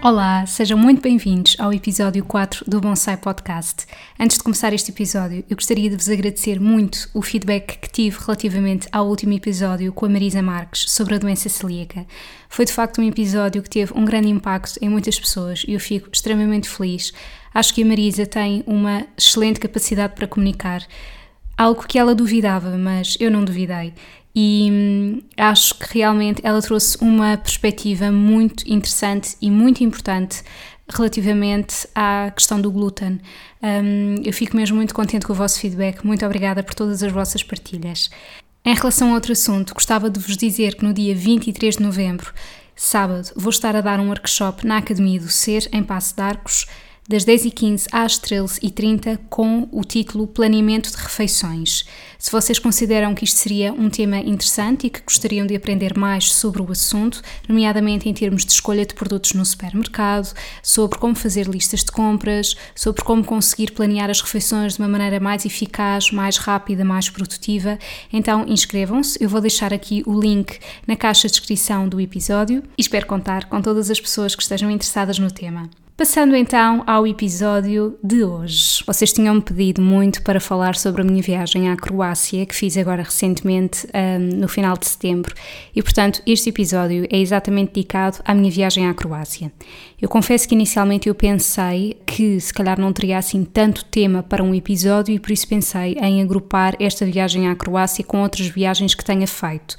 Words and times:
Olá, 0.00 0.46
sejam 0.46 0.78
muito 0.78 1.02
bem-vindos 1.02 1.56
ao 1.58 1.72
episódio 1.72 2.24
4 2.24 2.64
do 2.70 2.80
Bonsai 2.80 3.16
Podcast. 3.16 3.84
Antes 4.18 4.36
de 4.36 4.44
começar 4.44 4.72
este 4.72 4.92
episódio, 4.92 5.44
eu 5.50 5.56
gostaria 5.56 5.90
de 5.90 5.96
vos 5.96 6.08
agradecer 6.08 6.60
muito 6.60 7.10
o 7.12 7.20
feedback 7.20 7.80
que 7.80 7.90
tive 7.90 8.16
relativamente 8.20 8.86
ao 8.92 9.08
último 9.08 9.32
episódio 9.32 9.92
com 9.92 10.06
a 10.06 10.08
Marisa 10.08 10.40
Marques 10.40 10.84
sobre 10.88 11.16
a 11.16 11.18
doença 11.18 11.48
celíaca. 11.48 12.06
Foi 12.48 12.64
de 12.64 12.72
facto 12.72 13.00
um 13.00 13.08
episódio 13.08 13.60
que 13.60 13.68
teve 13.68 13.92
um 13.92 14.04
grande 14.04 14.28
impacto 14.28 14.78
em 14.80 14.88
muitas 14.88 15.18
pessoas 15.18 15.64
e 15.66 15.74
eu 15.74 15.80
fico 15.80 16.08
extremamente 16.12 16.68
feliz. 16.68 17.12
Acho 17.52 17.74
que 17.74 17.82
a 17.82 17.86
Marisa 17.86 18.24
tem 18.24 18.62
uma 18.68 19.04
excelente 19.18 19.58
capacidade 19.58 20.14
para 20.14 20.28
comunicar, 20.28 20.86
algo 21.56 21.84
que 21.84 21.98
ela 21.98 22.14
duvidava, 22.14 22.78
mas 22.78 23.16
eu 23.18 23.32
não 23.32 23.44
duvidei 23.44 23.92
e 24.40 24.70
hum, 24.70 25.22
acho 25.36 25.74
que 25.74 25.98
realmente 25.98 26.40
ela 26.44 26.62
trouxe 26.62 26.96
uma 27.00 27.36
perspectiva 27.36 28.12
muito 28.12 28.62
interessante 28.72 29.36
e 29.42 29.50
muito 29.50 29.82
importante 29.82 30.44
relativamente 30.88 31.88
à 31.92 32.30
questão 32.30 32.60
do 32.60 32.70
glúten. 32.70 33.20
Um, 33.60 34.22
eu 34.24 34.32
fico 34.32 34.56
mesmo 34.56 34.76
muito 34.76 34.94
contente 34.94 35.26
com 35.26 35.32
o 35.32 35.36
vosso 35.36 35.58
feedback, 35.58 36.06
muito 36.06 36.24
obrigada 36.24 36.62
por 36.62 36.72
todas 36.72 37.02
as 37.02 37.10
vossas 37.10 37.42
partilhas. 37.42 38.10
Em 38.64 38.74
relação 38.76 39.10
a 39.10 39.14
outro 39.14 39.32
assunto, 39.32 39.74
gostava 39.74 40.08
de 40.08 40.20
vos 40.20 40.36
dizer 40.36 40.76
que 40.76 40.84
no 40.84 40.94
dia 40.94 41.16
23 41.16 41.76
de 41.76 41.82
novembro, 41.82 42.32
sábado, 42.76 43.32
vou 43.34 43.50
estar 43.50 43.74
a 43.74 43.80
dar 43.80 43.98
um 43.98 44.06
workshop 44.06 44.64
na 44.64 44.76
Academia 44.76 45.18
do 45.18 45.28
Ser, 45.28 45.68
em 45.72 45.82
Passo 45.82 46.14
de 46.14 46.22
Arcos 46.22 46.64
das 47.08 47.24
10h15 47.24 47.86
às 47.90 48.20
13h30 48.20 49.18
com 49.30 49.66
o 49.72 49.82
título 49.82 50.26
Planeamento 50.26 50.90
de 50.90 50.96
Refeições. 50.98 51.86
Se 52.18 52.30
vocês 52.30 52.58
consideram 52.58 53.14
que 53.14 53.24
isto 53.24 53.38
seria 53.38 53.72
um 53.72 53.88
tema 53.88 54.18
interessante 54.18 54.86
e 54.86 54.90
que 54.90 55.00
gostariam 55.00 55.46
de 55.46 55.56
aprender 55.56 55.96
mais 55.96 56.30
sobre 56.30 56.60
o 56.60 56.70
assunto, 56.70 57.22
nomeadamente 57.48 58.10
em 58.10 58.12
termos 58.12 58.44
de 58.44 58.52
escolha 58.52 58.84
de 58.84 58.92
produtos 58.92 59.32
no 59.32 59.44
supermercado, 59.44 60.34
sobre 60.62 60.98
como 60.98 61.14
fazer 61.14 61.46
listas 61.46 61.82
de 61.82 61.90
compras, 61.90 62.54
sobre 62.74 63.02
como 63.02 63.24
conseguir 63.24 63.72
planear 63.72 64.10
as 64.10 64.20
refeições 64.20 64.74
de 64.74 64.80
uma 64.80 64.88
maneira 64.88 65.18
mais 65.18 65.46
eficaz, 65.46 66.10
mais 66.10 66.36
rápida, 66.36 66.84
mais 66.84 67.08
produtiva, 67.08 67.78
então 68.12 68.44
inscrevam-se. 68.46 69.16
Eu 69.18 69.30
vou 69.30 69.40
deixar 69.40 69.72
aqui 69.72 70.02
o 70.04 70.20
link 70.20 70.58
na 70.86 70.94
caixa 70.94 71.26
de 71.26 71.32
descrição 71.32 71.88
do 71.88 71.98
episódio 71.98 72.62
e 72.76 72.82
espero 72.82 73.06
contar 73.06 73.46
com 73.46 73.62
todas 73.62 73.90
as 73.90 73.98
pessoas 73.98 74.34
que 74.34 74.42
estejam 74.42 74.70
interessadas 74.70 75.18
no 75.18 75.30
tema. 75.30 75.70
Passando 75.98 76.36
então 76.36 76.84
ao 76.86 77.04
episódio 77.08 77.98
de 78.04 78.22
hoje. 78.22 78.84
Vocês 78.86 79.12
tinham-me 79.12 79.42
pedido 79.42 79.82
muito 79.82 80.22
para 80.22 80.38
falar 80.38 80.76
sobre 80.76 81.02
a 81.02 81.04
minha 81.04 81.20
viagem 81.20 81.68
à 81.68 81.76
Croácia, 81.76 82.46
que 82.46 82.54
fiz 82.54 82.76
agora 82.76 83.02
recentemente, 83.02 83.84
um, 83.92 84.36
no 84.36 84.46
final 84.46 84.78
de 84.78 84.86
setembro, 84.86 85.34
e 85.74 85.82
portanto 85.82 86.22
este 86.24 86.50
episódio 86.50 87.04
é 87.10 87.18
exatamente 87.18 87.72
dedicado 87.72 88.18
à 88.24 88.32
minha 88.32 88.48
viagem 88.48 88.86
à 88.86 88.94
Croácia. 88.94 89.50
Eu 90.00 90.08
confesso 90.08 90.46
que 90.46 90.54
inicialmente 90.54 91.08
eu 91.08 91.16
pensei 91.16 92.00
que 92.06 92.40
se 92.40 92.54
calhar 92.54 92.78
não 92.78 92.92
teria 92.92 93.18
assim 93.18 93.42
tanto 93.42 93.84
tema 93.84 94.22
para 94.22 94.40
um 94.40 94.54
episódio 94.54 95.12
e 95.12 95.18
por 95.18 95.32
isso 95.32 95.48
pensei 95.48 95.94
em 95.94 96.22
agrupar 96.22 96.76
esta 96.78 97.04
viagem 97.04 97.48
à 97.48 97.56
Croácia 97.56 98.04
com 98.04 98.22
outras 98.22 98.46
viagens 98.46 98.94
que 98.94 99.04
tenha 99.04 99.26
feito. 99.26 99.76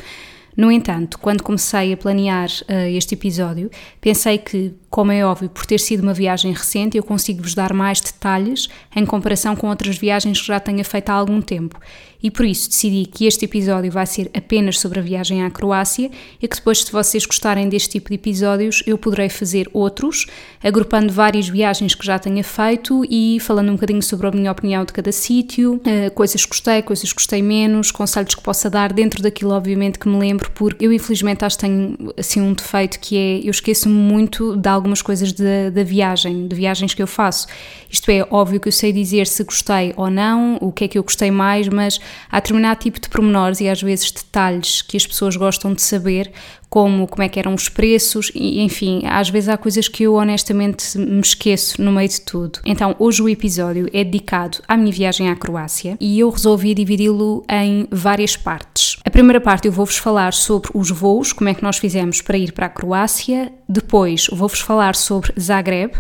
No 0.59 0.69
entanto, 0.69 1.17
quando 1.19 1.41
comecei 1.41 1.93
a 1.93 1.95
planear 1.95 2.49
uh, 2.49 2.73
este 2.89 3.15
episódio, 3.15 3.71
pensei 4.01 4.37
que, 4.37 4.73
como 4.89 5.09
é 5.09 5.25
óbvio, 5.25 5.47
por 5.47 5.65
ter 5.65 5.79
sido 5.79 6.03
uma 6.03 6.13
viagem 6.13 6.51
recente, 6.51 6.97
eu 6.97 7.03
consigo 7.03 7.41
vos 7.41 7.55
dar 7.55 7.71
mais 7.71 8.01
detalhes 8.01 8.67
em 8.93 9.05
comparação 9.05 9.55
com 9.55 9.69
outras 9.69 9.97
viagens 9.97 10.41
que 10.41 10.47
já 10.47 10.59
tenha 10.59 10.83
feito 10.83 11.11
há 11.11 11.13
algum 11.13 11.41
tempo 11.41 11.79
e 12.21 12.29
por 12.29 12.45
isso 12.45 12.69
decidi 12.69 13.05
que 13.05 13.25
este 13.25 13.45
episódio 13.45 13.91
vai 13.91 14.05
ser 14.05 14.29
apenas 14.33 14.79
sobre 14.79 14.99
a 14.99 15.01
viagem 15.01 15.43
à 15.43 15.49
Croácia 15.49 16.11
e 16.41 16.47
que 16.47 16.55
depois, 16.55 16.83
se 16.83 16.91
vocês 16.91 17.25
gostarem 17.25 17.69
deste 17.69 17.89
tipo 17.89 18.09
de 18.09 18.15
episódios, 18.15 18.83
eu 18.85 18.97
poderei 18.97 19.29
fazer 19.29 19.69
outros, 19.73 20.27
agrupando 20.61 21.13
várias 21.13 21.47
viagens 21.47 21.95
que 21.95 22.05
já 22.05 22.19
tenha 22.19 22.43
feito 22.43 23.05
e 23.09 23.39
falando 23.39 23.69
um 23.69 23.73
bocadinho 23.73 24.01
sobre 24.01 24.27
a 24.27 24.31
minha 24.31 24.51
opinião 24.51 24.83
de 24.83 24.91
cada 24.91 25.11
sítio, 25.11 25.79
eh, 25.85 26.09
coisas 26.09 26.43
que 26.43 26.49
gostei, 26.49 26.81
coisas 26.81 27.09
que 27.09 27.15
gostei 27.15 27.41
menos, 27.41 27.91
conselhos 27.91 28.35
que 28.35 28.41
possa 28.41 28.69
dar 28.69 28.91
dentro 28.91 29.23
daquilo, 29.23 29.51
obviamente, 29.51 29.97
que 29.97 30.07
me 30.07 30.17
lembro, 30.17 30.51
porque 30.51 30.85
eu, 30.85 30.91
infelizmente, 30.91 31.45
acho 31.45 31.57
que 31.57 31.61
tenho 31.61 32.13
assim 32.17 32.41
um 32.41 32.53
defeito 32.53 32.99
que 32.99 33.17
é 33.17 33.39
eu 33.39 33.51
esqueço-me 33.51 33.95
muito 33.95 34.57
de 34.57 34.67
algumas 34.67 35.01
coisas 35.01 35.31
da, 35.31 35.83
viagem, 35.83 36.47
de 36.47 36.55
viagens 36.55 36.93
que 36.93 37.01
eu 37.01 37.07
faço. 37.07 37.47
Isto 37.89 38.11
é, 38.11 38.25
óbvio 38.29 38.59
que 38.59 38.67
eu 38.67 38.71
sei 38.71 38.91
dizer 38.91 39.25
se 39.25 39.43
gostei 39.43 39.93
ou 39.95 40.09
não, 40.09 40.57
o 40.61 40.71
que 40.71 40.83
é 40.83 40.87
que 40.87 40.97
eu 40.97 41.03
gostei 41.03 41.31
mais, 41.31 41.67
mas 41.67 41.99
há 42.31 42.39
determinado 42.39 42.79
tipo 42.79 42.99
de 42.99 43.09
pormenores 43.09 43.59
e 43.61 43.69
às 43.69 43.81
vezes 43.81 44.11
detalhes 44.11 44.81
que 44.81 44.97
as 44.97 45.05
pessoas 45.05 45.35
gostam 45.35 45.73
de 45.73 45.81
saber, 45.81 46.31
como 46.69 47.07
como 47.07 47.23
é 47.23 47.29
que 47.29 47.39
eram 47.39 47.53
os 47.53 47.67
preços 47.67 48.31
e 48.35 48.61
enfim, 48.61 49.01
às 49.05 49.29
vezes 49.29 49.49
há 49.49 49.57
coisas 49.57 49.87
que 49.87 50.03
eu 50.03 50.13
honestamente 50.13 50.97
me 50.97 51.19
esqueço 51.19 51.81
no 51.81 51.91
meio 51.91 52.07
de 52.07 52.21
tudo. 52.21 52.59
Então, 52.63 52.95
hoje 52.99 53.21
o 53.21 53.29
episódio 53.29 53.89
é 53.91 54.03
dedicado 54.03 54.59
à 54.67 54.77
minha 54.77 54.91
viagem 54.91 55.29
à 55.29 55.35
Croácia 55.35 55.97
e 55.99 56.19
eu 56.19 56.29
resolvi 56.29 56.73
dividi-lo 56.73 57.43
em 57.49 57.87
várias 57.91 58.37
partes. 58.37 58.97
A 59.03 59.09
primeira 59.09 59.41
parte 59.41 59.67
eu 59.67 59.71
vou-vos 59.71 59.97
falar 59.97 60.33
sobre 60.33 60.69
os 60.73 60.91
voos, 60.91 61.33
como 61.33 61.49
é 61.49 61.53
que 61.53 61.63
nós 61.63 61.77
fizemos 61.77 62.21
para 62.21 62.37
ir 62.37 62.51
para 62.51 62.67
a 62.67 62.69
Croácia, 62.69 63.51
depois 63.67 64.27
vou-vos 64.31 64.59
falar 64.59 64.95
sobre 64.95 65.33
Zagreb, 65.39 65.93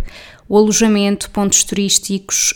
o 0.49 0.57
alojamento, 0.57 1.29
pontos 1.29 1.63
turísticos, 1.63 2.55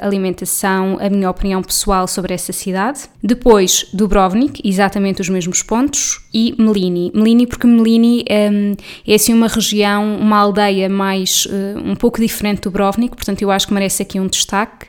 alimentação, 0.00 0.96
a 0.98 1.10
minha 1.10 1.28
opinião 1.28 1.62
pessoal 1.62 2.08
sobre 2.08 2.32
essa 2.32 2.54
cidade. 2.54 3.02
Depois, 3.22 3.86
Dubrovnik, 3.92 4.62
exatamente 4.64 5.20
os 5.20 5.28
mesmos 5.28 5.62
pontos, 5.62 6.26
e 6.32 6.54
Melini. 6.58 7.12
Melini 7.14 7.46
porque 7.46 7.66
Melini 7.66 8.24
um, 8.50 8.74
é 9.06 9.14
assim 9.14 9.34
uma 9.34 9.46
região, 9.46 10.16
uma 10.16 10.38
aldeia 10.38 10.88
mais, 10.88 11.44
uh, 11.44 11.78
um 11.84 11.94
pouco 11.94 12.18
diferente 12.18 12.62
do 12.62 12.70
Dubrovnik, 12.70 13.14
portanto 13.14 13.42
eu 13.42 13.50
acho 13.50 13.68
que 13.68 13.74
merece 13.74 14.02
aqui 14.02 14.18
um 14.18 14.26
destaque. 14.26 14.86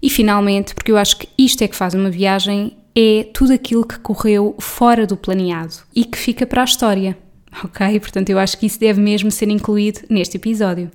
E 0.00 0.08
finalmente, 0.08 0.74
porque 0.74 0.92
eu 0.92 0.96
acho 0.96 1.18
que 1.18 1.28
isto 1.36 1.62
é 1.64 1.68
que 1.68 1.74
faz 1.74 1.92
uma 1.92 2.10
viagem, 2.10 2.76
é 2.94 3.26
tudo 3.34 3.52
aquilo 3.52 3.84
que 3.84 3.98
correu 3.98 4.54
fora 4.60 5.06
do 5.06 5.16
planeado 5.16 5.74
e 5.94 6.04
que 6.04 6.16
fica 6.16 6.46
para 6.46 6.62
a 6.62 6.64
história. 6.64 7.18
Ok? 7.64 7.98
Portanto, 7.98 8.30
eu 8.30 8.38
acho 8.38 8.58
que 8.58 8.66
isso 8.66 8.78
deve 8.78 9.00
mesmo 9.00 9.30
ser 9.30 9.48
incluído 9.48 10.00
neste 10.08 10.36
episódio. 10.36 10.90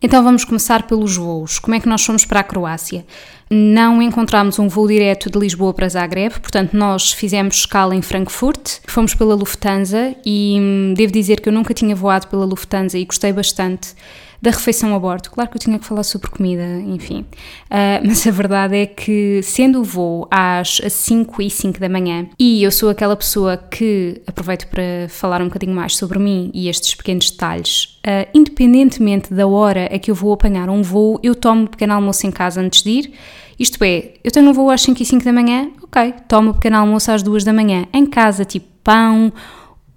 Então 0.00 0.22
vamos 0.22 0.44
começar 0.44 0.86
pelos 0.86 1.16
voos. 1.16 1.58
Como 1.58 1.74
é 1.74 1.80
que 1.80 1.88
nós 1.88 2.04
fomos 2.04 2.24
para 2.24 2.40
a 2.40 2.44
Croácia? 2.44 3.04
Não 3.50 4.02
encontramos 4.02 4.58
um 4.58 4.68
voo 4.68 4.86
direto 4.86 5.30
de 5.30 5.38
Lisboa 5.38 5.72
para 5.72 5.88
Zagreb, 5.88 6.38
portanto 6.40 6.74
nós 6.74 7.12
fizemos 7.12 7.56
escala 7.56 7.94
em 7.94 8.02
Frankfurt, 8.02 8.80
fomos 8.86 9.14
pela 9.14 9.34
Lufthansa 9.34 10.14
e 10.24 10.56
hum, 10.60 10.94
devo 10.94 11.12
dizer 11.12 11.40
que 11.40 11.48
eu 11.48 11.52
nunca 11.52 11.72
tinha 11.72 11.96
voado 11.96 12.26
pela 12.26 12.44
Lufthansa 12.44 12.98
e 12.98 13.04
gostei 13.04 13.32
bastante 13.32 13.94
da 14.40 14.50
refeição 14.50 14.94
a 14.94 14.98
bordo. 14.98 15.30
Claro 15.30 15.50
que 15.50 15.56
eu 15.56 15.60
tinha 15.60 15.78
que 15.78 15.84
falar 15.84 16.02
sobre 16.02 16.30
comida, 16.30 16.64
enfim. 16.86 17.24
Uh, 17.66 18.00
mas 18.06 18.26
a 18.26 18.30
verdade 18.30 18.76
é 18.76 18.86
que, 18.86 19.40
sendo 19.42 19.80
o 19.80 19.84
voo 19.84 20.28
às 20.30 20.80
5 20.88 21.42
e 21.42 21.50
5 21.50 21.80
da 21.80 21.88
manhã, 21.88 22.28
e 22.38 22.62
eu 22.62 22.70
sou 22.70 22.88
aquela 22.88 23.16
pessoa 23.16 23.56
que 23.56 24.22
aproveito 24.26 24.68
para 24.68 25.08
falar 25.08 25.42
um 25.42 25.46
bocadinho 25.46 25.74
mais 25.74 25.96
sobre 25.96 26.18
mim 26.18 26.50
e 26.54 26.68
estes 26.68 26.94
pequenos 26.94 27.30
detalhes, 27.30 27.98
uh, 28.06 28.28
independentemente 28.32 29.34
da 29.34 29.46
hora 29.46 29.86
a 29.86 29.98
que 29.98 30.10
eu 30.10 30.14
vou 30.14 30.32
apanhar 30.32 30.68
um 30.68 30.82
voo, 30.82 31.18
eu 31.22 31.34
tomo 31.34 31.62
um 31.62 31.66
pequeno 31.66 31.94
almoço 31.94 32.26
em 32.26 32.30
casa 32.30 32.60
antes 32.60 32.82
de 32.82 32.90
ir. 32.90 33.12
Isto 33.58 33.82
é, 33.82 34.14
eu 34.22 34.30
tenho 34.30 34.48
um 34.48 34.52
voo 34.52 34.70
às 34.70 34.82
5 34.82 35.02
e 35.02 35.04
5 35.04 35.24
da 35.24 35.32
manhã, 35.32 35.70
ok, 35.82 36.14
tomo 36.28 36.50
um 36.50 36.52
pequeno 36.52 36.76
almoço 36.76 37.10
às 37.10 37.22
2 37.22 37.42
da 37.42 37.52
manhã, 37.52 37.86
em 37.92 38.06
casa, 38.06 38.44
tipo 38.44 38.66
pão, 38.84 39.32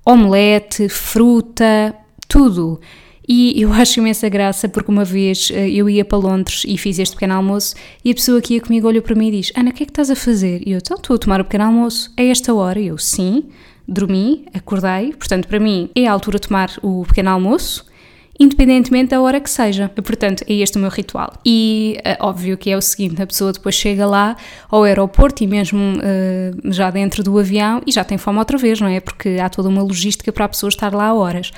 omelete, 0.06 0.90
fruta, 0.90 1.96
tudo. 2.28 2.80
E 3.28 3.62
eu 3.62 3.72
acho 3.74 4.00
imensa 4.00 4.28
graça 4.28 4.68
porque 4.68 4.92
uma 4.92 5.06
vez 5.06 5.52
eh, 5.54 5.70
eu 5.70 5.90
ia 5.90 6.04
para 6.04 6.18
Londres 6.18 6.64
e 6.68 6.78
fiz 6.78 7.00
este 7.00 7.16
pequeno 7.16 7.36
almoço 7.36 7.76
e 8.04 8.12
a 8.12 8.14
pessoa 8.14 8.42
que 8.42 8.56
ia 8.56 8.62
comigo 8.62 8.88
olhou 8.88 9.02
para 9.02 9.16
mim 9.16 9.28
e 9.28 9.32
diz: 9.32 9.52
Ana, 9.56 9.70
o 9.70 9.74
que 9.74 9.84
é 9.84 9.86
que 9.86 9.92
estás 9.92 10.10
a 10.10 10.16
fazer? 10.16 10.62
E 10.68 10.72
eu: 10.72 10.80
então, 10.80 10.98
Estou 10.98 11.16
a 11.16 11.20
tomar 11.20 11.40
o 11.40 11.46
pequeno 11.46 11.66
almoço. 11.66 12.12
É 12.18 12.28
esta 12.28 12.54
hora? 12.54 12.80
E 12.80 12.88
eu: 12.88 12.98
Sim. 12.98 13.46
Dormi, 13.88 14.46
acordei. 14.54 15.12
Portanto, 15.14 15.48
para 15.48 15.60
mim 15.60 15.90
é 15.96 16.08
a 16.08 16.14
altura 16.14 16.40
de 16.40 16.48
tomar 16.48 16.72
o 16.82 17.04
pequeno 17.06 17.30
almoço. 17.30 17.86
Independentemente 18.42 19.12
da 19.12 19.22
hora 19.22 19.40
que 19.40 19.50
seja. 19.50 19.88
Portanto, 19.90 20.44
é 20.48 20.54
este 20.54 20.76
o 20.78 20.82
meu 20.82 20.90
ritual. 20.90 21.34
E 21.46 22.00
uh, 22.00 22.26
óbvio 22.26 22.58
que 22.58 22.72
é 22.72 22.76
o 22.76 22.82
seguinte: 22.82 23.22
a 23.22 23.28
pessoa 23.28 23.54
depois 23.54 23.76
chega 23.76 24.06
lá 24.06 24.36
ao 24.68 24.84
aeroporto 24.84 25.44
e 25.44 25.48
mesmo 25.48 25.80
uh, 25.80 26.72
já 26.74 26.90
dentro 26.90 27.24
do 27.24 27.38
avião 27.38 27.82
e 27.86 27.92
já 27.92 28.04
tem 28.04 28.18
fome 28.18 28.40
outra 28.40 28.58
vez, 28.58 28.82
não 28.82 28.88
é? 28.88 29.00
Porque 29.00 29.38
há 29.40 29.48
toda 29.48 29.70
uma 29.70 29.84
logística 29.84 30.32
para 30.32 30.46
a 30.46 30.50
pessoa 30.50 30.70
estar 30.70 30.92
lá 30.92 31.14
horas 31.14 31.52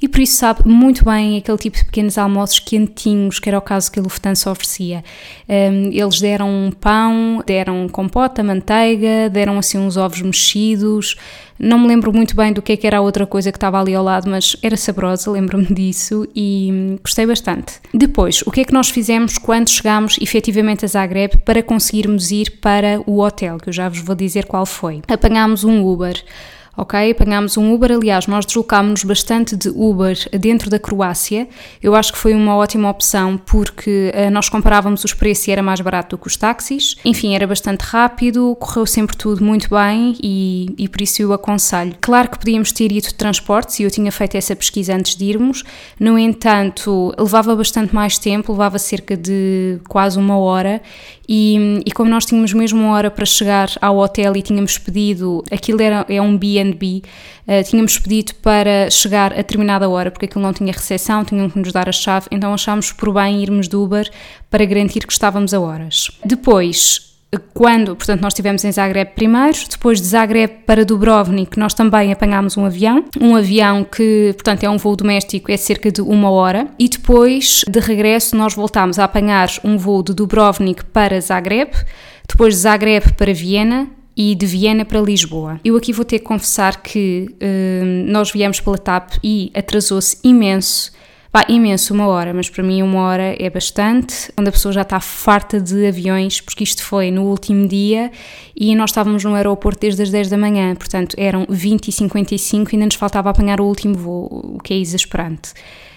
e 0.00 0.08
por 0.08 0.20
isso 0.20 0.36
sabe 0.36 0.68
muito 0.68 1.04
bem 1.04 1.38
aquele 1.38 1.56
tipo 1.56 1.76
de 1.76 1.84
pequenos 1.84 2.18
almoços 2.18 2.58
quentinhos, 2.58 3.38
que 3.38 3.48
era 3.48 3.58
o 3.58 3.62
caso 3.62 3.90
que 3.90 3.98
a 3.98 4.02
Lufthansa 4.02 4.50
oferecia. 4.50 5.02
Um, 5.48 5.90
eles 5.90 6.20
deram 6.20 6.48
um 6.48 6.70
pão, 6.70 7.42
deram 7.46 7.88
compota, 7.88 8.42
manteiga, 8.42 9.30
deram 9.30 9.58
assim 9.58 9.78
uns 9.78 9.96
ovos 9.96 10.20
mexidos. 10.20 11.16
Não 11.58 11.78
me 11.78 11.88
lembro 11.88 12.12
muito 12.12 12.36
bem 12.36 12.52
do 12.52 12.60
que, 12.60 12.72
é 12.72 12.76
que 12.76 12.86
era 12.86 12.98
a 12.98 13.00
outra 13.00 13.26
coisa 13.26 13.50
que 13.50 13.56
estava 13.56 13.80
ali 13.80 13.94
ao 13.94 14.04
lado, 14.04 14.28
mas 14.28 14.56
era 14.62 14.76
saborosa, 14.76 15.30
lembro-me 15.32 15.66
disso 15.66 16.28
e 16.36 16.98
gostei 17.02 17.26
bastante. 17.26 17.80
Depois, 17.94 18.42
o 18.42 18.50
que 18.50 18.60
é 18.60 18.64
que 18.64 18.74
nós 18.74 18.90
fizemos 18.90 19.38
quando 19.38 19.70
chegámos 19.70 20.18
efetivamente 20.20 20.84
a 20.84 20.88
Zagreb 20.88 21.38
para 21.38 21.62
conseguirmos 21.62 22.30
ir 22.30 22.58
para 22.60 23.00
o 23.06 23.20
hotel, 23.20 23.56
que 23.56 23.70
eu 23.70 23.72
já 23.72 23.88
vos 23.88 24.00
vou 24.00 24.14
dizer 24.14 24.44
qual 24.44 24.66
foi. 24.66 25.00
Apanhámos 25.08 25.64
um 25.64 25.82
Uber 25.82 26.22
ok? 26.76 27.10
Apanhámos 27.10 27.56
um 27.56 27.72
Uber, 27.72 27.92
aliás, 27.92 28.26
nós 28.26 28.44
deslocámos-nos 28.44 29.04
bastante 29.04 29.56
de 29.56 29.68
Uber 29.68 30.16
dentro 30.38 30.68
da 30.68 30.78
Croácia. 30.78 31.48
Eu 31.82 31.94
acho 31.94 32.12
que 32.12 32.18
foi 32.18 32.34
uma 32.34 32.56
ótima 32.56 32.90
opção 32.90 33.38
porque 33.38 34.12
uh, 34.14 34.30
nós 34.30 34.48
comparávamos 34.48 35.02
os 35.04 35.14
preços 35.14 35.48
e 35.48 35.52
era 35.52 35.62
mais 35.62 35.80
barato 35.80 36.16
do 36.16 36.20
que 36.20 36.26
os 36.26 36.36
táxis. 36.36 36.96
Enfim, 37.04 37.34
era 37.34 37.46
bastante 37.46 37.82
rápido, 37.82 38.56
correu 38.60 38.86
sempre 38.86 39.16
tudo 39.16 39.44
muito 39.44 39.70
bem 39.70 40.16
e, 40.22 40.74
e 40.76 40.88
por 40.88 41.00
isso 41.00 41.22
eu 41.22 41.32
aconselho. 41.32 41.94
Claro 42.00 42.28
que 42.30 42.38
podíamos 42.38 42.72
ter 42.72 42.92
ido 42.92 43.08
de 43.08 43.14
transportes 43.14 43.80
e 43.80 43.82
eu 43.82 43.90
tinha 43.90 44.12
feito 44.12 44.36
essa 44.36 44.54
pesquisa 44.54 44.94
antes 44.94 45.16
de 45.16 45.24
irmos, 45.24 45.64
no 45.98 46.18
entanto, 46.18 47.12
levava 47.18 47.54
bastante 47.56 47.94
mais 47.94 48.18
tempo, 48.18 48.52
levava 48.52 48.78
cerca 48.78 49.16
de 49.16 49.78
quase 49.88 50.18
uma 50.18 50.36
hora 50.38 50.82
e, 51.28 51.80
e, 51.84 51.90
como 51.92 52.08
nós 52.08 52.24
tínhamos 52.24 52.52
mesmo 52.52 52.80
uma 52.80 52.94
hora 52.94 53.10
para 53.10 53.24
chegar 53.24 53.70
ao 53.80 53.98
hotel 53.98 54.36
e 54.36 54.42
tínhamos 54.42 54.78
pedido, 54.78 55.42
aquilo 55.50 55.82
era, 55.82 56.06
é 56.08 56.20
um 56.22 56.36
B&B, 56.36 57.02
uh, 57.46 57.64
tínhamos 57.68 57.98
pedido 57.98 58.34
para 58.36 58.88
chegar 58.90 59.32
a 59.32 59.36
determinada 59.36 59.88
hora, 59.88 60.10
porque 60.10 60.26
aquilo 60.26 60.42
não 60.42 60.52
tinha 60.52 60.72
recepção, 60.72 61.24
tinham 61.24 61.50
que 61.50 61.58
nos 61.58 61.72
dar 61.72 61.88
a 61.88 61.92
chave, 61.92 62.26
então 62.30 62.54
achámos 62.54 62.92
por 62.92 63.12
bem 63.12 63.42
irmos 63.42 63.68
do 63.68 63.82
Uber 63.82 64.08
para 64.50 64.64
garantir 64.64 65.06
que 65.06 65.12
estávamos 65.12 65.52
a 65.52 65.60
horas. 65.60 66.10
Depois, 66.24 67.05
quando, 67.52 67.96
portanto, 67.96 68.20
nós 68.20 68.32
estivemos 68.32 68.64
em 68.64 68.72
Zagreb 68.72 69.10
primeiro, 69.14 69.58
depois 69.68 70.00
de 70.00 70.06
Zagreb 70.06 70.64
para 70.64 70.84
Dubrovnik, 70.84 71.58
nós 71.58 71.74
também 71.74 72.12
apanhámos 72.12 72.56
um 72.56 72.64
avião, 72.64 73.04
um 73.20 73.34
avião 73.34 73.84
que, 73.84 74.32
portanto, 74.34 74.64
é 74.64 74.70
um 74.70 74.76
voo 74.76 74.94
doméstico, 74.94 75.50
é 75.50 75.56
cerca 75.56 75.90
de 75.90 76.00
uma 76.00 76.30
hora, 76.30 76.68
e 76.78 76.88
depois, 76.88 77.64
de 77.68 77.80
regresso, 77.80 78.36
nós 78.36 78.54
voltámos 78.54 78.98
a 78.98 79.04
apanhar 79.04 79.48
um 79.64 79.76
voo 79.76 80.02
de 80.02 80.14
Dubrovnik 80.14 80.84
para 80.84 81.20
Zagreb, 81.20 81.72
depois 82.28 82.54
de 82.54 82.60
Zagreb 82.60 83.12
para 83.14 83.32
Viena, 83.32 83.88
e 84.16 84.34
de 84.34 84.46
Viena 84.46 84.84
para 84.84 84.98
Lisboa. 84.98 85.60
Eu 85.62 85.76
aqui 85.76 85.92
vou 85.92 86.04
ter 86.04 86.20
que 86.20 86.24
confessar 86.24 86.80
que 86.80 87.28
hum, 87.38 88.06
nós 88.08 88.32
viemos 88.32 88.58
pela 88.60 88.78
TAP 88.78 89.18
e 89.22 89.52
atrasou-se 89.54 90.16
imenso 90.24 90.90
Pá, 91.36 91.44
imenso, 91.50 91.92
uma 91.92 92.06
hora, 92.06 92.32
mas 92.32 92.48
para 92.48 92.64
mim 92.64 92.80
uma 92.80 93.02
hora 93.02 93.36
é 93.38 93.50
bastante, 93.50 94.32
quando 94.34 94.48
a 94.48 94.50
pessoa 94.50 94.72
já 94.72 94.80
está 94.80 94.98
farta 95.00 95.60
de 95.60 95.86
aviões, 95.86 96.40
porque 96.40 96.64
isto 96.64 96.82
foi 96.82 97.10
no 97.10 97.24
último 97.24 97.68
dia 97.68 98.10
e 98.58 98.74
nós 98.74 98.88
estávamos 98.88 99.22
no 99.22 99.34
aeroporto 99.34 99.80
desde 99.80 100.02
as 100.02 100.10
10 100.10 100.30
da 100.30 100.38
manhã, 100.38 100.74
portanto 100.74 101.14
eram 101.18 101.44
20 101.46 101.88
e 101.88 101.92
55 101.92 102.70
e 102.70 102.76
ainda 102.76 102.86
nos 102.86 102.94
faltava 102.94 103.28
apanhar 103.28 103.60
o 103.60 103.66
último 103.66 103.94
voo, 103.94 104.54
o 104.54 104.62
que 104.62 104.72
é 104.72 104.78
exasperante. 104.78 105.52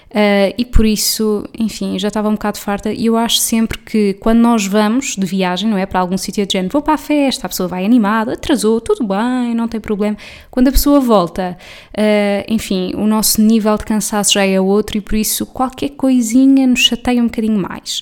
Uh, 0.09 0.53
e 0.57 0.65
por 0.65 0.88
isso, 0.88 1.45
enfim, 1.57 2.00
já 2.00 2.07
estava 2.07 2.29
um 2.29 2.33
bocado 2.33 2.57
farta. 2.57 2.91
E 2.91 3.06
eu 3.06 3.15
acho 3.15 3.38
sempre 3.38 3.77
que 3.77 4.13
quando 4.15 4.39
nós 4.39 4.65
vamos 4.65 5.15
de 5.15 5.25
viagem, 5.25 5.69
não 5.69 5.77
é? 5.77 5.85
Para 5.85 6.00
algum 6.00 6.17
sítio 6.17 6.45
de 6.45 6.53
género, 6.53 6.71
vou 6.71 6.81
para 6.81 6.95
a 6.95 6.97
festa, 6.97 7.45
a 7.45 7.50
pessoa 7.50 7.69
vai 7.69 7.85
animada, 7.85 8.33
atrasou, 8.33 8.81
tudo 8.81 9.06
bem, 9.06 9.53
não 9.53 9.67
tem 9.67 9.79
problema. 9.79 10.17
Quando 10.50 10.69
a 10.69 10.71
pessoa 10.71 11.00
volta, 11.00 11.57
uh, 11.95 12.44
enfim, 12.47 12.94
o 12.95 13.06
nosso 13.06 13.41
nível 13.41 13.77
de 13.77 13.85
cansaço 13.85 14.33
já 14.33 14.45
é 14.45 14.59
outro 14.59 14.97
e 14.97 15.01
por 15.01 15.15
isso 15.15 15.45
qualquer 15.45 15.89
coisinha 15.89 16.65
nos 16.65 16.79
chateia 16.79 17.21
um 17.21 17.25
bocadinho 17.25 17.59
mais. 17.59 18.01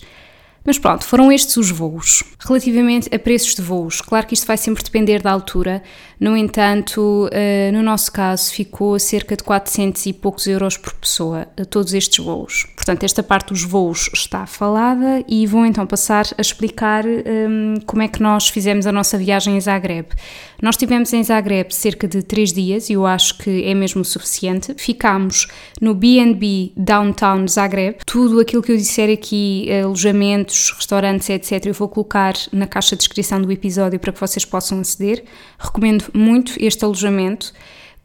Mas 0.67 0.77
pronto, 0.77 1.05
foram 1.05 1.31
estes 1.31 1.55
os 1.55 1.71
voos. 1.71 2.23
Relativamente 2.45 3.07
a 3.15 3.17
preços 3.17 3.55
de 3.55 3.61
voos, 3.61 4.01
claro 4.01 4.27
que 4.27 4.33
isto 4.33 4.45
vai 4.45 4.57
sempre 4.57 4.83
depender 4.83 5.21
da 5.21 5.31
altura, 5.31 5.81
no 6.19 6.35
entanto, 6.35 7.27
uh, 7.27 7.71
no 7.71 7.83
nosso 7.83 8.11
caso, 8.11 8.51
ficou 8.51 8.97
cerca 8.97 9.35
de 9.35 9.43
400 9.43 10.07
e 10.07 10.13
poucos 10.13 10.47
euros 10.47 10.75
por 10.75 10.93
pessoa, 10.93 11.47
a 11.55 11.63
todos 11.63 11.93
estes 11.93 12.23
voos. 12.23 12.65
Portanto, 12.75 13.03
esta 13.03 13.21
parte 13.21 13.49
dos 13.49 13.63
voos 13.63 14.09
está 14.13 14.47
falada 14.47 15.23
e 15.27 15.45
vou 15.45 15.65
então 15.65 15.85
passar 15.85 16.25
a 16.35 16.41
explicar 16.41 17.05
um, 17.05 17.09
ehm, 17.09 17.75
como 17.85 18.01
é 18.01 18.07
que 18.07 18.21
nós 18.21 18.49
fizemos 18.49 18.87
a 18.87 18.91
nossa 18.91 19.17
viagem 19.17 19.57
em 19.57 19.61
Zagreb. 19.61 20.07
Nós 20.61 20.73
estivemos 20.73 21.13
em 21.13 21.23
Zagreb 21.23 21.71
cerca 21.71 22.07
de 22.07 22.23
3 22.23 22.51
dias 22.51 22.89
e 22.89 22.93
eu 22.93 23.05
acho 23.05 23.37
que 23.37 23.63
é 23.63 23.75
mesmo 23.75 24.01
o 24.01 24.05
suficiente. 24.05 24.73
Ficámos 24.75 25.47
no 25.79 25.93
B&B 25.93 26.71
Downtown 26.75 27.47
Zagreb. 27.47 27.97
Tudo 28.05 28.39
aquilo 28.39 28.63
que 28.63 28.71
eu 28.71 28.77
disser 28.77 29.11
aqui, 29.11 29.67
alojamentos, 29.83 30.71
restaurantes, 30.71 31.29
etc., 31.29 31.67
eu 31.67 31.73
vou 31.73 31.87
colocar 31.87 32.33
na 32.51 32.65
caixa 32.65 32.95
de 32.95 32.99
descrição 32.99 33.39
do 33.39 33.51
episódio 33.51 33.99
para 33.99 34.11
que 34.11 34.19
vocês 34.19 34.43
possam 34.45 34.79
aceder. 34.79 35.23
Recomendo 35.59 36.06
muito 36.13 36.53
este 36.59 36.83
alojamento. 36.83 37.53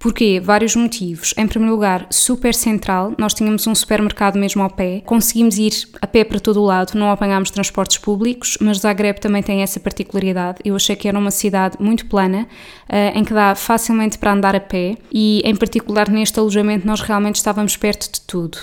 Porquê? 0.02 0.40
Vários 0.40 0.75
motivos. 0.75 1.32
Em 1.38 1.46
primeiro 1.46 1.76
lugar, 1.76 2.08
super 2.10 2.52
central, 2.52 3.14
nós 3.16 3.32
tínhamos 3.34 3.64
um 3.69 3.75
supermercado 3.75 4.37
mesmo 4.37 4.60
ao 4.60 4.69
pé, 4.69 5.00
conseguimos 5.06 5.58
ir 5.58 5.72
a 6.00 6.08
pé 6.08 6.25
para 6.25 6.40
todo 6.40 6.60
o 6.60 6.64
lado, 6.64 6.99
não 6.99 7.08
apanhámos 7.08 7.52
transportes 7.52 7.99
públicos, 7.99 8.58
mas 8.60 8.78
Zagreb 8.78 9.20
também 9.20 9.44
tem 9.44 9.62
essa 9.62 9.78
particularidade. 9.78 10.58
Eu 10.64 10.75
achei 10.75 10.96
que 10.96 11.06
era 11.06 11.16
uma 11.16 11.31
cidade 11.31 11.76
muito 11.78 12.06
plana, 12.06 12.49
uh, 12.90 13.16
em 13.16 13.22
que 13.22 13.32
dá 13.32 13.54
facilmente 13.54 14.19
para 14.19 14.32
andar 14.32 14.56
a 14.56 14.60
pé 14.60 14.96
e, 15.12 15.40
em 15.44 15.54
particular, 15.54 16.10
neste 16.10 16.37
alojamento, 16.37 16.84
nós 16.84 17.00
realmente 17.00 17.37
estávamos 17.37 17.76
perto 17.76 18.12
de 18.12 18.22
tudo. 18.22 18.58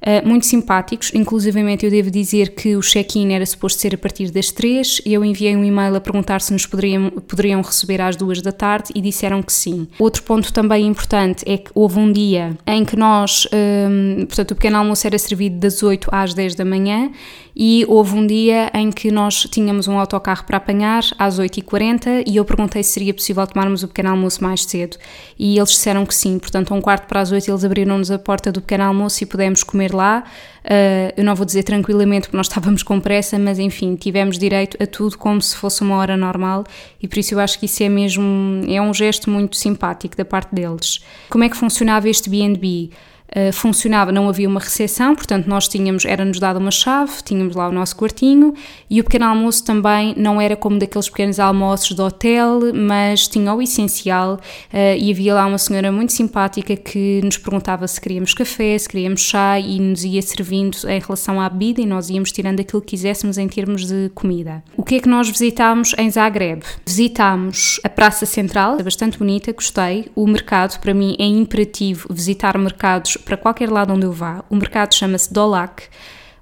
Uh, 0.00 0.26
muito 0.26 0.46
simpáticos, 0.46 1.12
inclusivamente 1.14 1.84
eu 1.84 1.90
devo 1.90 2.10
dizer 2.10 2.54
que 2.54 2.74
o 2.74 2.80
check-in 2.80 3.34
era 3.34 3.44
suposto 3.44 3.82
ser 3.82 3.94
a 3.94 3.98
partir 3.98 4.30
das 4.30 4.50
3 4.50 5.02
eu 5.04 5.22
enviei 5.22 5.54
um 5.54 5.62
e-mail 5.62 5.94
a 5.94 6.00
perguntar 6.00 6.40
se 6.40 6.54
nos 6.54 6.64
poderiam, 6.64 7.10
poderiam 7.10 7.60
receber 7.60 8.00
às 8.00 8.16
2 8.16 8.40
da 8.40 8.50
tarde 8.50 8.90
e 8.94 9.00
disseram 9.02 9.42
que 9.42 9.52
sim. 9.52 9.86
Outro 9.98 10.22
ponto 10.22 10.50
também 10.54 10.86
importante 10.86 11.44
é 11.46 11.58
que 11.58 11.70
houve 11.74 11.98
um 11.98 12.10
dia 12.10 12.56
em 12.66 12.82
que 12.82 12.96
nós, 12.96 13.46
um, 13.52 14.24
portanto 14.24 14.52
o 14.52 14.54
pequeno 14.54 14.78
almoço 14.78 15.06
era 15.06 15.18
servido 15.18 15.58
das 15.58 15.82
8 15.82 16.08
às 16.10 16.32
10 16.32 16.54
da 16.54 16.64
manhã 16.64 17.10
e 17.54 17.84
houve 17.88 18.14
um 18.14 18.26
dia 18.26 18.70
em 18.72 18.90
que 18.90 19.10
nós 19.10 19.46
tínhamos 19.50 19.86
um 19.86 19.98
autocarro 19.98 20.44
para 20.44 20.56
apanhar 20.56 21.02
às 21.18 21.38
8h40 21.38 22.24
e 22.26 22.36
eu 22.36 22.44
perguntei 22.46 22.82
se 22.82 22.92
seria 22.92 23.12
possível 23.12 23.46
tomarmos 23.46 23.82
o 23.82 23.88
pequeno 23.88 24.10
almoço 24.10 24.42
mais 24.42 24.64
cedo. 24.64 24.96
E 25.38 25.58
eles 25.58 25.70
disseram 25.70 26.06
que 26.06 26.14
sim, 26.14 26.38
portanto 26.38 26.72
um 26.72 26.80
quarto 26.80 27.06
para 27.06 27.20
as 27.20 27.30
8 27.30 27.50
eles 27.50 27.64
abriram-nos 27.64 28.10
a 28.10 28.18
porta 28.18 28.50
do 28.50 28.62
pequeno 28.62 28.84
almoço 28.84 29.22
e 29.22 29.26
pudemos 29.26 29.62
comer 29.62 29.89
lá, 29.94 30.24
uh, 30.64 31.12
eu 31.16 31.24
não 31.24 31.34
vou 31.34 31.44
dizer 31.46 31.62
tranquilamente 31.62 32.22
porque 32.22 32.36
nós 32.36 32.46
estávamos 32.46 32.82
com 32.82 33.00
pressa, 33.00 33.38
mas 33.38 33.58
enfim, 33.58 33.94
tivemos 33.94 34.38
direito 34.38 34.76
a 34.82 34.86
tudo 34.86 35.16
como 35.18 35.40
se 35.40 35.56
fosse 35.56 35.82
uma 35.82 35.96
hora 35.96 36.16
normal 36.16 36.64
e 37.02 37.08
por 37.08 37.18
isso 37.18 37.34
eu 37.34 37.40
acho 37.40 37.58
que 37.58 37.66
isso 37.66 37.82
é 37.82 37.88
mesmo, 37.88 38.62
é 38.68 38.80
um 38.80 38.92
gesto 38.92 39.30
muito 39.30 39.56
simpático 39.56 40.16
da 40.16 40.24
parte 40.24 40.54
deles. 40.54 41.00
Como 41.28 41.44
é 41.44 41.48
que 41.48 41.56
funcionava 41.56 42.08
este 42.08 42.28
B&B? 42.28 42.90
Uh, 43.30 43.52
funcionava, 43.52 44.10
não 44.10 44.28
havia 44.28 44.48
uma 44.48 44.58
recepção, 44.58 45.14
portanto 45.14 45.46
nós 45.46 45.68
tínhamos, 45.68 46.04
era-nos 46.04 46.40
dada 46.40 46.58
uma 46.58 46.72
chave, 46.72 47.22
tínhamos 47.24 47.54
lá 47.54 47.68
o 47.68 47.72
nosso 47.72 47.94
quartinho 47.94 48.52
e 48.88 49.00
o 49.00 49.04
pequeno 49.04 49.26
almoço 49.26 49.64
também 49.64 50.14
não 50.16 50.40
era 50.40 50.56
como 50.56 50.80
daqueles 50.80 51.08
pequenos 51.08 51.38
almoços 51.38 51.94
de 51.94 52.02
hotel, 52.02 52.60
mas 52.74 53.28
tinha 53.28 53.54
o 53.54 53.62
essencial 53.62 54.34
uh, 54.34 54.96
e 54.98 55.12
havia 55.12 55.34
lá 55.34 55.46
uma 55.46 55.58
senhora 55.58 55.92
muito 55.92 56.12
simpática 56.12 56.74
que 56.74 57.20
nos 57.22 57.38
perguntava 57.38 57.86
se 57.86 58.00
queríamos 58.00 58.34
café, 58.34 58.76
se 58.76 58.88
queríamos 58.88 59.20
chá 59.20 59.60
e 59.60 59.78
nos 59.78 60.02
ia 60.02 60.22
servindo 60.22 60.76
em 60.88 60.98
relação 60.98 61.40
à 61.40 61.48
bebida 61.48 61.80
e 61.80 61.86
nós 61.86 62.10
íamos 62.10 62.32
tirando 62.32 62.58
aquilo 62.58 62.82
que 62.82 62.88
quiséssemos 62.88 63.38
em 63.38 63.46
termos 63.46 63.86
de 63.86 64.10
comida. 64.12 64.62
O 64.76 64.82
que 64.82 64.96
é 64.96 65.00
que 65.00 65.08
nós 65.08 65.28
visitámos 65.28 65.94
em 65.96 66.10
Zagreb? 66.10 66.62
Visitámos 66.84 67.80
a 67.84 67.88
Praça 67.88 68.26
Central, 68.26 68.78
é 68.80 68.82
bastante 68.82 69.18
bonita, 69.18 69.52
gostei. 69.52 70.10
O 70.16 70.26
mercado, 70.26 70.80
para 70.80 70.92
mim 70.92 71.14
é 71.18 71.24
imperativo 71.24 72.08
visitar 72.10 72.58
mercados 72.58 73.19
para 73.22 73.36
qualquer 73.36 73.70
lado 73.70 73.92
onde 73.92 74.04
eu 74.04 74.12
vá. 74.12 74.44
O 74.50 74.56
mercado 74.56 74.94
chama-se 74.94 75.32
Dolac. 75.32 75.84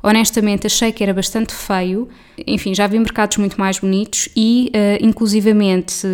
Honestamente, 0.02 0.66
achei 0.66 0.92
que 0.92 1.02
era 1.02 1.12
bastante 1.12 1.52
feio. 1.52 2.08
Enfim, 2.46 2.74
já 2.74 2.86
vi 2.86 2.98
mercados 2.98 3.36
muito 3.36 3.58
mais 3.58 3.78
bonitos 3.78 4.28
e, 4.36 4.70
uh, 4.74 5.04
inclusivamente, 5.04 6.06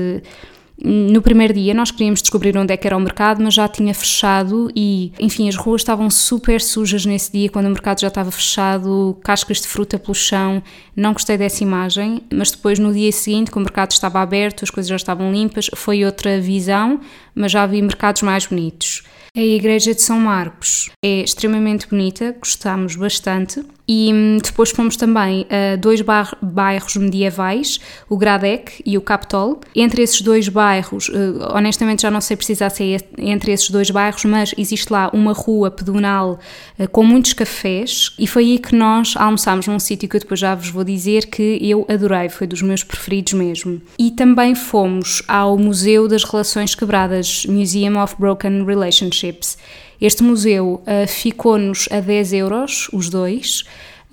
no 0.82 1.22
primeiro 1.22 1.54
dia 1.54 1.72
nós 1.72 1.90
queríamos 1.90 2.20
descobrir 2.20 2.56
onde 2.58 2.72
é 2.72 2.76
que 2.76 2.86
era 2.86 2.96
o 2.96 3.00
mercado, 3.00 3.42
mas 3.42 3.54
já 3.54 3.68
tinha 3.68 3.94
fechado 3.94 4.70
e, 4.74 5.12
enfim, 5.20 5.48
as 5.48 5.54
ruas 5.54 5.82
estavam 5.82 6.10
super 6.10 6.60
sujas 6.60 7.06
nesse 7.06 7.30
dia 7.30 7.48
quando 7.48 7.66
o 7.66 7.70
mercado 7.70 8.00
já 8.00 8.08
estava 8.08 8.30
fechado, 8.30 9.16
cascas 9.22 9.60
de 9.60 9.68
fruta 9.68 9.98
pelo 9.98 10.14
chão. 10.14 10.62
Não 10.96 11.12
gostei 11.12 11.38
dessa 11.38 11.62
imagem, 11.62 12.22
mas 12.32 12.50
depois 12.50 12.78
no 12.78 12.92
dia 12.92 13.12
seguinte, 13.12 13.50
que 13.50 13.56
o 13.56 13.60
mercado 13.60 13.92
estava 13.92 14.20
aberto, 14.20 14.64
as 14.64 14.70
coisas 14.70 14.88
já 14.88 14.96
estavam 14.96 15.32
limpas, 15.32 15.70
foi 15.76 16.04
outra 16.04 16.40
visão, 16.40 17.00
mas 17.34 17.52
já 17.52 17.64
vi 17.66 17.80
mercados 17.80 18.22
mais 18.22 18.46
bonitos. 18.46 19.04
A 19.36 19.42
igreja 19.42 19.92
de 19.92 20.00
São 20.00 20.20
Marcos 20.20 20.92
é 21.04 21.22
extremamente 21.22 21.88
bonita, 21.88 22.36
gostámos 22.38 22.94
bastante. 22.94 23.64
E 23.86 24.10
hum, 24.12 24.38
depois 24.42 24.70
fomos 24.70 24.96
também 24.96 25.46
a 25.50 25.76
dois 25.76 26.00
bairros 26.40 26.96
medievais, 26.96 27.78
o 28.08 28.16
Gradec 28.16 28.82
e 28.84 28.96
o 28.96 29.00
Capitol. 29.00 29.60
Entre 29.74 30.02
esses 30.02 30.22
dois 30.22 30.48
bairros, 30.48 31.10
eh, 31.12 31.54
honestamente 31.54 32.02
já 32.02 32.10
não 32.10 32.20
sei 32.20 32.36
precisar 32.36 32.70
se 32.70 32.94
é 32.94 32.98
entre 33.18 33.52
esses 33.52 33.68
dois 33.68 33.90
bairros, 33.90 34.24
mas 34.24 34.54
existe 34.56 34.90
lá 34.90 35.10
uma 35.12 35.32
rua 35.32 35.70
pedonal 35.70 36.38
eh, 36.78 36.86
com 36.86 37.04
muitos 37.04 37.34
cafés 37.34 38.14
e 38.18 38.26
foi 38.26 38.44
aí 38.44 38.58
que 38.58 38.74
nós 38.74 39.14
almoçámos 39.16 39.66
num 39.66 39.78
sítio 39.78 40.08
que 40.08 40.16
eu 40.16 40.20
depois 40.20 40.40
já 40.40 40.54
vos 40.54 40.70
vou 40.70 40.84
dizer 40.84 41.26
que 41.26 41.58
eu 41.60 41.84
adorei, 41.88 42.30
foi 42.30 42.46
dos 42.46 42.62
meus 42.62 42.82
preferidos 42.82 43.34
mesmo. 43.34 43.82
E 43.98 44.10
também 44.10 44.54
fomos 44.54 45.22
ao 45.28 45.58
Museu 45.58 46.08
das 46.08 46.24
Relações 46.24 46.74
Quebradas, 46.74 47.44
Museum 47.46 48.02
of 48.02 48.16
Broken 48.18 48.64
Relationships. 48.64 49.58
Este 50.00 50.22
museu 50.22 50.82
uh, 50.82 51.08
ficou-nos 51.08 51.88
a 51.90 52.00
10 52.00 52.32
euros, 52.32 52.88
os 52.92 53.08
dois. 53.08 53.64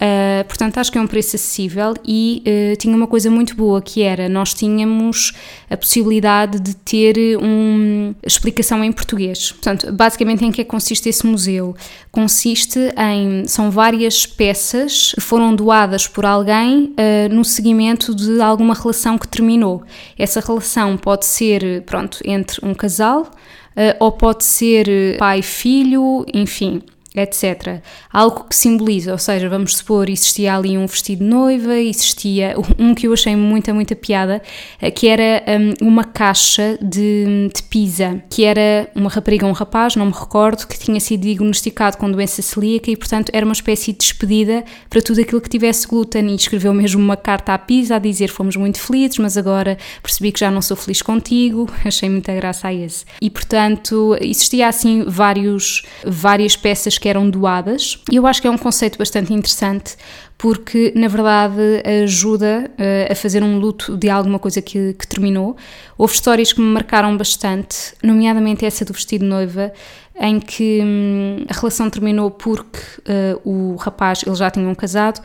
Uh, 0.01 0.43
portanto, 0.45 0.79
acho 0.79 0.91
que 0.91 0.97
é 0.97 1.01
um 1.01 1.05
preço 1.05 1.35
acessível 1.35 1.93
e 2.03 2.41
uh, 2.47 2.75
tinha 2.75 2.95
uma 2.95 3.05
coisa 3.05 3.29
muito 3.29 3.55
boa 3.55 3.79
que 3.83 4.01
era 4.01 4.27
nós 4.27 4.51
tínhamos 4.51 5.31
a 5.69 5.77
possibilidade 5.77 6.59
de 6.59 6.73
ter 6.75 7.37
uma 7.37 8.15
explicação 8.25 8.83
em 8.83 8.91
português. 8.91 9.51
Portanto, 9.51 9.91
basicamente 9.93 10.43
em 10.43 10.51
que 10.51 10.61
é 10.61 10.63
que 10.63 10.69
consiste 10.71 11.07
esse 11.07 11.23
museu? 11.23 11.75
Consiste 12.11 12.79
em 12.97 13.45
são 13.45 13.69
várias 13.69 14.25
peças 14.25 15.11
que 15.13 15.21
foram 15.21 15.53
doadas 15.55 16.07
por 16.07 16.25
alguém 16.25 16.95
uh, 16.97 17.31
no 17.31 17.45
seguimento 17.45 18.15
de 18.15 18.41
alguma 18.41 18.73
relação 18.73 19.19
que 19.19 19.27
terminou. 19.27 19.83
Essa 20.17 20.39
relação 20.39 20.97
pode 20.97 21.27
ser, 21.27 21.83
pronto, 21.83 22.17
entre 22.25 22.65
um 22.65 22.73
casal 22.73 23.29
ou 23.99 24.11
pode 24.11 24.43
ser 24.43 25.17
pai-filho, 25.17 26.25
enfim 26.33 26.81
etc. 27.13 27.81
Algo 28.11 28.45
que 28.45 28.55
simboliza, 28.55 29.11
ou 29.11 29.17
seja, 29.17 29.49
vamos 29.49 29.77
supor, 29.77 30.09
existia 30.09 30.55
ali 30.55 30.77
um 30.77 30.85
vestido 30.85 31.19
de 31.19 31.25
noiva, 31.25 31.75
existia 31.75 32.55
um 32.79 32.95
que 32.95 33.07
eu 33.07 33.13
achei 33.13 33.35
muita, 33.35 33.73
muita 33.73 33.95
piada, 33.95 34.41
eh, 34.81 34.89
que 34.89 35.07
era 35.07 35.43
um, 35.81 35.87
uma 35.87 36.05
caixa 36.05 36.77
de, 36.81 37.49
de 37.53 37.63
pizza, 37.63 38.23
que 38.29 38.45
era 38.45 38.89
uma 38.95 39.09
rapariga 39.09 39.45
ou 39.45 39.51
um 39.51 39.53
rapaz, 39.53 39.95
não 39.95 40.05
me 40.05 40.13
recordo, 40.13 40.65
que 40.65 40.79
tinha 40.79 40.99
sido 40.99 41.21
diagnosticado 41.21 41.97
com 41.97 42.09
doença 42.09 42.41
celíaca 42.41 42.89
e, 42.89 42.95
portanto, 42.95 43.29
era 43.33 43.45
uma 43.45 43.53
espécie 43.53 43.91
de 43.91 43.97
despedida 43.97 44.63
para 44.89 45.01
tudo 45.01 45.19
aquilo 45.19 45.41
que 45.41 45.49
tivesse 45.49 45.85
glúten 45.87 46.31
e 46.31 46.35
escreveu 46.35 46.73
mesmo 46.73 47.01
uma 47.01 47.17
carta 47.17 47.53
à 47.53 47.57
pizza 47.57 47.97
a 47.97 47.99
dizer 47.99 48.29
fomos 48.29 48.55
muito 48.55 48.79
felizes, 48.79 49.17
mas 49.17 49.35
agora 49.35 49.77
percebi 50.01 50.31
que 50.31 50.39
já 50.39 50.49
não 50.49 50.61
sou 50.61 50.77
feliz 50.77 51.01
contigo, 51.01 51.69
achei 51.83 52.09
muita 52.09 52.33
graça 52.33 52.69
a 52.69 52.73
esse. 52.73 53.03
E, 53.21 53.29
portanto, 53.29 54.15
existia 54.21 54.69
assim 54.69 55.03
vários, 55.05 55.83
várias 56.05 56.55
peças 56.55 57.00
que 57.01 57.09
eram 57.09 57.27
doadas. 57.27 57.99
E 58.11 58.15
eu 58.15 58.27
acho 58.27 58.39
que 58.39 58.47
é 58.47 58.51
um 58.51 58.57
conceito 58.57 58.97
bastante 58.97 59.33
interessante 59.33 59.97
porque, 60.37 60.93
na 60.95 61.07
verdade, 61.07 61.83
ajuda 62.03 62.69
uh, 62.69 63.11
a 63.11 63.15
fazer 63.15 63.43
um 63.43 63.57
luto 63.59 63.97
de 63.97 64.09
alguma 64.09 64.37
coisa 64.39 64.61
que, 64.61 64.93
que, 64.93 65.07
terminou. 65.07 65.57
Houve 65.97 66.13
histórias 66.13 66.53
que 66.53 66.61
me 66.61 66.67
marcaram 66.67 67.17
bastante, 67.17 67.93
nomeadamente 68.03 68.65
essa 68.65 68.85
do 68.85 68.93
vestido 68.93 69.25
noiva, 69.25 69.73
em 70.19 70.39
que 70.39 70.81
hum, 70.83 71.45
a 71.49 71.53
relação 71.53 71.89
terminou 71.89 72.29
porque 72.29 72.79
uh, 72.99 73.41
o 73.43 73.75
rapaz, 73.75 74.23
eles 74.25 74.37
já 74.37 74.49
tinham 74.51 74.73
casado, 74.75 75.21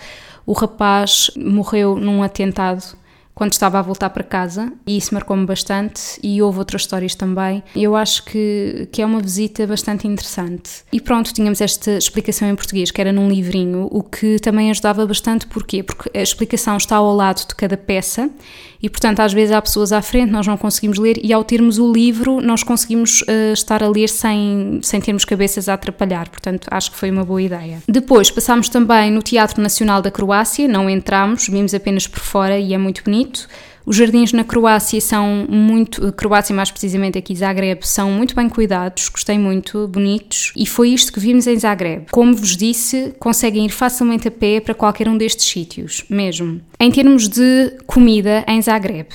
o 0.47 0.53
rapaz 0.53 1.31
morreu 1.37 1.97
num 1.97 2.23
atentado 2.23 2.97
quando 3.37 3.53
estava 3.53 3.79
a 3.79 3.83
voltar 3.83 4.09
para 4.09 4.25
casa 4.25 4.73
e 4.87 4.97
isso 4.97 5.13
marcou-me 5.13 5.45
bastante 5.45 6.19
e 6.23 6.41
houve 6.41 6.59
outras 6.59 6.81
histórias 6.81 7.15
também. 7.15 7.63
Eu 7.77 7.95
acho 7.95 8.25
que, 8.25 8.89
que 8.91 9.03
é 9.03 9.07
uma 9.07 9.21
visita 9.21 9.67
bastante 9.67 10.09
interessante. 10.09 10.83
E 10.91 10.99
pronto, 10.99 11.35
tínhamos 11.35 11.61
esta 11.61 11.99
explicação 11.99 12.49
em 12.49 12.57
português, 12.57 12.91
que 12.91 12.99
era 12.99 13.13
num 13.13 13.29
livrinho, 13.29 13.89
o 13.93 14.03
que 14.03 14.39
também 14.39 14.71
ajudava 14.71 15.07
bastante, 15.07 15.47
porquê? 15.47 15.83
Porque 15.83 16.11
a 16.17 16.23
explicação 16.23 16.79
está 16.79 16.97
ao 16.97 17.15
lado 17.15 17.47
de 17.47 17.55
cada 17.55 17.77
peça 17.77 18.31
e, 18.83 18.89
portanto, 18.89 19.21
às 19.21 19.33
vezes 19.33 19.53
há 19.53 19.61
pessoas 19.61 19.93
à 19.93 20.01
frente, 20.01 20.31
nós 20.31 20.47
não 20.47 20.57
conseguimos 20.57 20.99
ler 20.99 21.19
e 21.23 21.33
ao 21.33 21.43
termos 21.43 21.79
o 21.79 21.93
livro 21.93 22.41
nós 22.41 22.63
conseguimos 22.63 23.23
uh, 23.23 23.53
estar 23.53 23.83
a 23.83 23.89
ler 23.89 24.09
sem, 24.09 24.79
sem 24.83 25.01
termos 25.01 25.25
cabeças 25.25 25.69
a 25.69 25.75
atrapalhar, 25.75 26.29
portanto, 26.29 26.69
acho 26.71 26.93
que 26.93 26.97
foi 26.97 27.11
uma 27.11 27.25
boa 27.25 27.43
ideia. 27.43 27.83
Depois 27.89 28.31
passámos 28.31 28.69
também 28.69 29.11
no 29.11 29.23
Teatro 29.23 29.61
Nacional 29.61 30.01
da 30.01 30.11
Croácia, 30.11 30.69
não 30.69 30.89
entramos, 30.89 31.49
vimos 31.49 31.75
apenas 31.75 32.07
por 32.07 32.21
fora 32.21 32.59
e 32.59 32.73
é 32.73 32.79
muito 32.79 33.03
bonito 33.03 33.17
bonito. 33.17 33.49
Os 33.87 33.95
jardins 33.95 34.33
na 34.33 34.43
Croácia 34.43 35.01
são 35.01 35.47
muito, 35.49 36.13
Croácia 36.15 36.53
mais 36.53 36.73
precisamente 36.73 37.17
aqui 37.17 37.37
Zagreb, 37.37 37.87
são 37.87 38.11
muito 38.11 38.35
bem 38.35 38.49
cuidados, 38.49 39.09
gostei 39.09 39.39
muito, 39.39 39.87
bonitos, 39.87 40.53
e 40.57 40.67
foi 40.67 40.89
isto 40.89 41.13
que 41.13 41.21
vimos 41.21 41.47
em 41.47 41.57
Zagreb. 41.57 42.07
Como 42.11 42.35
vos 42.35 42.57
disse, 42.57 43.15
conseguem 43.21 43.65
ir 43.65 43.71
facilmente 43.71 44.27
a 44.27 44.31
pé 44.33 44.59
para 44.59 44.75
qualquer 44.75 45.09
um 45.09 45.17
destes 45.17 45.47
sítios, 45.47 46.05
mesmo. 46.11 46.61
Em 46.81 46.91
termos 46.91 47.29
de 47.29 47.77
comida 47.87 48.45
em 48.49 48.61
Zagreb, 48.61 49.07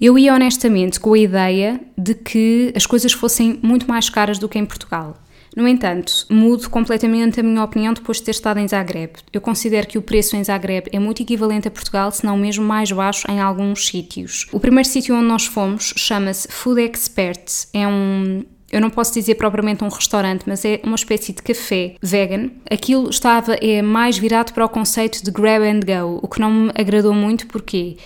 eu 0.00 0.16
ia 0.16 0.32
honestamente 0.32 1.00
com 1.00 1.14
a 1.14 1.18
ideia 1.18 1.80
de 1.98 2.14
que 2.14 2.72
as 2.76 2.86
coisas 2.86 3.12
fossem 3.12 3.58
muito 3.60 3.88
mais 3.88 4.08
caras 4.08 4.38
do 4.38 4.48
que 4.48 4.56
em 4.56 4.64
Portugal. 4.64 5.16
No 5.56 5.66
entanto, 5.66 6.26
mudo 6.28 6.68
completamente 6.68 7.40
a 7.40 7.42
minha 7.42 7.64
opinião 7.64 7.94
depois 7.94 8.18
de 8.18 8.24
ter 8.24 8.32
estado 8.32 8.60
em 8.60 8.68
Zagreb. 8.68 9.14
Eu 9.32 9.40
considero 9.40 9.86
que 9.86 9.96
o 9.96 10.02
preço 10.02 10.36
em 10.36 10.44
Zagreb 10.44 10.88
é 10.92 10.98
muito 10.98 11.22
equivalente 11.22 11.66
a 11.66 11.70
Portugal, 11.70 12.12
se 12.12 12.26
não 12.26 12.36
mesmo 12.36 12.62
mais 12.62 12.92
baixo 12.92 13.26
em 13.30 13.40
alguns 13.40 13.86
sítios. 13.86 14.46
O 14.52 14.60
primeiro 14.60 14.86
sítio 14.86 15.16
onde 15.16 15.26
nós 15.26 15.46
fomos 15.46 15.94
chama-se 15.96 16.46
Food 16.48 16.82
Experts. 16.82 17.70
É 17.72 17.88
um, 17.88 18.44
eu 18.70 18.82
não 18.82 18.90
posso 18.90 19.14
dizer 19.14 19.36
propriamente 19.36 19.82
um 19.82 19.88
restaurante, 19.88 20.42
mas 20.46 20.62
é 20.62 20.78
uma 20.84 20.96
espécie 20.96 21.32
de 21.32 21.40
café 21.42 21.94
vegan. 22.02 22.50
Aquilo 22.70 23.08
estava 23.08 23.54
é 23.54 23.80
mais 23.80 24.18
virado 24.18 24.52
para 24.52 24.66
o 24.66 24.68
conceito 24.68 25.24
de 25.24 25.30
grab 25.30 25.64
and 25.64 25.80
go, 25.80 26.20
o 26.22 26.28
que 26.28 26.38
não 26.38 26.50
me 26.50 26.72
agradou 26.74 27.14
muito 27.14 27.46
porque 27.46 27.96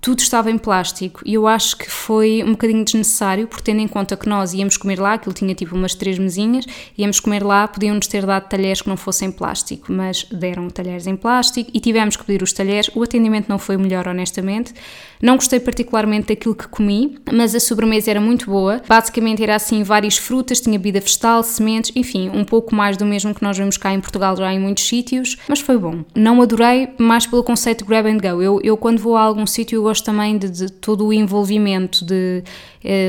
tudo 0.00 0.20
estava 0.20 0.50
em 0.50 0.56
plástico 0.56 1.20
e 1.26 1.34
eu 1.34 1.46
acho 1.46 1.76
que 1.76 1.90
foi 1.90 2.42
um 2.42 2.52
bocadinho 2.52 2.84
desnecessário, 2.84 3.46
porque 3.46 3.64
tendo 3.64 3.80
em 3.80 3.88
conta 3.88 4.16
que 4.16 4.28
nós 4.28 4.54
íamos 4.54 4.76
comer 4.76 4.98
lá, 4.98 5.14
aquilo 5.14 5.34
tinha 5.34 5.54
tipo 5.54 5.74
umas 5.74 5.94
três 5.94 6.18
mesinhas, 6.18 6.64
íamos 6.96 7.20
comer 7.20 7.42
lá, 7.42 7.68
podiam-nos 7.68 8.06
ter 8.06 8.24
dado 8.24 8.48
talheres 8.48 8.80
que 8.80 8.88
não 8.88 8.96
fossem 8.96 9.30
plástico, 9.30 9.92
mas 9.92 10.24
deram 10.24 10.70
talheres 10.70 11.06
em 11.06 11.16
plástico 11.16 11.70
e 11.74 11.80
tivemos 11.80 12.16
que 12.16 12.24
pedir 12.24 12.42
os 12.42 12.52
talheres. 12.52 12.90
O 12.94 13.02
atendimento 13.02 13.48
não 13.48 13.58
foi 13.58 13.76
melhor, 13.76 14.08
honestamente. 14.08 14.72
Não 15.20 15.36
gostei 15.36 15.60
particularmente 15.60 16.28
daquilo 16.28 16.54
que 16.54 16.66
comi, 16.66 17.18
mas 17.30 17.54
a 17.54 17.60
sobremesa 17.60 18.10
era 18.10 18.20
muito 18.20 18.46
boa. 18.46 18.80
Basicamente 18.88 19.42
era 19.42 19.54
assim 19.54 19.82
várias 19.82 20.16
frutas, 20.16 20.60
tinha 20.60 20.78
bebida 20.78 21.00
vegetal, 21.00 21.42
sementes, 21.42 21.92
enfim, 21.94 22.30
um 22.30 22.44
pouco 22.44 22.74
mais 22.74 22.96
do 22.96 23.04
mesmo 23.04 23.34
que 23.34 23.42
nós 23.42 23.58
vemos 23.58 23.76
cá 23.76 23.92
em 23.92 24.00
Portugal 24.00 24.34
já 24.34 24.50
em 24.52 24.58
muitos 24.58 24.88
sítios, 24.88 25.36
mas 25.46 25.60
foi 25.60 25.76
bom. 25.76 26.04
Não 26.14 26.40
adorei, 26.40 26.88
mais 26.98 27.26
pelo 27.26 27.44
conceito 27.44 27.84
grab 27.84 28.06
and 28.08 28.16
go. 28.16 28.42
Eu, 28.42 28.60
eu 28.64 28.76
quando 28.78 28.98
vou 28.98 29.14
a 29.14 29.20
algum 29.20 29.46
sítio 29.46 29.89
gosto 29.90 30.04
também 30.04 30.38
de, 30.38 30.48
de 30.48 30.70
todo 30.70 31.06
o 31.06 31.12
envolvimento, 31.12 32.04
de 32.04 32.44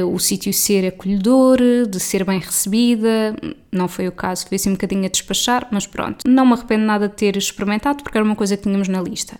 uh, 0.04 0.14
o 0.14 0.20
sítio 0.20 0.52
ser 0.52 0.88
acolhedor, 0.88 1.60
de 1.88 2.00
ser 2.00 2.26
bem 2.26 2.40
recebida. 2.40 3.36
Não 3.72 3.88
foi 3.88 4.08
o 4.08 4.12
caso, 4.12 4.48
fui 4.48 4.56
assim 4.56 4.70
um 4.70 4.74
bocadinho 4.74 5.06
a 5.06 5.10
despachar, 5.10 5.68
mas 5.72 5.86
pronto. 5.86 6.28
Não 6.28 6.46
me 6.46 6.54
arrependo 6.54 6.84
nada 6.84 7.08
de 7.08 7.16
ter 7.16 7.38
experimentado 7.38 8.04
porque 8.04 8.18
era 8.18 8.26
uma 8.26 8.36
coisa 8.36 8.58
que 8.58 8.64
tínhamos 8.64 8.88
na 8.88 9.02
lista. 9.02 9.40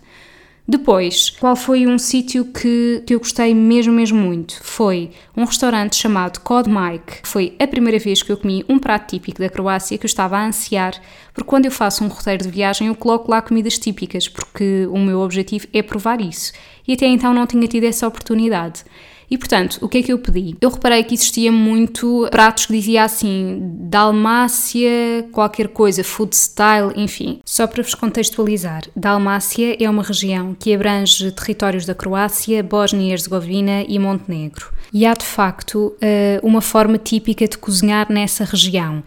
Depois, 0.66 1.28
qual 1.28 1.56
foi 1.56 1.88
um 1.88 1.98
sítio 1.98 2.44
que, 2.44 3.02
que 3.04 3.14
eu 3.14 3.18
gostei 3.18 3.52
mesmo, 3.52 3.92
mesmo 3.92 4.16
muito? 4.16 4.62
Foi 4.62 5.10
um 5.36 5.44
restaurante 5.44 5.96
chamado 5.96 6.38
Cod 6.40 6.70
Mike. 6.70 7.20
Foi 7.24 7.56
a 7.58 7.66
primeira 7.66 7.98
vez 7.98 8.22
que 8.22 8.30
eu 8.30 8.36
comi 8.36 8.64
um 8.68 8.78
prato 8.78 9.10
típico 9.10 9.40
da 9.40 9.50
Croácia 9.50 9.98
que 9.98 10.04
eu 10.04 10.08
estava 10.08 10.38
a 10.38 10.46
ansiar, 10.46 10.94
porque 11.34 11.50
quando 11.50 11.64
eu 11.64 11.72
faço 11.72 12.04
um 12.04 12.08
roteiro 12.08 12.44
de 12.44 12.50
viagem 12.50 12.86
eu 12.86 12.94
coloco 12.94 13.28
lá 13.28 13.42
comidas 13.42 13.76
típicas, 13.76 14.28
porque 14.28 14.86
o 14.86 14.98
meu 14.98 15.20
objetivo 15.20 15.66
é 15.72 15.82
provar 15.82 16.20
isso. 16.20 16.52
E 16.86 16.92
até 16.92 17.06
então 17.06 17.34
não 17.34 17.46
tinha 17.46 17.66
tido 17.66 17.84
essa 17.84 18.06
oportunidade. 18.06 18.84
E 19.32 19.38
portanto, 19.38 19.78
o 19.80 19.88
que 19.88 19.96
é 19.96 20.02
que 20.02 20.12
eu 20.12 20.18
pedi? 20.18 20.54
Eu 20.60 20.68
reparei 20.68 21.02
que 21.02 21.14
existia 21.14 21.50
muito 21.50 22.28
pratos 22.30 22.66
que 22.66 22.74
dizia 22.74 23.02
assim 23.02 23.58
Dalmácia, 23.62 25.26
qualquer 25.32 25.68
coisa, 25.68 26.04
food 26.04 26.36
style, 26.36 26.92
enfim. 26.94 27.40
Só 27.42 27.66
para 27.66 27.82
vos 27.82 27.94
contextualizar, 27.94 28.82
Dalmácia 28.94 29.74
é 29.82 29.88
uma 29.88 30.02
região 30.02 30.54
que 30.54 30.74
abrange 30.74 31.32
territórios 31.32 31.86
da 31.86 31.94
Croácia, 31.94 32.62
Bósnia 32.62 33.08
e 33.08 33.12
Herzegovina 33.12 33.82
e 33.88 33.98
Montenegro. 33.98 34.70
E 34.92 35.06
há 35.06 35.14
de 35.14 35.24
facto 35.24 35.96
eh, 36.02 36.38
uma 36.42 36.60
forma 36.60 36.98
típica 36.98 37.48
de 37.48 37.56
cozinhar 37.56 38.12
nessa 38.12 38.44
região 38.44 39.02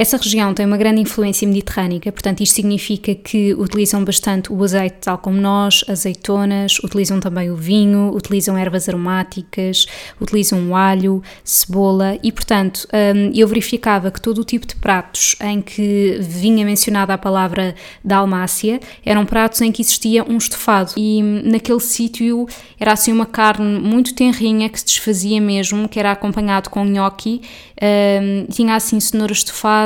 Essa 0.00 0.16
região 0.16 0.54
tem 0.54 0.64
uma 0.64 0.78
grande 0.78 0.98
influência 1.02 1.46
mediterrânica, 1.46 2.10
portanto, 2.10 2.42
isto 2.42 2.54
significa 2.54 3.14
que 3.14 3.52
utilizam 3.52 4.02
bastante 4.02 4.50
o 4.50 4.64
azeite, 4.64 4.96
tal 5.02 5.18
como 5.18 5.38
nós, 5.38 5.84
azeitonas, 5.86 6.78
utilizam 6.78 7.20
também 7.20 7.50
o 7.50 7.54
vinho, 7.54 8.10
utilizam 8.14 8.56
ervas 8.56 8.88
aromáticas, 8.88 9.84
utilizam 10.18 10.70
o 10.70 10.74
alho, 10.74 11.22
cebola 11.44 12.16
e, 12.22 12.32
portanto, 12.32 12.88
hum, 12.94 13.30
eu 13.34 13.46
verificava 13.46 14.10
que 14.10 14.18
todo 14.22 14.38
o 14.38 14.44
tipo 14.44 14.66
de 14.66 14.74
pratos 14.76 15.36
em 15.38 15.60
que 15.60 16.16
vinha 16.18 16.64
mencionada 16.64 17.12
a 17.12 17.18
palavra 17.18 17.74
dalmácia 18.02 18.80
eram 19.04 19.26
pratos 19.26 19.60
em 19.60 19.70
que 19.70 19.82
existia 19.82 20.24
um 20.24 20.38
estofado 20.38 20.94
e 20.96 21.22
naquele 21.44 21.80
sítio 21.80 22.48
era 22.78 22.92
assim 22.92 23.12
uma 23.12 23.26
carne 23.26 23.78
muito 23.78 24.14
tenrinha 24.14 24.66
que 24.70 24.80
se 24.80 24.86
desfazia 24.86 25.42
mesmo, 25.42 25.86
que 25.90 26.00
era 26.00 26.10
acompanhado 26.10 26.70
com 26.70 26.86
gnocchi, 26.86 27.42
hum, 27.82 28.46
tinha 28.50 28.74
assim 28.74 28.98
cenoura 28.98 29.34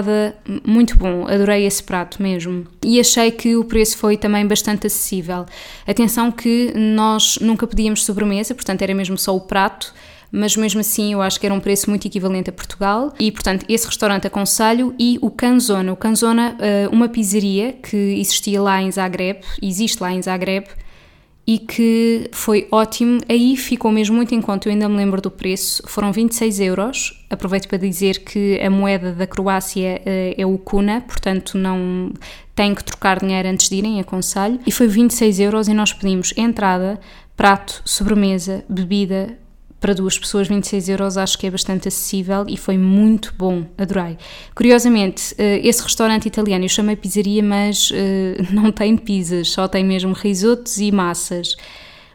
estofada 0.04 0.36
muito 0.66 0.96
bom, 0.96 1.26
adorei 1.26 1.64
esse 1.66 1.82
prato 1.82 2.22
mesmo. 2.22 2.66
E 2.82 3.00
achei 3.00 3.30
que 3.30 3.56
o 3.56 3.64
preço 3.64 3.96
foi 3.96 4.16
também 4.16 4.46
bastante 4.46 4.86
acessível. 4.86 5.46
Atenção 5.86 6.30
que 6.30 6.72
nós 6.74 7.38
nunca 7.40 7.66
pedíamos 7.66 8.04
sobremesa, 8.04 8.54
portanto 8.54 8.82
era 8.82 8.94
mesmo 8.94 9.16
só 9.16 9.34
o 9.34 9.40
prato, 9.40 9.92
mas 10.30 10.56
mesmo 10.56 10.80
assim 10.80 11.12
eu 11.12 11.22
acho 11.22 11.38
que 11.38 11.46
era 11.46 11.54
um 11.54 11.60
preço 11.60 11.88
muito 11.88 12.06
equivalente 12.06 12.50
a 12.50 12.52
Portugal 12.52 13.14
e 13.20 13.30
portanto 13.30 13.64
esse 13.68 13.86
restaurante 13.86 14.26
aconselho 14.26 14.92
e 14.98 15.16
o 15.22 15.30
Canzona, 15.30 15.92
o 15.92 15.96
Canzona, 15.96 16.56
eh, 16.58 16.88
uma 16.90 17.08
pizzaria 17.08 17.72
que 17.72 17.96
existia 17.96 18.60
lá 18.60 18.82
em 18.82 18.90
Zagreb, 18.90 19.40
existe 19.62 20.02
lá 20.02 20.12
em 20.12 20.20
Zagreb, 20.20 20.66
e 21.46 21.58
que 21.58 22.28
foi 22.32 22.66
ótimo. 22.70 23.20
Aí 23.28 23.56
ficou 23.56 23.90
mesmo 23.92 24.16
muito 24.16 24.34
em 24.34 24.40
conta, 24.40 24.68
eu 24.68 24.72
ainda 24.72 24.88
me 24.88 24.96
lembro 24.96 25.20
do 25.20 25.30
preço, 25.30 25.82
foram 25.86 26.12
26 26.12 26.60
euros. 26.60 27.24
Aproveito 27.28 27.68
para 27.68 27.78
dizer 27.78 28.24
que 28.24 28.58
a 28.60 28.70
moeda 28.70 29.12
da 29.12 29.26
Croácia 29.26 30.00
uh, 30.00 30.34
é 30.40 30.46
o 30.46 30.56
kuna, 30.56 31.00
portanto 31.02 31.58
não 31.58 32.12
têm 32.54 32.74
que 32.74 32.84
trocar 32.84 33.20
dinheiro 33.20 33.48
antes 33.48 33.68
de 33.68 33.76
irem, 33.76 34.00
aconselho. 34.00 34.58
E 34.66 34.72
foi 34.72 34.86
26 34.86 35.40
euros 35.40 35.68
e 35.68 35.74
nós 35.74 35.92
pedimos 35.92 36.32
entrada, 36.36 36.98
prato, 37.36 37.82
sobremesa, 37.84 38.64
bebida, 38.68 39.38
para 39.84 39.92
duas 39.92 40.18
pessoas 40.18 40.48
26 40.48 40.88
euros 40.88 41.18
acho 41.18 41.36
que 41.36 41.46
é 41.46 41.50
bastante 41.50 41.88
acessível 41.88 42.46
e 42.48 42.56
foi 42.56 42.78
muito 42.78 43.34
bom, 43.36 43.66
adorei. 43.76 44.16
Curiosamente, 44.54 45.34
eh, 45.36 45.60
esse 45.62 45.82
restaurante 45.82 46.24
italiano 46.24 46.64
eu 46.64 46.70
chamei 46.70 46.96
pizzaria, 46.96 47.42
mas 47.42 47.90
eh, 47.92 48.36
não 48.50 48.72
tem 48.72 48.96
pizzas, 48.96 49.50
só 49.50 49.68
tem 49.68 49.84
mesmo 49.84 50.14
risotos 50.14 50.78
e 50.78 50.90
massas. 50.90 51.54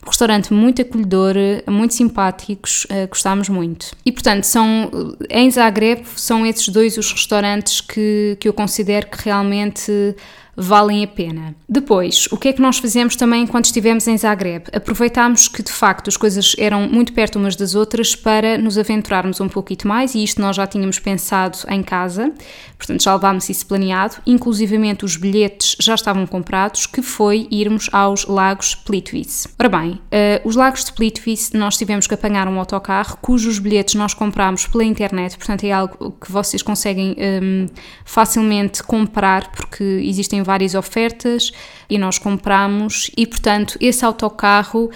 restaurante 0.03 0.51
muito 0.51 0.81
acolhedor, 0.81 1.35
muito 1.67 1.93
simpáticos, 1.93 2.85
uh, 2.85 3.07
gostámos 3.07 3.49
muito. 3.49 3.91
E 4.03 4.11
portanto, 4.11 4.45
são, 4.45 4.89
em 5.29 5.51
Zagreb, 5.51 6.07
são 6.15 6.43
esses 6.47 6.69
dois 6.69 6.97
os 6.97 7.11
restaurantes 7.11 7.81
que, 7.81 8.35
que 8.39 8.47
eu 8.47 8.53
considero 8.53 9.05
que 9.05 9.25
realmente 9.25 10.15
valem 10.59 11.03
a 11.03 11.07
pena. 11.07 11.55
Depois, 11.67 12.27
o 12.31 12.37
que 12.37 12.49
é 12.49 12.53
que 12.53 12.61
nós 12.61 12.77
fizemos 12.77 13.15
também 13.15 13.43
enquanto 13.43 13.65
estivemos 13.65 14.07
em 14.07 14.17
Zagreb? 14.17 14.65
Aproveitámos 14.73 15.47
que 15.47 15.63
de 15.63 15.71
facto 15.71 16.09
as 16.09 16.17
coisas 16.17 16.55
eram 16.57 16.87
muito 16.87 17.13
perto 17.13 17.39
umas 17.39 17.55
das 17.55 17.75
outras 17.75 18.15
para 18.15 18.57
nos 18.57 18.77
aventurarmos 18.77 19.39
um 19.39 19.47
pouquinho 19.47 19.69
mais 19.85 20.15
e 20.15 20.23
isto 20.23 20.41
nós 20.41 20.55
já 20.55 20.67
tínhamos 20.67 20.99
pensado 20.99 21.57
em 21.69 21.81
casa, 21.81 22.33
portanto 22.79 23.03
já 23.03 23.13
levámos 23.13 23.49
isso 23.49 23.65
planeado, 23.67 24.15
inclusivamente 24.25 25.03
os 25.03 25.17
bilhetes 25.17 25.75
já 25.79 25.93
estavam 25.93 26.25
comprados, 26.25 26.87
que 26.87 27.01
foi 27.01 27.45
irmos 27.51 27.89
aos 27.91 28.25
Lagos 28.25 28.73
Plitvice. 28.73 29.49
Ora 29.59 29.67
bem, 29.67 29.91
uh, 29.91 29.99
os 30.45 30.55
Lagos 30.55 30.85
de 30.85 30.93
Plitvice 30.93 31.55
nós 31.57 31.77
tivemos 31.77 32.07
que 32.07 32.13
apanhar 32.13 32.47
um 32.47 32.57
autocarro 32.57 33.17
cujos 33.21 33.59
bilhetes 33.59 33.95
nós 33.95 34.13
comprámos 34.13 34.65
pela 34.65 34.85
internet, 34.85 35.37
portanto 35.37 35.65
é 35.65 35.71
algo 35.73 36.15
que 36.21 36.31
vocês 36.31 36.63
conseguem 36.63 37.11
um, 37.11 37.15
ehm, 37.17 37.65
facilmente 38.05 38.81
comprar 38.81 39.51
porque 39.51 39.83
existem 39.83 40.41
várias 40.41 40.73
ofertas 40.73 41.51
e 41.89 41.97
nós 41.97 42.17
compramos 42.17 43.11
e 43.17 43.27
portanto 43.27 43.77
esse 43.81 44.05
autocarro 44.05 44.85
uh, 44.85 44.91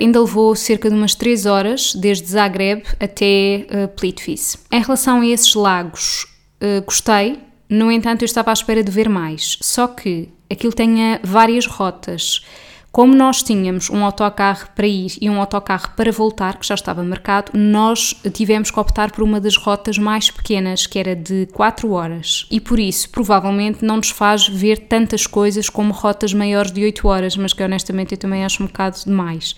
ainda 0.00 0.20
levou 0.20 0.56
cerca 0.56 0.90
de 0.90 0.96
umas 0.96 1.14
3 1.14 1.46
horas 1.46 1.94
desde 1.94 2.26
Zagreb 2.26 2.82
até 2.98 3.66
uh, 3.70 3.88
Plitvice. 3.88 4.58
Em 4.72 4.80
relação 4.80 5.20
a 5.20 5.26
esses 5.26 5.54
lagos, 5.54 6.33
uh, 6.62 6.82
gostei, 6.84 7.38
no 7.68 7.90
entanto 7.90 8.22
eu 8.22 8.26
estava 8.26 8.50
à 8.50 8.52
espera 8.52 8.82
de 8.82 8.90
ver 8.90 9.08
mais, 9.08 9.58
só 9.60 9.86
que 9.86 10.28
aquilo 10.50 10.72
tenha 10.72 11.20
várias 11.22 11.66
rotas 11.66 12.42
como 12.94 13.12
nós 13.12 13.42
tínhamos 13.42 13.90
um 13.90 14.04
autocarro 14.04 14.68
para 14.72 14.86
ir 14.86 15.18
e 15.20 15.28
um 15.28 15.40
autocarro 15.40 15.90
para 15.96 16.12
voltar, 16.12 16.60
que 16.60 16.64
já 16.64 16.76
estava 16.76 17.02
marcado, 17.02 17.50
nós 17.52 18.14
tivemos 18.32 18.70
que 18.70 18.78
optar 18.78 19.10
por 19.10 19.24
uma 19.24 19.40
das 19.40 19.56
rotas 19.56 19.98
mais 19.98 20.30
pequenas, 20.30 20.86
que 20.86 20.96
era 20.96 21.16
de 21.16 21.48
4 21.52 21.90
horas. 21.90 22.46
E 22.48 22.60
por 22.60 22.78
isso, 22.78 23.10
provavelmente, 23.10 23.84
não 23.84 23.96
nos 23.96 24.10
faz 24.10 24.46
ver 24.46 24.78
tantas 24.86 25.26
coisas 25.26 25.68
como 25.68 25.92
rotas 25.92 26.32
maiores 26.32 26.70
de 26.70 26.84
8 26.84 27.08
horas, 27.08 27.36
mas 27.36 27.52
que 27.52 27.64
honestamente 27.64 28.12
eu 28.12 28.18
também 28.18 28.44
acho 28.44 28.62
um 28.62 28.66
bocado 28.66 28.96
demais. 29.04 29.56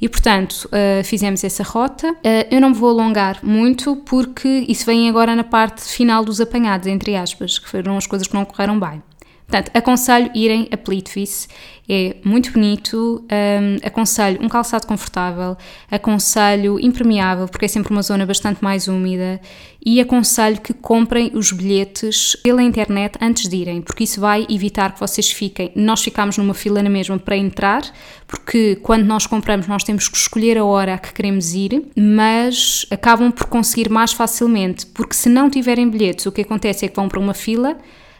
E 0.00 0.08
portanto, 0.08 0.68
uh, 0.68 1.04
fizemos 1.04 1.42
essa 1.42 1.62
rota. 1.62 2.12
Uh, 2.12 2.46
eu 2.50 2.60
não 2.60 2.70
me 2.70 2.74
vou 2.74 2.90
alongar 2.90 3.38
muito 3.42 3.96
porque 3.96 4.64
isso 4.68 4.84
vem 4.84 5.08
agora 5.08 5.34
na 5.34 5.44
parte 5.44 5.82
final 5.82 6.24
dos 6.24 6.40
apanhados, 6.40 6.86
entre 6.86 7.16
aspas, 7.16 7.58
que 7.58 7.68
foram 7.68 7.96
as 7.96 8.06
coisas 8.06 8.28
que 8.28 8.34
não 8.34 8.44
correram 8.44 8.78
bem. 8.78 9.02
Portanto, 9.46 9.70
aconselho 9.74 10.28
irem 10.34 10.68
a 10.72 10.76
Plitvice, 10.76 11.46
é 11.88 12.16
muito 12.24 12.50
bonito, 12.50 13.24
um, 13.30 13.86
aconselho 13.86 14.42
um 14.42 14.48
calçado 14.48 14.88
confortável, 14.88 15.56
aconselho 15.88 16.80
impermeável, 16.80 17.46
porque 17.46 17.64
é 17.64 17.68
sempre 17.68 17.92
uma 17.92 18.02
zona 18.02 18.26
bastante 18.26 18.62
mais 18.62 18.88
úmida, 18.88 19.40
e 19.84 20.00
aconselho 20.00 20.60
que 20.60 20.74
comprem 20.74 21.30
os 21.32 21.52
bilhetes 21.52 22.34
pela 22.42 22.60
internet 22.60 23.16
antes 23.20 23.48
de 23.48 23.56
irem, 23.56 23.80
porque 23.80 24.02
isso 24.02 24.20
vai 24.20 24.44
evitar 24.50 24.92
que 24.92 24.98
vocês 24.98 25.30
fiquem. 25.30 25.70
Nós 25.76 26.02
ficámos 26.02 26.36
numa 26.38 26.52
fila 26.52 26.82
na 26.82 26.90
mesma 26.90 27.16
para 27.16 27.36
entrar, 27.36 27.82
porque 28.26 28.74
quando 28.82 29.04
nós 29.04 29.28
compramos 29.28 29.68
nós 29.68 29.84
temos 29.84 30.08
que 30.08 30.16
escolher 30.16 30.58
a 30.58 30.64
hora 30.64 30.94
a 30.94 30.98
que 30.98 31.12
queremos 31.12 31.54
ir, 31.54 31.86
mas 31.96 32.84
acabam 32.90 33.30
por 33.30 33.46
conseguir 33.46 33.88
mais 33.88 34.12
facilmente, 34.12 34.86
porque 34.86 35.14
se 35.14 35.28
não 35.28 35.48
tiverem 35.48 35.88
bilhetes, 35.88 36.26
o 36.26 36.32
que 36.32 36.40
acontece 36.40 36.84
é 36.84 36.88
que 36.88 36.96
vão 36.96 37.08
para 37.08 37.20
uma 37.20 37.32
fila 37.32 37.78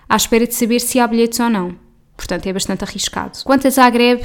à 0.09 0.16
espera 0.16 0.47
de 0.47 0.55
saber 0.55 0.81
se 0.81 0.99
há 0.99 1.07
bilhetes 1.07 1.40
ou 1.40 1.51
não. 1.51 1.77
Portanto, 2.16 2.47
é 2.47 2.53
bastante 2.53 2.85
arriscado. 2.85 3.38
Quanto 3.45 3.66
a 3.66 3.71
Zagreb, 3.71 4.23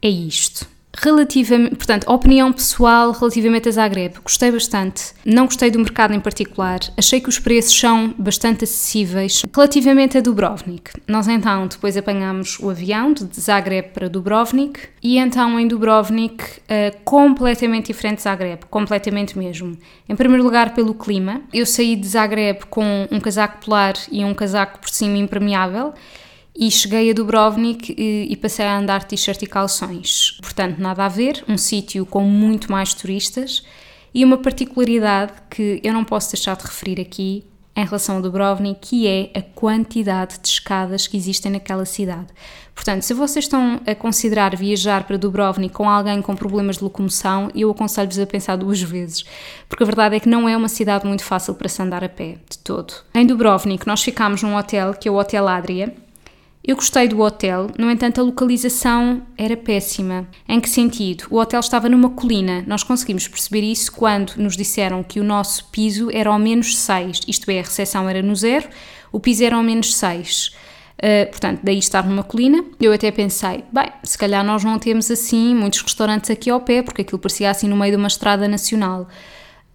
é 0.00 0.08
isto. 0.08 0.66
Relativamente, 0.96 1.76
portanto, 1.76 2.08
opinião 2.08 2.52
pessoal 2.52 3.12
relativamente 3.12 3.68
a 3.68 3.72
Zagreb, 3.72 4.16
gostei 4.22 4.50
bastante. 4.50 5.12
Não 5.24 5.46
gostei 5.46 5.70
do 5.70 5.78
mercado 5.78 6.14
em 6.14 6.20
particular. 6.20 6.80
Achei 6.96 7.20
que 7.20 7.28
os 7.28 7.38
preços 7.38 7.78
são 7.78 8.14
bastante 8.18 8.64
acessíveis. 8.64 9.42
Relativamente 9.54 10.18
a 10.18 10.20
Dubrovnik, 10.20 10.92
nós 11.06 11.28
então 11.28 11.66
depois 11.66 11.96
apanhámos 11.96 12.58
o 12.60 12.70
avião 12.70 13.12
de 13.12 13.40
Zagreb 13.40 13.88
para 13.92 14.08
Dubrovnik 14.08 14.80
e 15.02 15.18
então 15.18 15.58
em 15.58 15.66
Dubrovnik 15.66 16.44
uh, 16.44 16.96
completamente 17.04 17.86
diferente 17.86 18.16
de 18.18 18.22
Zagreb, 18.22 18.64
completamente 18.70 19.36
mesmo. 19.38 19.76
Em 20.08 20.16
primeiro 20.16 20.42
lugar 20.42 20.74
pelo 20.74 20.94
clima. 20.94 21.42
Eu 21.52 21.66
saí 21.66 21.96
de 21.96 22.06
Zagreb 22.06 22.64
com 22.70 23.08
um 23.10 23.20
casaco 23.20 23.64
polar 23.64 23.94
e 24.10 24.24
um 24.24 24.34
casaco 24.34 24.78
por 24.78 24.88
cima 24.88 25.16
impermeável 25.18 25.92
e 26.56 26.70
cheguei 26.70 27.10
a 27.10 27.14
Dubrovnik 27.14 27.94
e, 27.98 28.28
e 28.30 28.36
passei 28.36 28.64
a 28.64 28.78
andar 28.78 29.04
t-shirt 29.04 29.42
e 29.42 29.46
calções. 29.46 30.38
Portanto, 30.40 30.78
nada 30.78 31.04
a 31.04 31.08
ver, 31.08 31.44
um 31.48 31.58
sítio 31.58 32.06
com 32.06 32.22
muito 32.22 32.70
mais 32.70 32.94
turistas 32.94 33.64
e 34.14 34.24
uma 34.24 34.38
particularidade 34.38 35.32
que 35.50 35.80
eu 35.82 35.92
não 35.92 36.04
posso 36.04 36.30
deixar 36.32 36.56
de 36.56 36.64
referir 36.64 37.00
aqui 37.00 37.44
em 37.76 37.84
relação 37.84 38.18
a 38.18 38.20
Dubrovnik, 38.20 38.78
que 38.80 39.06
é 39.08 39.30
a 39.36 39.42
quantidade 39.42 40.38
de 40.40 40.46
escadas 40.46 41.08
que 41.08 41.16
existem 41.16 41.50
naquela 41.50 41.84
cidade. 41.84 42.28
Portanto, 42.72 43.02
se 43.02 43.12
vocês 43.12 43.44
estão 43.44 43.80
a 43.86 43.94
considerar 43.94 44.54
viajar 44.54 45.04
para 45.04 45.16
Dubrovnik 45.16 45.74
com 45.74 45.88
alguém 45.88 46.22
com 46.22 46.36
problemas 46.36 46.78
de 46.78 46.84
locomoção, 46.84 47.50
eu 47.54 47.70
aconselho-vos 47.70 48.18
a 48.18 48.26
pensar 48.26 48.56
duas 48.56 48.80
vezes, 48.80 49.24
porque 49.68 49.82
a 49.82 49.86
verdade 49.86 50.16
é 50.16 50.20
que 50.20 50.28
não 50.28 50.48
é 50.48 50.56
uma 50.56 50.68
cidade 50.68 51.04
muito 51.06 51.24
fácil 51.24 51.54
para 51.54 51.68
se 51.68 51.82
andar 51.82 52.04
a 52.04 52.08
pé, 52.08 52.38
de 52.48 52.58
todo. 52.58 52.94
Em 53.12 53.26
Dubrovnik, 53.26 53.86
nós 53.86 54.02
ficámos 54.02 54.42
num 54.42 54.56
hotel, 54.56 54.94
que 54.94 55.08
é 55.08 55.10
o 55.10 55.18
Hotel 55.18 55.48
Adria, 55.48 55.92
eu 56.66 56.76
gostei 56.76 57.06
do 57.06 57.20
hotel, 57.20 57.66
no 57.78 57.90
entanto, 57.90 58.22
a 58.22 58.24
localização 58.24 59.20
era 59.36 59.54
péssima. 59.54 60.26
Em 60.48 60.58
que 60.58 60.70
sentido? 60.70 61.26
O 61.30 61.36
hotel 61.36 61.60
estava 61.60 61.90
numa 61.90 62.08
colina. 62.08 62.64
Nós 62.66 62.82
conseguimos 62.82 63.28
perceber 63.28 63.60
isso 63.60 63.92
quando 63.92 64.32
nos 64.38 64.56
disseram 64.56 65.02
que 65.02 65.20
o 65.20 65.24
nosso 65.24 65.66
piso 65.66 66.08
era 66.10 66.30
ao 66.30 66.38
menos 66.38 66.78
6, 66.78 67.20
isto 67.28 67.50
é, 67.50 67.58
a 67.58 67.62
recepção 67.62 68.08
era 68.08 68.22
no 68.22 68.34
zero, 68.34 68.66
o 69.12 69.20
piso 69.20 69.44
era 69.44 69.56
ao 69.56 69.62
menos 69.62 69.94
6. 69.94 70.46
Uh, 70.46 70.52
eh, 70.96 71.26
portanto, 71.26 71.60
daí 71.62 71.76
estar 71.76 72.06
numa 72.06 72.22
colina, 72.22 72.64
eu 72.80 72.94
até 72.94 73.10
pensei, 73.10 73.62
bem, 73.70 73.92
se 74.02 74.16
calhar 74.16 74.42
nós 74.42 74.64
não 74.64 74.78
temos 74.78 75.10
assim 75.10 75.54
muitos 75.54 75.82
restaurantes 75.82 76.30
aqui 76.30 76.48
ao 76.48 76.60
pé, 76.60 76.82
porque 76.82 77.02
aquilo 77.02 77.18
parecia 77.18 77.50
assim 77.50 77.68
no 77.68 77.76
meio 77.76 77.92
de 77.92 77.98
uma 77.98 78.08
estrada 78.08 78.48
nacional. 78.48 79.06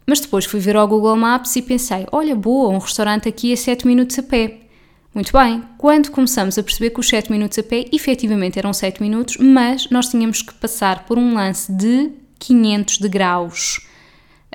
Mas 0.08 0.22
depois 0.22 0.46
fui 0.46 0.60
ver 0.60 0.76
ao 0.76 0.88
Google 0.88 1.16
Maps 1.16 1.56
e 1.56 1.62
pensei, 1.62 2.08
olha, 2.12 2.36
boa, 2.36 2.70
um 2.70 2.80
restaurante 2.80 3.30
aqui 3.30 3.54
a 3.54 3.58
7 3.58 3.86
minutos 3.86 4.18
a 4.18 4.24
pé. 4.24 4.69
Muito 5.14 5.34
bem, 5.34 5.64
quando 5.78 6.12
começamos 6.12 6.58
a 6.58 6.64
perceber 6.64 6.92
que 6.92 7.00
os 7.00 7.10
7 7.10 7.32
minutos 7.32 7.58
a 7.58 7.64
pé 7.64 7.86
efetivamente 7.92 8.60
eram 8.60 8.72
7 8.72 9.02
minutos, 9.02 9.38
mas 9.38 9.90
nós 9.90 10.10
tínhamos 10.10 10.42
que 10.44 10.54
passar 10.54 11.06
por 11.06 11.18
um 11.18 11.34
lance 11.34 11.72
de 11.72 12.12
500 12.38 13.00
de 13.00 13.10
graus. 13.10 13.88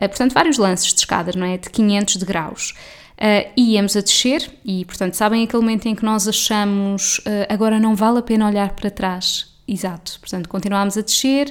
Uh, 0.01 0.09
portanto, 0.09 0.33
vários 0.33 0.57
lances 0.57 0.93
de 0.93 1.01
escadas, 1.01 1.35
não 1.35 1.47
é? 1.47 1.59
De 1.59 1.69
500 1.69 2.17
de 2.17 2.25
graus. 2.25 2.75
Uh, 3.15 3.51
íamos 3.57 3.97
a 3.97 4.01
descer 4.01 4.49
e, 4.65 4.85
portanto, 4.85 5.15
sabem 5.15 5.43
aquele 5.43 5.63
momento 5.63 5.87
em 5.87 5.95
que 5.95 6.05
nós 6.05 6.27
achamos 6.29 7.19
uh, 7.19 7.47
agora 7.49 7.81
não 7.81 7.97
vale 7.97 8.19
a 8.19 8.23
pena 8.23 8.47
olhar 8.47 8.75
para 8.75 8.91
trás? 8.91 9.54
Exato, 9.67 10.21
portanto, 10.21 10.47
continuámos 10.47 10.99
a 10.99 11.01
descer 11.01 11.51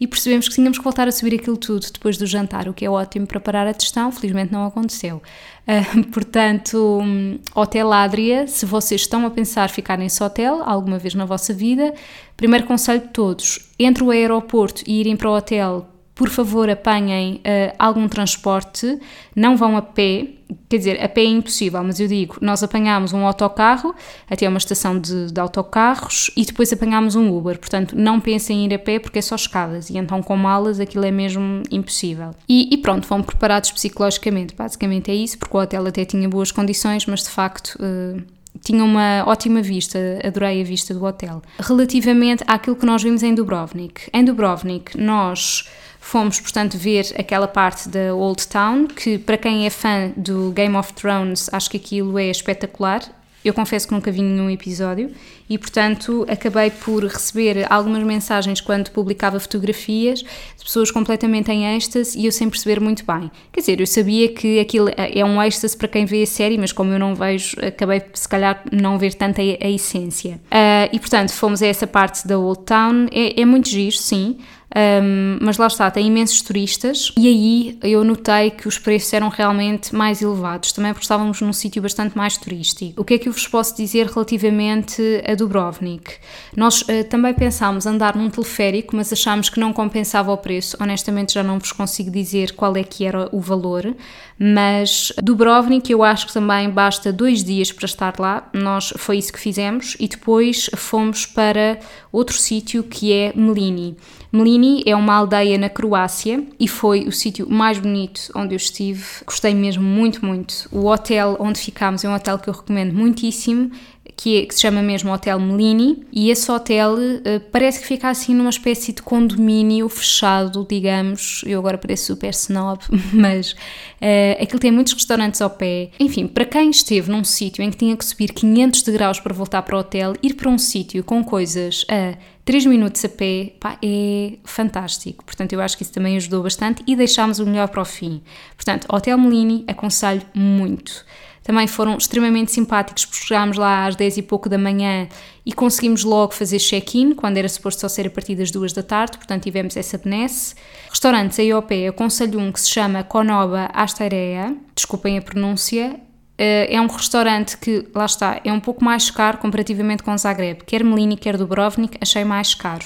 e 0.00 0.06
percebemos 0.08 0.48
que 0.48 0.56
tínhamos 0.56 0.78
que 0.78 0.84
voltar 0.84 1.06
a 1.06 1.12
subir 1.12 1.38
aquilo 1.38 1.56
tudo 1.56 1.86
depois 1.92 2.18
do 2.18 2.26
jantar, 2.26 2.68
o 2.68 2.74
que 2.74 2.84
é 2.84 2.90
ótimo 2.90 3.24
para 3.24 3.38
parar 3.38 3.68
a 3.68 3.72
testão, 3.72 4.10
felizmente 4.10 4.52
não 4.52 4.66
aconteceu. 4.66 5.22
Uh, 5.62 6.02
portanto, 6.10 6.98
um, 7.00 7.38
Hotel 7.54 7.92
Adria, 7.92 8.48
se 8.48 8.66
vocês 8.66 9.02
estão 9.02 9.24
a 9.24 9.30
pensar 9.30 9.70
ficar 9.70 9.96
nesse 9.96 10.20
hotel 10.24 10.60
alguma 10.64 10.98
vez 10.98 11.14
na 11.14 11.24
vossa 11.24 11.54
vida, 11.54 11.94
primeiro 12.36 12.66
conselho 12.66 13.02
de 13.02 13.08
todos, 13.08 13.70
entre 13.78 14.02
o 14.02 14.10
aeroporto 14.10 14.82
e 14.84 14.98
irem 14.98 15.16
para 15.16 15.30
o 15.30 15.36
hotel 15.36 15.91
por 16.14 16.28
favor 16.28 16.68
apanhem 16.68 17.36
uh, 17.36 17.74
algum 17.78 18.06
transporte, 18.06 18.98
não 19.34 19.56
vão 19.56 19.76
a 19.76 19.82
pé, 19.82 20.28
quer 20.68 20.76
dizer, 20.76 21.02
a 21.02 21.08
pé 21.08 21.22
é 21.22 21.26
impossível, 21.26 21.82
mas 21.82 21.98
eu 21.98 22.06
digo, 22.06 22.36
nós 22.40 22.62
apanhámos 22.62 23.12
um 23.12 23.26
autocarro 23.26 23.94
até 24.28 24.48
uma 24.48 24.58
estação 24.58 24.98
de, 24.98 25.32
de 25.32 25.40
autocarros 25.40 26.30
e 26.36 26.44
depois 26.44 26.72
apanhámos 26.72 27.16
um 27.16 27.34
Uber, 27.34 27.58
portanto 27.58 27.96
não 27.96 28.20
pensem 28.20 28.62
em 28.62 28.66
ir 28.66 28.74
a 28.74 28.78
pé 28.78 28.98
porque 28.98 29.18
é 29.18 29.22
só 29.22 29.34
escadas 29.34 29.88
e 29.88 29.96
então 29.96 30.22
com 30.22 30.36
malas 30.36 30.80
aquilo 30.80 31.04
é 31.04 31.10
mesmo 31.10 31.62
impossível. 31.70 32.30
E, 32.48 32.68
e 32.72 32.76
pronto, 32.76 33.08
vão 33.08 33.22
preparados 33.22 33.70
psicologicamente, 33.72 34.54
basicamente 34.54 35.10
é 35.10 35.14
isso, 35.14 35.38
porque 35.38 35.56
o 35.56 35.60
hotel 35.60 35.86
até 35.86 36.04
tinha 36.04 36.28
boas 36.28 36.52
condições, 36.52 37.06
mas 37.06 37.22
de 37.22 37.30
facto... 37.30 37.76
Uh, 37.80 38.22
tinha 38.62 38.84
uma 38.84 39.24
ótima 39.26 39.62
vista, 39.62 39.98
adorei 40.22 40.60
a 40.60 40.64
vista 40.64 40.94
do 40.94 41.02
hotel. 41.04 41.42
Relativamente 41.58 42.44
àquilo 42.46 42.76
que 42.76 42.86
nós 42.86 43.02
vimos 43.02 43.22
em 43.22 43.34
Dubrovnik. 43.34 44.08
Em 44.12 44.24
Dubrovnik, 44.24 44.96
nós 44.96 45.68
Fomos, 46.04 46.40
portanto, 46.40 46.76
ver 46.76 47.06
aquela 47.16 47.46
parte 47.46 47.88
da 47.88 48.12
Old 48.12 48.46
Town, 48.48 48.88
que 48.88 49.18
para 49.18 49.38
quem 49.38 49.64
é 49.64 49.70
fã 49.70 50.12
do 50.16 50.50
Game 50.50 50.76
of 50.76 50.92
Thrones, 50.94 51.48
acho 51.52 51.70
que 51.70 51.76
aquilo 51.76 52.18
é 52.18 52.26
espetacular. 52.26 53.02
Eu 53.44 53.54
confesso 53.54 53.88
que 53.88 53.94
nunca 53.94 54.10
vi 54.10 54.20
nenhum 54.20 54.50
episódio 54.50 55.10
e, 55.48 55.56
portanto, 55.56 56.26
acabei 56.28 56.70
por 56.70 57.04
receber 57.04 57.66
algumas 57.72 58.02
mensagens 58.02 58.60
quando 58.60 58.90
publicava 58.90 59.38
fotografias 59.40 60.20
de 60.20 60.64
pessoas 60.64 60.90
completamente 60.90 61.50
em 61.50 61.74
êxtase 61.76 62.18
e 62.18 62.26
eu 62.26 62.32
sem 62.32 62.50
perceber 62.50 62.80
muito 62.80 63.04
bem. 63.06 63.30
Quer 63.52 63.60
dizer, 63.60 63.80
eu 63.80 63.86
sabia 63.86 64.28
que 64.28 64.58
aquilo 64.58 64.90
é 64.96 65.24
um 65.24 65.42
êxtase 65.42 65.76
para 65.76 65.88
quem 65.88 66.04
vê 66.04 66.22
a 66.24 66.26
série, 66.26 66.58
mas 66.58 66.72
como 66.72 66.92
eu 66.92 66.98
não 66.98 67.14
vejo, 67.14 67.56
acabei 67.64 68.02
se 68.12 68.28
calhar 68.28 68.62
não 68.70 68.98
ver 68.98 69.14
tanta 69.14 69.40
a, 69.40 69.44
a 69.44 69.70
essência. 69.70 70.40
Uh, 70.46 70.90
e, 70.92 70.98
portanto, 70.98 71.32
fomos 71.32 71.62
a 71.62 71.66
essa 71.66 71.86
parte 71.86 72.26
da 72.26 72.38
Old 72.38 72.64
Town. 72.64 73.06
É, 73.12 73.40
é 73.40 73.44
muito 73.44 73.68
giro, 73.68 73.96
sim. 73.96 74.38
Um, 74.74 75.38
mas 75.40 75.58
lá 75.58 75.66
está, 75.66 75.90
tem 75.90 76.06
imensos 76.06 76.40
turistas 76.40 77.12
e 77.16 77.28
aí 77.28 77.78
eu 77.82 78.02
notei 78.04 78.50
que 78.50 78.66
os 78.66 78.78
preços 78.78 79.12
eram 79.12 79.28
realmente 79.28 79.94
mais 79.94 80.22
elevados, 80.22 80.72
também 80.72 80.92
porque 80.92 81.04
estávamos 81.04 81.40
num 81.42 81.52
sítio 81.52 81.82
bastante 81.82 82.16
mais 82.16 82.38
turístico. 82.38 83.00
O 83.00 83.04
que 83.04 83.14
é 83.14 83.18
que 83.18 83.28
eu 83.28 83.32
vos 83.32 83.46
posso 83.46 83.76
dizer 83.76 84.06
relativamente 84.06 85.02
a 85.26 85.34
Dubrovnik? 85.34 86.14
Nós 86.56 86.80
uh, 86.82 87.04
também 87.10 87.34
pensámos 87.34 87.86
andar 87.86 88.16
num 88.16 88.30
teleférico, 88.30 88.96
mas 88.96 89.12
achámos 89.12 89.50
que 89.50 89.60
não 89.60 89.72
compensava 89.72 90.32
o 90.32 90.36
preço. 90.38 90.76
Honestamente, 90.80 91.34
já 91.34 91.42
não 91.42 91.58
vos 91.58 91.72
consigo 91.72 92.10
dizer 92.10 92.52
qual 92.52 92.74
é 92.76 92.82
que 92.82 93.04
era 93.04 93.28
o 93.30 93.40
valor, 93.40 93.94
mas 94.38 95.12
Dubrovnik 95.22 95.92
eu 95.92 96.02
acho 96.02 96.26
que 96.26 96.32
também 96.32 96.70
basta 96.70 97.12
dois 97.12 97.44
dias 97.44 97.70
para 97.70 97.84
estar 97.84 98.14
lá. 98.18 98.48
Nós 98.54 98.92
foi 98.96 99.18
isso 99.18 99.32
que 99.32 99.38
fizemos 99.38 99.96
e 100.00 100.08
depois 100.08 100.70
fomos 100.74 101.26
para 101.26 101.78
outro 102.10 102.36
sítio 102.36 102.82
que 102.82 103.12
é 103.12 103.32
Melini. 103.36 103.96
Melini 104.32 104.82
é 104.86 104.96
uma 104.96 105.14
aldeia 105.14 105.58
na 105.58 105.68
Croácia 105.68 106.42
e 106.58 106.66
foi 106.66 107.06
o 107.06 107.12
sítio 107.12 107.46
mais 107.50 107.78
bonito 107.78 108.32
onde 108.34 108.54
eu 108.54 108.56
estive. 108.56 109.04
Gostei 109.26 109.54
mesmo 109.54 109.82
muito, 109.82 110.24
muito. 110.24 110.66
O 110.72 110.86
hotel 110.86 111.36
onde 111.38 111.60
ficámos 111.60 112.02
é 112.02 112.08
um 112.08 112.14
hotel 112.14 112.38
que 112.38 112.48
eu 112.48 112.54
recomendo 112.54 112.94
muitíssimo 112.94 113.70
que, 114.16 114.38
é, 114.42 114.46
que, 114.46 114.54
se 114.54 114.60
chama 114.60 114.82
mesmo 114.82 115.12
Hotel 115.12 115.38
Melini, 115.38 116.04
e 116.12 116.30
esse 116.30 116.50
hotel 116.50 116.94
uh, 116.94 117.40
parece 117.50 117.80
que 117.80 117.86
fica 117.86 118.08
assim 118.08 118.34
numa 118.34 118.50
espécie 118.50 118.92
de 118.92 119.02
condomínio 119.02 119.88
fechado, 119.88 120.66
digamos. 120.68 121.42
Eu 121.46 121.58
agora 121.58 121.78
pareço 121.78 122.06
super 122.06 122.30
snob, 122.30 122.80
mas 123.12 123.52
uh, 123.52 124.42
aquilo 124.42 124.58
tem 124.58 124.70
muitos 124.70 124.92
restaurantes 124.92 125.40
ao 125.40 125.50
pé. 125.50 125.90
Enfim, 125.98 126.26
para 126.26 126.44
quem 126.44 126.70
esteve 126.70 127.10
num 127.10 127.24
sítio 127.24 127.62
em 127.62 127.70
que 127.70 127.76
tinha 127.76 127.96
que 127.96 128.04
subir 128.04 128.32
500 128.32 128.82
degraus 128.82 129.20
para 129.20 129.32
voltar 129.32 129.62
para 129.62 129.76
o 129.76 129.80
hotel, 129.80 130.14
ir 130.22 130.34
para 130.34 130.48
um 130.48 130.58
sítio 130.58 131.02
com 131.04 131.24
coisas 131.24 131.84
a 131.88 132.16
3 132.44 132.66
minutos 132.66 133.04
a 133.04 133.08
pé, 133.08 133.52
pá, 133.60 133.78
é 133.82 134.32
fantástico. 134.44 135.24
Portanto, 135.24 135.52
eu 135.52 135.60
acho 135.60 135.76
que 135.76 135.84
isso 135.84 135.92
também 135.92 136.16
ajudou 136.16 136.42
bastante 136.42 136.82
e 136.86 136.96
deixámos 136.96 137.38
o 137.38 137.46
melhor 137.46 137.68
para 137.68 137.82
o 137.82 137.84
fim. 137.84 138.20
Portanto, 138.56 138.86
Hotel 138.92 139.16
Melini 139.16 139.64
aconselho 139.68 140.22
muito. 140.34 141.04
Também 141.42 141.66
foram 141.66 141.96
extremamente 141.96 142.52
simpáticos, 142.52 143.04
porque 143.04 143.26
chegámos 143.26 143.56
lá 143.56 143.86
às 143.86 143.96
10 143.96 144.18
e 144.18 144.22
pouco 144.22 144.48
da 144.48 144.56
manhã 144.56 145.08
e 145.44 145.52
conseguimos 145.52 146.04
logo 146.04 146.32
fazer 146.32 146.58
check-in, 146.58 147.14
quando 147.14 147.36
era 147.36 147.48
suposto 147.48 147.80
só 147.80 147.88
ser 147.88 148.06
a 148.06 148.10
partir 148.10 148.36
das 148.36 148.50
2 148.50 148.72
da 148.72 148.82
tarde, 148.82 149.18
portanto 149.18 149.42
tivemos 149.42 149.76
essa 149.76 149.98
benesse. 149.98 150.54
Restaurantes 150.88 151.38
aí 151.38 151.50
ao 151.50 151.62
pé, 151.62 151.88
aconselho 151.88 152.38
um 152.38 152.52
que 152.52 152.60
se 152.60 152.70
chama 152.70 153.02
Konoba 153.02 153.68
Astareia, 153.72 154.56
desculpem 154.74 155.18
a 155.18 155.22
pronúncia, 155.22 155.98
eh, 156.38 156.74
é 156.74 156.80
um 156.80 156.86
restaurante 156.86 157.56
que, 157.56 157.88
lá 157.94 158.06
está, 158.06 158.40
é 158.44 158.52
um 158.52 158.60
pouco 158.60 158.84
mais 158.84 159.10
caro 159.10 159.38
comparativamente 159.38 160.02
com 160.02 160.16
Zagreb. 160.16 160.64
Quer 160.64 160.84
Melini, 160.84 161.16
quer 161.16 161.36
Dubrovnik, 161.36 161.98
achei 162.00 162.24
mais 162.24 162.54
caro. 162.54 162.84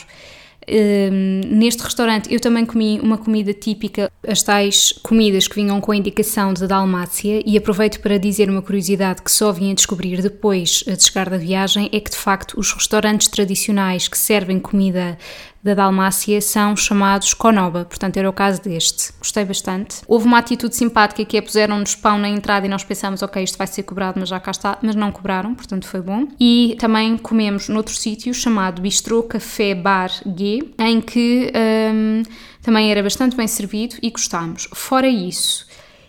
Um, 0.69 1.41
neste 1.47 1.83
restaurante 1.83 2.33
eu 2.33 2.41
também 2.41 2.67
comi 2.67 2.99
uma 3.01 3.17
comida 3.17 3.55
típica, 3.55 4.11
as 4.27 4.43
tais 4.43 4.93
comidas 5.03 5.47
que 5.47 5.55
vinham 5.55 5.81
com 5.81 5.93
a 5.93 5.97
indicação 5.97 6.53
de 6.53 6.67
Dalmácia, 6.67 7.41
e 7.47 7.57
aproveito 7.57 8.01
para 8.01 8.19
dizer 8.19 8.51
uma 8.51 8.61
curiosidade 8.61 9.23
que 9.23 9.31
só 9.31 9.53
vim 9.53 9.71
a 9.71 9.75
descobrir 9.75 10.21
depois 10.21 10.83
de 10.85 11.03
chegar 11.03 11.31
da 11.31 11.39
viagem: 11.39 11.89
é 11.93 12.01
que 12.01 12.11
de 12.11 12.17
facto 12.17 12.59
os 12.59 12.73
restaurantes 12.73 13.29
tradicionais 13.29 14.09
que 14.09 14.19
servem 14.19 14.59
comida 14.59 15.17
da 15.67 15.75
Dalmácia 15.75 16.41
são 16.41 16.77
chamados 16.77 17.35
Konoba, 17.35 17.85
portanto 17.85 18.17
era 18.17 18.31
o 18.31 18.33
caso 18.33 18.63
deste. 18.63 19.13
Gostei 19.19 19.45
bastante. 19.45 19.97
Houve 20.07 20.27
uma 20.27 20.39
atitude 20.39 20.75
simpática 20.75 21.25
que 21.25 21.37
é 21.37 21.41
puseram-nos 21.41 21.95
pão 21.95 22.17
na 22.19 22.29
entrada 22.29 22.65
e 22.65 22.69
nós 22.69 22.85
pensámos, 22.85 23.23
ok, 23.23 23.43
isto 23.43 23.59
vai 23.59 23.67
ser 23.67 23.83
cobrado, 23.83 24.19
mas 24.19 24.29
já 24.29 24.41
cá 24.41 24.53
está, 24.53 24.79
mas 24.81 24.95
não 24.95 25.11
cobraram, 25.11 25.55
portanto 25.55 25.87
foi 25.87 26.01
bom. 26.01 26.29
E 26.41 26.77
também 26.79 27.19
comemos 27.19 27.69
noutro 27.69 27.95
sítio 27.95 28.33
chamado 28.33 28.81
Bistrô 28.81 29.23
Café 29.25 29.75
Bar 29.75 30.11
G, 30.25 30.61
em 30.79 31.01
que 31.01 31.53
um, 31.93 32.23
também 32.63 32.91
era 32.91 33.03
bastante 33.03 33.37
bem 33.37 33.47
servido 33.47 33.97
e 34.03 34.11
gostámos. 34.11 34.69
Fora 34.73 35.09
isso, 35.09 35.66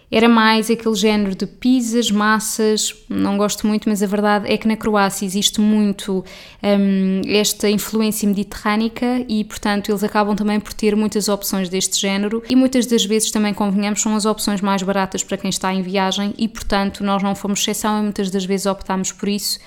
era 0.10 0.30
mais 0.30 0.72
aquele 0.72 0.96
género 0.96 1.36
de 1.36 1.46
pizzas, 1.46 2.10
massas, 2.10 2.96
não 3.10 3.38
gosto 3.38 3.68
muito, 3.68 3.90
mas 3.90 4.02
a 4.02 4.06
verdade 4.08 4.52
é 4.52 4.58
que 4.58 4.68
na 4.68 4.78
Croácia 4.78 5.26
existe 5.26 5.60
muito 5.60 6.24
um, 6.64 7.22
esta 7.28 7.70
influência 7.70 8.28
mediterrânica 8.28 9.26
e, 9.28 9.44
portanto, 9.44 9.92
eles 9.92 10.04
acabam 10.04 10.34
também 10.34 10.60
por 10.62 10.74
ter 10.74 10.96
muitas 10.96 11.28
opções 11.28 11.68
deste 11.68 12.00
género 12.00 12.42
e 12.50 12.56
muitas 12.56 12.86
das 12.86 13.04
vezes 13.04 13.32
também 13.32 13.54
convenhamos 13.54 14.02
são 14.02 14.16
as 14.16 14.26
opções 14.26 14.62
mais 14.62 14.82
baratas 14.82 15.24
para 15.24 15.38
quem 15.38 15.50
está 15.50 15.74
em 15.74 15.82
viagem 15.82 16.34
e, 16.38 16.48
portanto, 16.48 17.04
nós 17.04 17.22
não 17.22 17.36
fomos 17.36 17.60
exceção 17.60 18.00
e 18.00 18.04
muitas 18.04 18.32
das 18.32 18.46
vezes 18.46 18.66
optámos 18.66 19.12
por 19.12 19.28
isso 19.28 19.60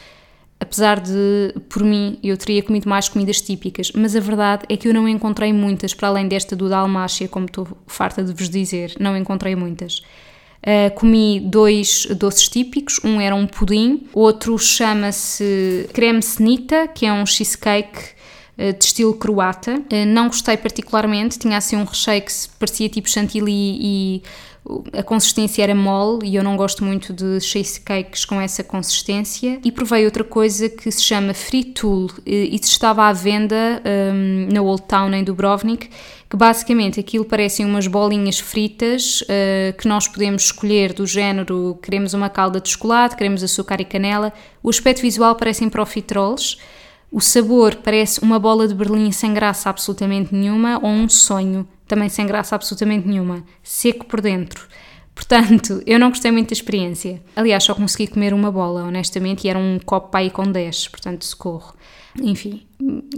apesar 0.61 1.01
de, 1.01 1.55
por 1.71 1.83
mim, 1.83 2.19
eu 2.23 2.37
teria 2.37 2.63
comido 2.63 2.87
mais 2.87 3.09
comidas 3.09 3.41
típicas, 3.41 3.91
mas 3.93 4.15
a 4.15 4.21
verdade 4.21 4.65
é 4.69 4.77
que 4.77 4.87
eu 4.87 4.93
não 4.93 5.09
encontrei 5.09 5.55
muitas, 5.55 5.95
para 5.95 6.09
além 6.09 6.29
desta 6.29 6.55
do 6.55 6.69
Dalmácia, 6.69 7.27
como 7.27 7.47
estou 7.47 7.67
farta 7.87 8.23
de 8.23 8.35
vos 8.35 8.51
dizer, 8.51 8.93
não 9.01 9.17
encontrei 9.17 9.57
muitas. 9.57 10.03
Uh, 10.61 10.95
comi 10.95 11.41
dois 11.41 12.07
doces 12.07 12.47
típicos, 12.49 13.01
um 13.03 13.19
era 13.19 13.35
um 13.35 13.47
pudim, 13.47 14.07
outro 14.13 14.59
chama-se 14.59 15.89
creme 15.95 16.21
senita, 16.21 16.87
que 16.87 17.07
é 17.07 17.13
um 17.13 17.25
cheesecake 17.25 17.99
uh, 18.59 18.73
de 18.79 18.85
estilo 18.85 19.15
croata. 19.15 19.77
Uh, 19.91 20.07
não 20.07 20.27
gostei 20.27 20.59
particularmente, 20.59 21.39
tinha 21.39 21.57
assim 21.57 21.77
um 21.77 21.85
recheio 21.85 22.21
que 22.23 22.33
parecia 22.59 22.91
tipo 22.91 23.09
chantilly 23.09 23.51
e 23.51 24.23
a 24.93 25.03
consistência 25.03 25.63
era 25.63 25.75
mole 25.75 26.29
e 26.29 26.37
eu 26.37 26.45
não 26.45 26.57
gosto 26.57 26.85
muito 26.85 27.13
de 27.13 27.41
cheesecakes 27.41 28.25
com 28.25 28.41
essa 28.41 28.63
consistência. 28.63 29.59
E 29.65 29.73
provei 29.73 30.05
outra 30.05 30.23
coisa 30.23 30.69
que 30.69 30.91
se 30.91 31.03
chama 31.03 31.33
Fritul 31.33 32.11
e 32.27 32.55
estava 32.55 33.05
à 33.05 33.13
venda 33.13 33.83
um, 34.15 34.49
na 34.53 34.61
Old 34.61 34.83
Town 34.83 35.13
em 35.15 35.25
Dubrovnik, 35.25 35.89
que 36.29 36.37
basicamente 36.37 37.01
aquilo 37.01 37.25
parecem 37.25 37.65
umas 37.65 37.87
bolinhas 37.87 38.39
fritas 38.39 39.23
uh, 39.23 39.77
que 39.77 39.89
nós 39.89 40.07
podemos 40.07 40.45
escolher 40.45 40.93
do 40.93 41.07
género 41.07 41.79
queremos 41.83 42.13
uma 42.13 42.29
calda 42.29 42.61
de 42.61 42.69
chocolate, 42.69 43.17
queremos 43.17 43.43
açúcar 43.43 43.81
e 43.81 43.85
canela. 43.85 44.33
O 44.63 44.69
aspecto 44.69 45.01
visual 45.01 45.35
parecem 45.37 45.69
profiteroles. 45.69 46.59
O 47.11 47.21
sabor 47.21 47.77
parece 47.77 48.21
uma 48.21 48.39
bola 48.39 48.69
de 48.69 48.75
Berlim 48.75 49.11
sem 49.11 49.35
graça 49.35 49.69
absolutamente 49.69 50.33
nenhuma 50.33 50.79
ou 50.81 50.89
um 50.89 51.09
sonho 51.09 51.67
também 51.91 52.09
sem 52.09 52.25
graça 52.25 52.55
absolutamente 52.55 53.07
nenhuma, 53.07 53.45
seco 53.65 54.07
por 54.07 54.21
dentro. 54.21 54.69
Portanto, 55.13 55.83
eu 55.85 55.99
não 55.99 56.09
gostei 56.09 56.31
muito 56.31 56.51
da 56.51 56.53
experiência. 56.53 57.21
Aliás, 57.35 57.65
só 57.65 57.75
consegui 57.75 58.07
comer 58.07 58.33
uma 58.33 58.51
bola, 58.51 58.85
honestamente, 58.85 59.45
e 59.45 59.51
era 59.51 59.59
um 59.59 59.79
copo 59.85 60.17
ir 60.19 60.31
com 60.31 60.45
10, 60.45 60.89
portanto, 60.89 61.25
socorro. 61.25 61.75
Enfim, 62.23 62.67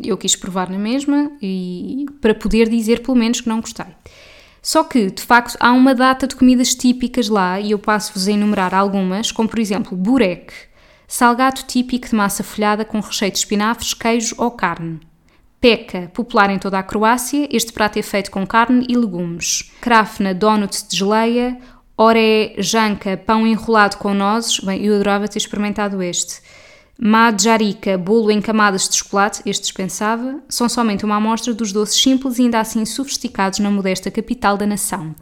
eu 0.03 0.17
quis 0.17 0.35
provar 0.35 0.71
na 0.71 0.79
mesma 0.79 1.31
e 1.41 2.07
para 2.21 2.35
poder 2.35 2.69
dizer 2.69 3.03
pelo 3.03 3.17
menos 3.17 3.43
que 3.43 3.49
não 3.49 3.61
gostei. 3.61 3.87
Só 4.63 4.85
que, 4.85 5.11
de 5.11 5.23
facto, 5.23 5.57
há 5.61 5.71
uma 5.73 5.95
data 5.95 6.27
de 6.27 6.35
comidas 6.35 6.75
típicas 6.75 7.29
lá 7.29 7.61
e 7.61 7.73
eu 7.73 7.79
passo-vos 7.79 8.27
a 8.27 8.33
enumerar 8.33 8.75
algumas, 8.75 9.31
como 9.31 9.49
por 9.49 9.59
exemplo 9.59 9.97
burek, 9.97 10.53
salgado 11.07 11.63
típico 11.65 12.09
de 12.09 12.15
massa 12.15 12.43
folhada 12.43 12.85
com 12.85 13.01
recheio 13.01 13.33
de 13.33 13.39
espinafres, 13.39 13.93
queijo 13.93 14.35
ou 14.39 14.51
carne. 14.51 15.01
Peca, 15.63 16.11
popular 16.13 16.51
em 16.51 16.59
toda 16.59 16.77
a 16.77 16.83
Croácia, 16.83 17.49
este 17.49 17.73
prato 17.73 17.97
é 17.97 18.03
feito 18.03 18.33
com 18.33 18.45
carne 18.45 18.85
e 18.89 18.97
legumes. 18.97 19.71
Krafna, 19.81 20.35
donut 20.35 20.89
de 20.89 20.97
geleia. 20.97 21.57
Oré, 21.97 22.55
janca, 22.59 23.17
pão 23.17 23.47
enrolado 23.47 23.97
com 23.99 24.13
nozes. 24.13 24.59
Bem, 24.59 24.85
eu 24.85 24.93
adorava 24.93 25.29
ter 25.29 25.39
experimentado 25.39 26.03
este. 26.03 26.41
Madjarica, 26.99 27.97
bolo 27.97 28.33
em 28.33 28.41
camadas 28.41 28.89
de 28.89 28.97
chocolate, 28.97 29.41
este 29.47 29.63
dispensava, 29.63 30.41
são 30.49 30.69
somente 30.69 31.05
uma 31.05 31.17
amostra 31.17 31.55
dos 31.55 31.71
doces 31.71 32.03
simples 32.03 32.41
e 32.41 32.43
ainda 32.43 32.59
assim 32.59 32.85
sofisticados 32.85 33.61
na 33.61 33.71
modesta 33.71 34.11
capital 34.11 34.57
da 34.57 34.67
nação. 34.67 35.15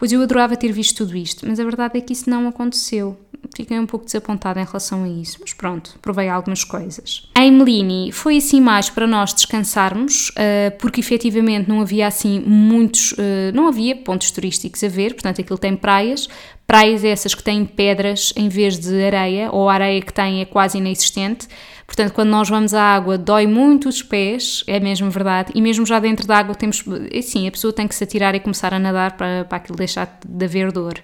Pois 0.00 0.10
eu 0.12 0.22
adorava 0.22 0.56
ter 0.56 0.72
visto 0.72 1.04
tudo 1.04 1.14
isto, 1.14 1.46
mas 1.46 1.60
a 1.60 1.62
verdade 1.62 1.98
é 1.98 2.00
que 2.00 2.14
isso 2.14 2.30
não 2.30 2.48
aconteceu. 2.48 3.20
Fiquei 3.54 3.78
um 3.78 3.84
pouco 3.84 4.06
desapontada 4.06 4.58
em 4.58 4.64
relação 4.64 5.04
a 5.04 5.08
isso, 5.08 5.36
mas 5.42 5.52
pronto, 5.52 5.98
provei 6.00 6.26
algumas 6.26 6.64
coisas. 6.64 7.28
Em 7.36 7.52
Melini 7.52 8.10
foi 8.10 8.38
assim 8.38 8.62
mais 8.62 8.88
para 8.88 9.06
nós 9.06 9.34
descansarmos, 9.34 10.30
uh, 10.30 10.74
porque 10.78 11.00
efetivamente 11.00 11.68
não 11.68 11.82
havia 11.82 12.06
assim 12.06 12.40
muitos, 12.40 13.12
uh, 13.12 13.52
não 13.52 13.68
havia 13.68 13.94
pontos 13.94 14.30
turísticos 14.30 14.82
a 14.82 14.88
ver, 14.88 15.12
portanto 15.12 15.42
aquilo 15.42 15.58
tem 15.58 15.76
praias, 15.76 16.30
praias 16.70 17.02
essas 17.02 17.34
que 17.34 17.42
têm 17.42 17.64
pedras 17.64 18.32
em 18.36 18.48
vez 18.48 18.78
de 18.78 19.04
areia, 19.04 19.48
ou 19.50 19.68
a 19.68 19.74
areia 19.74 20.00
que 20.00 20.12
tem 20.12 20.40
é 20.40 20.44
quase 20.44 20.78
inexistente. 20.78 21.48
Portanto, 21.84 22.12
quando 22.12 22.28
nós 22.28 22.48
vamos 22.48 22.72
à 22.72 22.94
água, 22.94 23.18
dói 23.18 23.44
muito 23.44 23.88
os 23.88 24.04
pés, 24.04 24.62
é 24.68 24.78
mesmo 24.78 25.10
verdade, 25.10 25.50
e 25.52 25.60
mesmo 25.60 25.84
já 25.84 25.98
dentro 25.98 26.28
da 26.28 26.36
água 26.36 26.54
temos, 26.54 26.84
sim, 27.24 27.48
a 27.48 27.50
pessoa 27.50 27.72
tem 27.72 27.88
que 27.88 27.94
se 27.96 28.04
atirar 28.04 28.36
e 28.36 28.38
começar 28.38 28.72
a 28.72 28.78
nadar 28.78 29.16
para, 29.16 29.44
para 29.46 29.56
aquilo 29.56 29.76
deixar 29.76 30.20
de 30.24 30.44
haver 30.44 30.70
dor. 30.70 30.94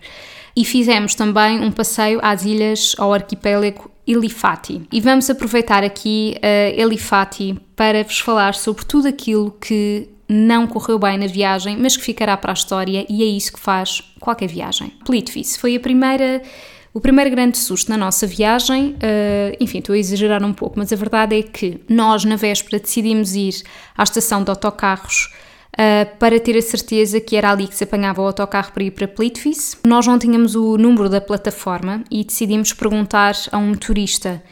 E 0.54 0.64
fizemos 0.64 1.16
também 1.16 1.58
um 1.58 1.72
passeio 1.72 2.20
às 2.22 2.44
ilhas, 2.44 2.94
ao 2.96 3.12
arquipélago 3.12 3.90
Elifati. 4.06 4.82
E 4.92 5.00
vamos 5.00 5.28
aproveitar 5.28 5.82
aqui 5.82 6.36
uh, 6.36 6.80
Elifati 6.80 7.58
para 7.74 8.04
vos 8.04 8.20
falar 8.20 8.54
sobre 8.54 8.84
tudo 8.84 9.08
aquilo 9.08 9.50
que 9.50 10.08
não 10.28 10.66
correu 10.66 10.98
bem 10.98 11.18
na 11.18 11.26
viagem, 11.26 11.76
mas 11.76 11.96
que 11.96 12.02
ficará 12.02 12.36
para 12.36 12.52
a 12.52 12.54
história 12.54 13.06
e 13.08 13.22
é 13.22 13.26
isso 13.26 13.52
que 13.52 13.60
faz 13.60 14.02
qualquer 14.20 14.48
viagem. 14.48 14.92
Plitvice 15.04 15.58
foi 15.58 15.76
a 15.76 15.80
primeira 15.80 16.42
o 16.96 17.00
primeiro 17.00 17.30
grande 17.30 17.58
susto 17.58 17.90
na 17.90 17.96
nossa 17.98 18.26
viagem, 18.26 18.92
uh, 18.94 19.56
enfim, 19.60 19.80
estou 19.80 19.94
a 19.94 19.98
exagerar 19.98 20.42
um 20.42 20.54
pouco, 20.54 20.78
mas 20.78 20.90
a 20.94 20.96
verdade 20.96 21.38
é 21.38 21.42
que 21.42 21.78
nós, 21.86 22.24
na 22.24 22.36
véspera, 22.36 22.80
decidimos 22.80 23.34
ir 23.34 23.62
à 23.94 24.02
estação 24.02 24.42
de 24.42 24.48
autocarros 24.48 25.30
uh, 25.74 26.16
para 26.18 26.40
ter 26.40 26.56
a 26.56 26.62
certeza 26.62 27.20
que 27.20 27.36
era 27.36 27.50
ali 27.50 27.68
que 27.68 27.76
se 27.76 27.84
apanhava 27.84 28.22
o 28.22 28.24
autocarro 28.24 28.72
para 28.72 28.82
ir 28.82 28.92
para 28.92 29.06
Plitvice. 29.06 29.76
Nós 29.86 30.06
não 30.06 30.18
tínhamos 30.18 30.54
o 30.54 30.78
número 30.78 31.10
da 31.10 31.20
plataforma 31.20 32.02
e 32.10 32.24
decidimos 32.24 32.72
perguntar 32.72 33.34
a 33.52 33.58
um 33.58 33.74
turista 33.74 34.42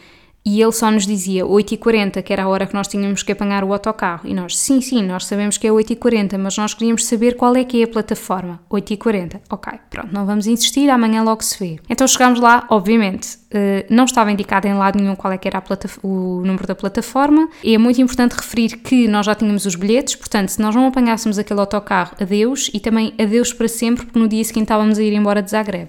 e 0.46 0.60
ele 0.60 0.72
só 0.72 0.90
nos 0.90 1.06
dizia 1.06 1.46
8h40, 1.46 2.22
que 2.22 2.30
era 2.30 2.42
a 2.42 2.48
hora 2.48 2.66
que 2.66 2.74
nós 2.74 2.86
tínhamos 2.86 3.22
que 3.22 3.32
apanhar 3.32 3.64
o 3.64 3.72
autocarro. 3.72 4.28
E 4.28 4.34
nós, 4.34 4.58
sim, 4.58 4.80
sim, 4.82 5.02
nós 5.02 5.24
sabemos 5.24 5.56
que 5.56 5.66
é 5.66 5.70
8h40, 5.70 6.36
mas 6.36 6.58
nós 6.58 6.74
queríamos 6.74 7.06
saber 7.06 7.34
qual 7.34 7.56
é 7.56 7.64
que 7.64 7.80
é 7.80 7.84
a 7.84 7.88
plataforma. 7.88 8.60
8h40. 8.70 9.40
Ok, 9.48 9.72
pronto, 9.88 10.12
não 10.12 10.26
vamos 10.26 10.46
insistir, 10.46 10.90
amanhã 10.90 11.22
logo 11.22 11.42
se 11.42 11.58
vê. 11.58 11.80
Então 11.88 12.06
chegámos 12.06 12.40
lá, 12.40 12.66
obviamente, 12.68 13.38
eh, 13.50 13.86
não 13.88 14.04
estava 14.04 14.30
indicado 14.30 14.68
em 14.68 14.74
lado 14.74 15.00
nenhum 15.00 15.16
qual 15.16 15.32
é 15.32 15.38
que 15.38 15.48
era 15.48 15.62
o 16.02 16.42
número 16.44 16.66
da 16.66 16.74
plataforma. 16.74 17.48
E 17.62 17.74
é 17.74 17.78
muito 17.78 18.02
importante 18.02 18.32
referir 18.32 18.76
que 18.76 19.08
nós 19.08 19.24
já 19.24 19.34
tínhamos 19.34 19.64
os 19.64 19.74
bilhetes, 19.74 20.14
portanto, 20.14 20.50
se 20.50 20.60
nós 20.60 20.74
não 20.74 20.86
apanhássemos 20.86 21.38
aquele 21.38 21.60
autocarro, 21.60 22.14
adeus, 22.20 22.70
e 22.74 22.80
também 22.80 23.14
adeus 23.18 23.50
para 23.50 23.66
sempre, 23.66 24.04
porque 24.04 24.18
no 24.18 24.28
dia 24.28 24.44
seguinte 24.44 24.64
estávamos 24.64 24.98
a 24.98 25.02
ir 25.02 25.14
embora 25.14 25.40
de 25.40 25.50
Zagreb. 25.50 25.88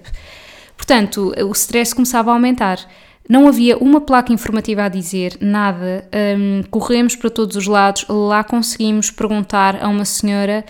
Portanto, 0.76 1.34
o 1.42 1.52
stress 1.52 1.94
começava 1.94 2.30
a 2.30 2.34
aumentar. 2.34 2.78
Não 3.28 3.48
havia 3.48 3.76
uma 3.76 4.00
placa 4.00 4.32
informativa 4.32 4.84
a 4.84 4.88
dizer 4.88 5.36
nada. 5.40 6.08
Um, 6.38 6.62
corremos 6.70 7.16
para 7.16 7.30
todos 7.30 7.56
os 7.56 7.66
lados. 7.66 8.04
Lá 8.08 8.44
conseguimos 8.44 9.10
perguntar 9.10 9.82
a 9.82 9.88
uma 9.88 10.04
senhora. 10.04 10.64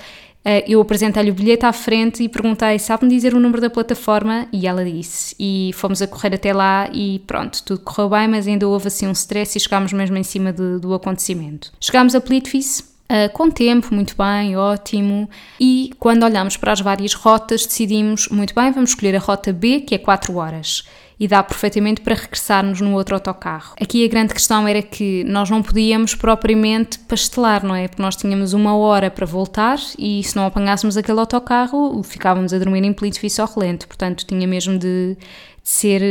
Uh, 0.45 0.62
eu 0.66 0.81
apresentei-lhe 0.81 1.31
o 1.31 1.35
bilhete 1.35 1.66
à 1.66 1.73
frente 1.73 2.23
e 2.23 2.29
perguntei: 2.29 2.79
sabe-me 2.79 3.11
dizer 3.11 3.35
o 3.35 3.40
número 3.40 3.61
da 3.61 3.69
plataforma? 3.69 4.47
E 4.53 4.66
ela 4.66 4.85
disse. 4.85 5.35
E 5.38 5.71
fomos 5.75 6.01
a 6.01 6.07
correr 6.07 6.35
até 6.35 6.53
lá 6.53 6.88
e 6.92 7.19
pronto, 7.27 7.62
tudo 7.62 7.81
correu 7.81 8.11
bem, 8.11 8.29
mas 8.29 8.47
ainda 8.47 8.66
houve 8.66 8.88
assim 8.88 9.07
um 9.07 9.12
stress 9.12 9.59
e 9.59 9.61
chegámos 9.61 9.92
mesmo 9.92 10.16
em 10.16 10.23
cima 10.23 10.53
de, 10.53 10.79
do 10.79 10.95
acontecimento. 10.95 11.73
Chegámos 11.81 12.14
a 12.14 12.21
Plitvice. 12.21 12.97
Uh, 13.09 13.33
com 13.33 13.49
tempo, 13.49 13.95
muito 13.95 14.16
bem, 14.16 14.57
ótimo. 14.57 15.31
E 15.61 15.92
quando 15.97 16.25
olhamos 16.25 16.57
para 16.57 16.73
as 16.73 16.81
várias 16.81 17.14
rotas, 17.14 17.64
decidimos, 17.64 18.29
muito 18.31 18.53
bem, 18.53 18.73
vamos 18.73 18.90
escolher 18.90 19.14
a 19.14 19.21
rota 19.21 19.53
B, 19.53 19.83
que 19.83 19.95
é 19.95 19.99
4 19.99 20.35
horas 20.37 20.83
e 21.19 21.27
dá 21.27 21.43
perfeitamente 21.43 22.01
para 22.03 22.15
regressarmos 22.15 22.81
no 22.81 22.93
outro 22.93 23.15
autocarro. 23.15 23.75
Aqui 23.81 24.05
a 24.05 24.09
grande 24.09 24.35
questão 24.35 24.69
era 24.69 24.83
que 24.83 25.25
nós 25.25 25.49
não 25.49 25.63
podíamos 25.63 26.15
propriamente 26.15 26.99
pastelar, 27.01 27.65
não 27.65 27.75
é? 27.75 27.89
Porque 27.89 28.03
nós 28.03 28.17
tínhamos 28.17 28.53
uma 28.53 28.77
hora 28.77 29.11
para 29.11 29.25
voltar 29.25 29.79
e 29.99 30.23
se 30.23 30.37
não 30.37 30.47
apanhássemos 30.47 30.97
aquele 30.97 31.19
autocarro 31.19 32.03
ficávamos 32.03 32.53
a 32.53 32.59
dormir 32.59 32.85
em 32.85 32.93
Plitvice 32.93 33.41
ao 33.41 33.49
relento, 33.49 33.87
portanto 33.87 34.27
tinha 34.27 34.47
mesmo 34.47 34.79
de, 34.79 35.17
de 35.17 35.19
ser 35.63 36.03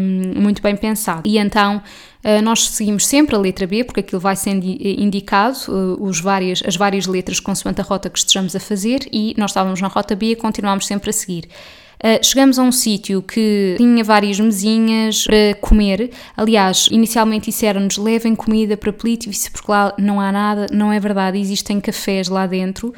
um, 0.00 0.40
muito 0.40 0.62
bem 0.62 0.76
pensado. 0.76 1.22
E 1.24 1.36
então 1.36 1.82
uh, 2.24 2.42
nós 2.42 2.68
seguimos 2.68 3.06
sempre 3.06 3.34
a 3.34 3.38
letra 3.38 3.66
B, 3.66 3.82
porque 3.82 4.00
aquilo 4.00 4.20
vai 4.20 4.36
sendo 4.36 4.64
indicado, 4.64 5.58
uh, 5.68 6.02
os 6.02 6.20
várias, 6.20 6.62
as 6.64 6.76
várias 6.76 7.06
letras 7.06 7.40
consoante 7.40 7.80
a 7.80 7.84
rota 7.84 8.08
que 8.08 8.18
estejamos 8.18 8.54
a 8.54 8.60
fazer, 8.60 9.00
e 9.12 9.34
nós 9.36 9.50
estávamos 9.50 9.80
na 9.80 9.88
rota 9.88 10.14
B 10.14 10.30
e 10.30 10.36
continuámos 10.36 10.86
sempre 10.86 11.10
a 11.10 11.12
seguir. 11.12 11.48
Uh, 12.04 12.22
chegamos 12.22 12.58
a 12.58 12.62
um 12.62 12.70
sítio 12.70 13.22
que 13.22 13.76
tinha 13.78 14.04
várias 14.04 14.38
mesinhas 14.38 15.24
para 15.24 15.54
comer. 15.58 16.10
Aliás, 16.36 16.86
inicialmente 16.90 17.46
disseram-nos 17.46 17.96
levem 17.96 18.34
comida 18.34 18.76
para 18.76 18.92
Plitvice 18.92 19.50
porque 19.50 19.72
lá 19.72 19.94
não 19.96 20.20
há 20.20 20.30
nada. 20.30 20.66
Não 20.70 20.92
é 20.92 21.00
verdade, 21.00 21.40
existem 21.40 21.80
cafés 21.80 22.28
lá 22.28 22.46
dentro, 22.46 22.88
uh, 22.88 22.92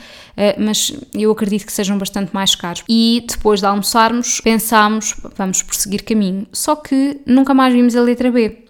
mas 0.59 0.93
eu 1.15 1.31
acredito 1.31 1.65
que 1.65 1.73
sejam 1.73 1.97
bastante 1.97 2.35
mais 2.35 2.57
caros. 2.57 2.83
E 2.89 3.25
depois 3.29 3.61
de 3.61 3.67
almoçarmos, 3.67 4.41
pensámos, 4.41 5.15
vamos 5.37 5.63
prosseguir 5.63 6.05
caminho. 6.05 6.45
Só 6.53 6.75
que 6.75 7.21
nunca 7.25 7.55
mais 7.55 7.73
vimos 7.73 7.95
a 7.95 8.03
letra 8.03 8.29
B. 8.29 8.65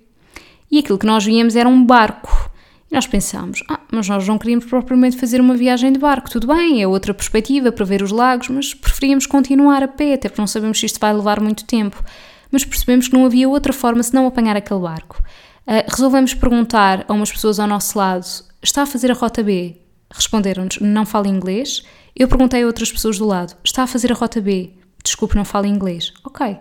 E 0.70 0.81
aquilo 0.81 0.99
que 0.99 1.07
nós 1.07 1.25
víamos 1.25 1.57
era 1.57 1.66
um 1.66 1.83
barco. 1.83 2.51
Nós 2.90 3.07
pensámos, 3.07 3.64
ah, 3.68 3.81
mas 3.90 4.09
nós 4.09 4.27
não 4.29 4.38
queríamos 4.38 4.64
propriamente 4.64 5.16
fazer 5.16 5.40
uma 5.40 5.57
viagem 5.57 5.92
de 5.92 5.99
barco, 5.99 6.31
tudo 6.31 6.46
bem, 6.46 6.81
é 6.81 6.87
outra 6.87 7.12
perspectiva 7.12 7.72
para 7.72 7.85
ver 7.85 8.01
os 8.01 8.12
lagos, 8.12 8.49
mas 8.49 8.75
preferíamos 8.75 9.27
continuar 9.27 9.83
a 9.83 9.88
pé, 9.88 10.14
até 10.14 10.29
porque 10.29 10.40
não 10.40 10.46
sabemos 10.46 10.79
se 10.79 10.87
isto 10.87 11.01
vai 11.01 11.12
levar 11.12 11.40
muito 11.40 11.64
tempo. 11.64 12.03
Mas 12.51 12.64
percebemos 12.64 13.09
que 13.09 13.14
não 13.14 13.27
havia 13.27 13.49
outra 13.49 13.72
forma 13.72 14.03
senão 14.03 14.27
apanhar 14.27 14.57
aquele 14.57 14.81
barco. 14.81 15.20
Uh, 15.66 15.83
resolvemos 15.90 16.33
perguntar 16.33 17.05
a 17.09 17.12
umas 17.12 17.33
pessoas 17.33 17.59
ao 17.59 17.66
nosso 17.66 17.99
lado: 17.99 18.25
está 18.62 18.83
a 18.83 18.87
fazer 18.87 19.11
a 19.11 19.14
rota 19.14 19.42
B? 19.42 19.81
Responderam-nos: 20.09 20.79
não 20.81 21.05
fala 21.05 21.27
inglês. 21.27 21.83
Eu 22.14 22.29
perguntei 22.29 22.62
a 22.62 22.66
outras 22.66 22.92
pessoas 22.92 23.18
do 23.18 23.27
lado: 23.27 23.57
está 23.64 23.83
a 23.83 23.87
fazer 23.87 24.12
a 24.12 24.14
rota 24.14 24.40
B? 24.40 24.70
Desculpe, 25.03 25.35
não 25.35 25.44
fala 25.44 25.66
inglês. 25.66 26.12
Ok. 26.25 26.57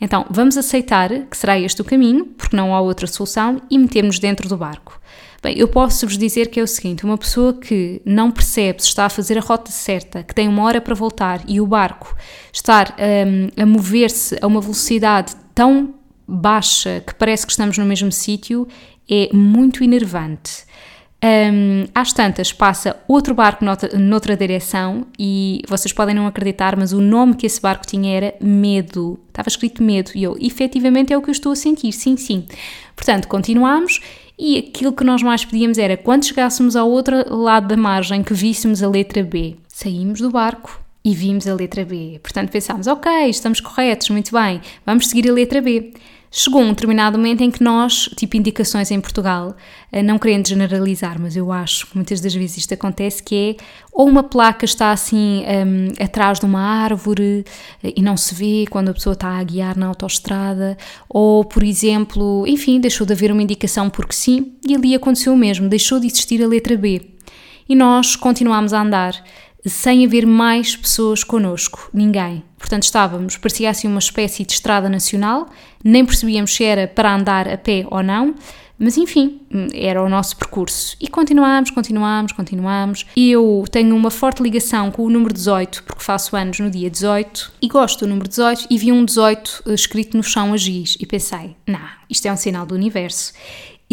Então, 0.00 0.26
vamos 0.30 0.56
aceitar 0.56 1.08
que 1.26 1.36
será 1.36 1.58
este 1.58 1.82
o 1.82 1.84
caminho, 1.84 2.26
porque 2.26 2.56
não 2.56 2.74
há 2.74 2.80
outra 2.80 3.06
solução, 3.06 3.60
e 3.70 3.78
metemos 3.78 4.18
dentro 4.18 4.48
do 4.48 4.56
barco. 4.56 4.97
Bem, 5.40 5.56
eu 5.56 5.68
posso-vos 5.68 6.18
dizer 6.18 6.48
que 6.48 6.58
é 6.58 6.62
o 6.62 6.66
seguinte: 6.66 7.04
uma 7.04 7.16
pessoa 7.16 7.52
que 7.52 8.02
não 8.04 8.30
percebe 8.30 8.82
se 8.82 8.88
está 8.88 9.06
a 9.06 9.08
fazer 9.08 9.38
a 9.38 9.40
rota 9.40 9.70
certa, 9.70 10.22
que 10.22 10.34
tem 10.34 10.48
uma 10.48 10.64
hora 10.64 10.80
para 10.80 10.94
voltar 10.94 11.42
e 11.46 11.60
o 11.60 11.66
barco 11.66 12.16
estar 12.52 12.96
um, 12.98 13.62
a 13.62 13.64
mover-se 13.64 14.36
a 14.40 14.46
uma 14.46 14.60
velocidade 14.60 15.34
tão 15.54 15.94
baixa 16.26 17.02
que 17.06 17.14
parece 17.14 17.46
que 17.46 17.52
estamos 17.52 17.78
no 17.78 17.84
mesmo 17.84 18.10
sítio, 18.10 18.66
é 19.08 19.30
muito 19.32 19.84
enervante. 19.84 20.66
Um, 21.24 21.88
às 21.92 22.12
tantas 22.12 22.52
passa 22.52 22.96
outro 23.08 23.34
barco 23.34 23.64
noutra, 23.64 23.98
noutra 23.98 24.36
direção 24.36 25.04
e 25.18 25.62
vocês 25.66 25.92
podem 25.92 26.14
não 26.14 26.28
acreditar, 26.28 26.76
mas 26.76 26.92
o 26.92 27.00
nome 27.00 27.34
que 27.34 27.44
esse 27.44 27.60
barco 27.60 27.84
tinha 27.86 28.16
era 28.16 28.34
Medo. 28.40 29.18
Estava 29.28 29.48
escrito 29.48 29.82
Medo 29.82 30.12
e 30.14 30.22
eu, 30.22 30.36
efetivamente 30.40 31.12
é 31.12 31.18
o 31.18 31.22
que 31.22 31.30
eu 31.30 31.32
estou 31.32 31.52
a 31.52 31.56
sentir, 31.56 31.92
sim, 31.92 32.16
sim. 32.16 32.46
Portanto, 32.94 33.26
continuamos 33.26 34.00
e 34.38 34.58
aquilo 34.58 34.92
que 34.92 35.04
nós 35.04 35.22
mais 35.22 35.44
pedíamos 35.44 35.78
era 35.78 35.96
quando 35.96 36.24
chegássemos 36.24 36.76
ao 36.76 36.88
outro 36.88 37.34
lado 37.34 37.68
da 37.68 37.76
margem 37.76 38.22
que 38.22 38.32
víssemos 38.32 38.82
a 38.82 38.88
letra 38.88 39.22
B. 39.22 39.56
Saímos 39.66 40.20
do 40.20 40.30
barco 40.30 40.80
e 41.04 41.14
vimos 41.14 41.46
a 41.48 41.54
letra 41.54 41.84
B. 41.84 42.20
Portanto, 42.22 42.50
pensámos, 42.50 42.86
ok, 42.86 43.10
estamos 43.28 43.60
corretos, 43.60 44.10
muito 44.10 44.32
bem, 44.32 44.60
vamos 44.86 45.08
seguir 45.08 45.28
a 45.28 45.32
letra 45.32 45.60
B. 45.60 45.92
Chegou 46.30 46.60
um 46.60 46.68
determinado 46.68 47.16
momento 47.16 47.40
em 47.40 47.50
que 47.50 47.62
nós, 47.62 48.10
tipo 48.14 48.36
indicações 48.36 48.90
em 48.90 49.00
Portugal, 49.00 49.56
eh, 49.90 50.02
não 50.02 50.18
querendo 50.18 50.46
generalizar, 50.46 51.18
mas 51.18 51.34
eu 51.34 51.50
acho 51.50 51.86
que 51.86 51.96
muitas 51.96 52.20
das 52.20 52.34
vezes 52.34 52.58
isto 52.58 52.74
acontece, 52.74 53.22
que 53.22 53.56
é 53.58 53.64
ou 53.90 54.06
uma 54.06 54.22
placa 54.22 54.66
está 54.66 54.92
assim 54.92 55.42
um, 55.42 56.04
atrás 56.04 56.38
de 56.38 56.44
uma 56.44 56.60
árvore 56.60 57.44
eh, 57.82 57.94
e 57.96 58.02
não 58.02 58.14
se 58.16 58.34
vê 58.34 58.66
quando 58.68 58.90
a 58.90 58.94
pessoa 58.94 59.14
está 59.14 59.38
a 59.38 59.42
guiar 59.42 59.76
na 59.78 59.86
autoestrada, 59.86 60.76
ou, 61.08 61.44
por 61.44 61.62
exemplo, 61.62 62.44
enfim, 62.46 62.78
deixou 62.78 63.06
de 63.06 63.14
haver 63.14 63.32
uma 63.32 63.42
indicação 63.42 63.88
porque 63.88 64.12
sim, 64.12 64.52
e 64.66 64.74
ali 64.74 64.94
aconteceu 64.94 65.32
o 65.32 65.36
mesmo, 65.36 65.66
deixou 65.66 65.98
de 65.98 66.06
existir 66.06 66.42
a 66.42 66.46
letra 66.46 66.76
B. 66.76 67.14
E 67.66 67.74
nós 67.74 68.16
continuámos 68.16 68.74
a 68.74 68.82
andar 68.82 69.14
sem 69.64 70.04
haver 70.04 70.26
mais 70.26 70.76
pessoas 70.76 71.24
connosco, 71.24 71.90
ninguém. 71.92 72.47
Portanto, 72.58 72.82
estávamos, 72.82 73.36
parecia 73.36 73.70
assim 73.70 73.86
uma 73.86 74.00
espécie 74.00 74.44
de 74.44 74.52
estrada 74.52 74.88
nacional, 74.88 75.48
nem 75.82 76.04
percebíamos 76.04 76.54
se 76.54 76.64
era 76.64 76.88
para 76.88 77.14
andar 77.14 77.48
a 77.48 77.56
pé 77.56 77.86
ou 77.90 78.02
não, 78.02 78.34
mas 78.78 78.96
enfim, 78.96 79.40
era 79.74 80.02
o 80.02 80.08
nosso 80.08 80.36
percurso. 80.36 80.96
E 81.00 81.08
continuámos, 81.08 81.70
continuámos, 81.70 82.30
continuámos. 82.30 83.06
Eu 83.16 83.64
tenho 83.70 83.94
uma 83.96 84.10
forte 84.10 84.40
ligação 84.42 84.90
com 84.90 85.02
o 85.04 85.10
número 85.10 85.34
18, 85.34 85.82
porque 85.82 86.02
faço 86.02 86.36
anos 86.36 86.60
no 86.60 86.70
dia 86.70 86.88
18, 86.88 87.52
e 87.60 87.66
gosto 87.66 88.00
do 88.00 88.06
número 88.08 88.28
18, 88.28 88.66
e 88.70 88.78
vi 88.78 88.92
um 88.92 89.04
18 89.04 89.64
eh, 89.66 89.74
escrito 89.74 90.16
no 90.16 90.22
chão 90.22 90.52
a 90.52 90.56
giz, 90.56 90.96
e 91.00 91.06
pensei, 91.06 91.56
não, 91.66 91.80
isto 92.08 92.26
é 92.26 92.32
um 92.32 92.36
sinal 92.36 92.64
do 92.64 92.74
universo 92.74 93.32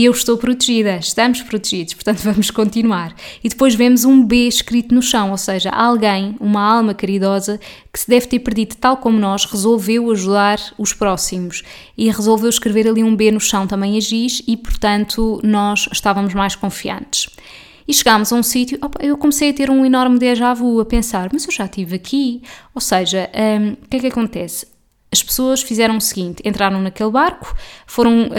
eu 0.03 0.12
estou 0.12 0.38
protegida, 0.38 0.97
estamos 0.97 1.41
protegidos, 1.41 1.93
portanto 1.93 2.19
vamos 2.23 2.51
continuar. 2.51 3.15
E 3.43 3.47
depois 3.47 3.75
vemos 3.75 4.03
um 4.03 4.25
B 4.25 4.47
escrito 4.47 4.93
no 4.93 5.01
chão, 5.01 5.31
ou 5.31 5.38
seja, 5.38 5.69
alguém, 5.69 6.36
uma 6.39 6.62
alma 6.62 6.93
caridosa, 6.93 7.60
que 7.93 7.99
se 7.99 8.10
deve 8.10 8.27
ter 8.27 8.39
perdido 8.39 8.75
tal 8.75 8.97
como 8.97 9.17
nós, 9.17 9.45
resolveu 9.45 10.12
ajudar 10.12 10.60
os 10.77 10.93
próximos 10.93 11.63
e 11.97 12.10
resolveu 12.10 12.49
escrever 12.49 12.88
ali 12.88 13.03
um 13.03 13.15
B 13.15 13.31
no 13.31 13.39
chão 13.39 13.65
também 13.65 13.95
a 13.95 14.01
giz 14.01 14.41
e, 14.45 14.58
portanto, 14.58 15.39
nós 15.43 15.88
estávamos 15.91 16.34
mais 16.34 16.55
confiantes. 16.55 17.29
E 17.88 17.93
chegámos 17.93 18.34
a 18.34 18.36
um 18.36 18.43
sítio, 18.43 18.79
eu 18.99 19.15
comecei 19.15 19.51
a 19.51 19.53
ter 19.53 19.69
um 19.69 19.86
enorme 19.86 20.17
déjà 20.17 20.53
vu, 20.53 20.79
a 20.79 20.86
pensar, 20.86 21.29
mas 21.31 21.45
eu 21.45 21.51
já 21.51 21.65
estive 21.65 21.95
aqui. 21.95 22.41
Ou 22.73 22.81
seja, 22.81 23.29
um, 23.62 23.73
o 23.73 23.88
que 23.88 23.97
é 23.97 23.99
que 23.99 24.08
acontece? 24.08 24.74
As 25.15 25.23
pessoas 25.23 25.62
fizeram 25.62 25.95
o 25.95 26.01
seguinte: 26.01 26.41
entraram 26.43 26.82
naquele 26.82 27.10
barco, 27.10 27.56
foram 27.88 28.25
uh, 28.25 28.32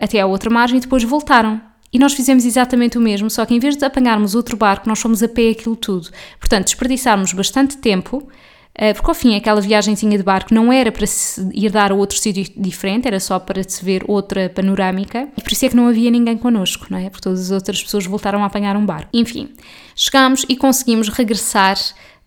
até 0.00 0.20
à 0.20 0.26
outra 0.26 0.50
margem 0.50 0.78
e 0.78 0.80
depois 0.80 1.04
voltaram. 1.04 1.60
E 1.92 1.98
nós 1.98 2.12
fizemos 2.12 2.44
exatamente 2.44 2.98
o 2.98 3.00
mesmo, 3.00 3.30
só 3.30 3.46
que 3.46 3.54
em 3.54 3.60
vez 3.60 3.76
de 3.76 3.84
apanharmos 3.84 4.34
outro 4.34 4.56
barco, 4.56 4.88
nós 4.88 5.00
fomos 5.00 5.22
a 5.22 5.28
pé 5.28 5.50
aquilo 5.50 5.76
tudo. 5.76 6.10
Portanto, 6.40 6.64
desperdiçámos 6.64 7.32
bastante 7.32 7.76
tempo, 7.76 8.16
uh, 8.16 8.94
porque 8.94 9.08
ao 9.08 9.14
fim 9.14 9.36
aquela 9.36 9.60
viagemzinha 9.60 10.18
de 10.18 10.24
barco 10.24 10.52
não 10.52 10.72
era 10.72 10.90
para 10.90 11.06
se 11.06 11.48
ir 11.54 11.70
dar 11.70 11.92
a 11.92 11.94
outro 11.94 12.18
sítio 12.18 12.52
diferente, 12.56 13.06
era 13.06 13.20
só 13.20 13.38
para 13.38 13.62
se 13.62 13.84
ver 13.84 14.02
outra 14.08 14.48
panorâmica. 14.48 15.28
E 15.38 15.40
por 15.40 15.52
isso 15.52 15.66
é 15.66 15.68
que 15.68 15.76
não 15.76 15.86
havia 15.86 16.10
ninguém 16.10 16.36
connosco, 16.36 16.86
não 16.90 16.98
é? 16.98 17.08
Porque 17.10 17.22
todas 17.22 17.42
as 17.42 17.50
outras 17.52 17.80
pessoas 17.80 18.04
voltaram 18.06 18.42
a 18.42 18.46
apanhar 18.46 18.76
um 18.76 18.84
barco. 18.84 19.10
Enfim, 19.12 19.50
chegámos 19.94 20.44
e 20.48 20.56
conseguimos 20.56 21.08
regressar 21.10 21.78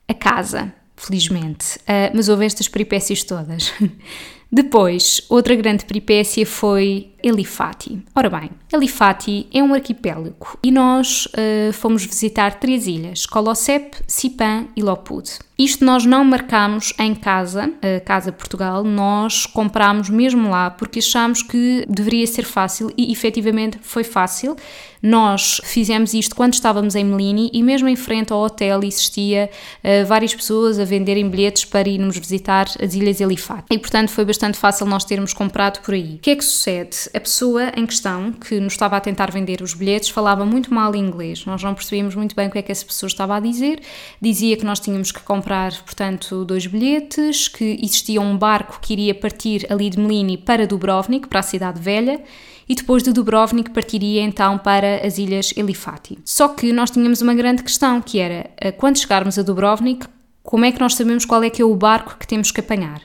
a 0.08 0.14
casa 0.14 0.74
felizmente. 0.98 1.78
Uh, 1.80 2.12
mas 2.14 2.28
houve 2.28 2.46
estas 2.46 2.68
peripécias 2.68 3.24
todas. 3.24 3.74
Depois, 4.52 5.22
outra 5.30 5.56
grande 5.56 5.86
peripécia 5.86 6.46
foi 6.46 7.14
Elifati. 7.22 8.02
Ora 8.16 8.30
bem, 8.30 8.52
Elifati 8.72 9.48
é 9.54 9.62
um 9.64 9.74
arquipélago 9.74 10.58
e 10.64 10.72
nós 10.72 11.26
uh, 11.28 11.74
fomos 11.74 12.06
visitar 12.06 12.60
três 12.60 12.88
ilhas: 12.88 13.26
Colocep, 13.26 13.98
Sipan 14.08 14.68
e 14.76 14.82
Lopud. 14.82 15.30
Isto 15.58 15.84
nós 15.84 16.06
não 16.06 16.24
marcámos 16.24 16.94
em 17.00 17.16
casa, 17.16 17.72
a 17.82 18.00
Casa 18.02 18.32
Portugal, 18.32 18.84
nós 18.84 19.48
comprámos 19.48 20.08
mesmo 20.08 20.52
lá 20.52 20.70
porque 20.70 21.00
achámos 21.00 21.42
que 21.42 21.84
deveria 21.90 22.28
ser 22.28 22.44
fácil 22.44 22.92
e 22.96 23.12
efetivamente 23.12 23.80
foi 23.82 24.04
fácil. 24.04 24.56
Nós 25.02 25.60
fizemos 25.64 26.14
isto 26.14 26.36
quando 26.36 26.54
estávamos 26.54 26.96
em 26.96 27.04
Melini 27.04 27.50
e 27.54 27.64
mesmo 27.64 27.88
em 27.88 27.96
frente 27.96 28.32
ao 28.34 28.40
hotel 28.40 28.84
existia 28.84 29.50
uh, 29.84 30.06
várias 30.06 30.34
pessoas 30.34 30.80
a 30.80 30.86
venderem 30.86 31.28
bilhetes 31.28 31.66
para 31.66 31.90
irmos 31.90 32.18
visitar 32.18 32.68
as 32.82 32.94
Ilhas 32.94 33.20
Elifate. 33.20 33.66
E 33.72 33.80
portanto 33.80 34.10
foi 34.10 34.26
bastante 34.26 34.58
fácil 34.58 34.86
nós 34.86 35.06
termos 35.06 35.34
comprado 35.34 35.82
por 35.82 35.94
aí. 35.96 36.16
O 36.16 36.20
que 36.20 36.32
é 36.32 36.36
que 36.36 36.46
sucede? 36.46 37.07
A 37.14 37.20
pessoa 37.20 37.72
em 37.76 37.86
questão 37.86 38.32
que 38.32 38.60
nos 38.60 38.74
estava 38.74 38.98
a 38.98 39.00
tentar 39.00 39.32
vender 39.32 39.62
os 39.62 39.74
bilhetes 39.74 40.10
falava 40.10 40.46
muito 40.46 40.74
mal 40.74 40.96
inglês. 40.96 41.46
Nós 41.46 41.64
não 41.64 41.74
percebíamos 41.74 42.16
muito 42.16 42.36
bem 42.36 42.48
o 42.48 42.52
que 42.52 42.58
é 42.58 42.62
que 42.62 42.72
essa 42.72 42.86
pessoa 42.86 43.08
estava 43.08 43.36
a 43.36 43.40
dizer. 43.40 43.82
Dizia 44.22 44.58
que 44.58 44.66
nós 44.66 44.80
tínhamos 44.80 45.12
que 45.12 45.22
comprar, 45.22 45.72
portanto, 45.84 46.46
dois 46.46 46.66
bilhetes, 46.68 47.48
que 47.48 47.80
existia 47.82 48.22
um 48.22 48.38
barco 48.38 48.80
que 48.82 48.94
iria 48.94 49.16
partir 49.16 49.66
ali 49.72 49.90
de 49.90 50.00
Melini 50.00 50.38
para 50.38 50.68
Dubrovnik, 50.68 51.28
para 51.28 51.40
a 51.40 51.44
cidade 51.44 51.80
velha 51.80 52.22
e 52.70 52.76
depois 52.76 53.02
de 53.02 53.14
Dubrovnik 53.14 53.70
partiria 53.70 54.22
então 54.22 54.58
para 54.58 55.06
as 55.06 55.18
ilhas 55.18 55.54
Elifati. 55.56 56.20
Só 56.26 56.50
que 56.50 56.74
nós 56.74 56.92
tínhamos 56.92 57.22
uma 57.22 57.34
grande 57.34 57.64
questão, 57.64 58.02
que 58.02 58.20
era, 58.20 58.50
eh, 58.58 58.72
quando 58.72 58.98
chegarmos 58.98 59.40
a 59.40 59.42
Dubrovnik, 59.42 60.06
como 60.44 60.66
é 60.66 60.72
que 60.72 60.80
nós 60.80 60.96
sabemos 60.96 61.26
qual 61.26 61.44
é 61.44 61.50
que 61.50 61.62
é 61.62 61.66
o 61.66 61.76
barco 61.76 62.18
que 62.18 62.28
temos 62.28 62.52
que 62.52 62.60
apanhar? 62.60 63.02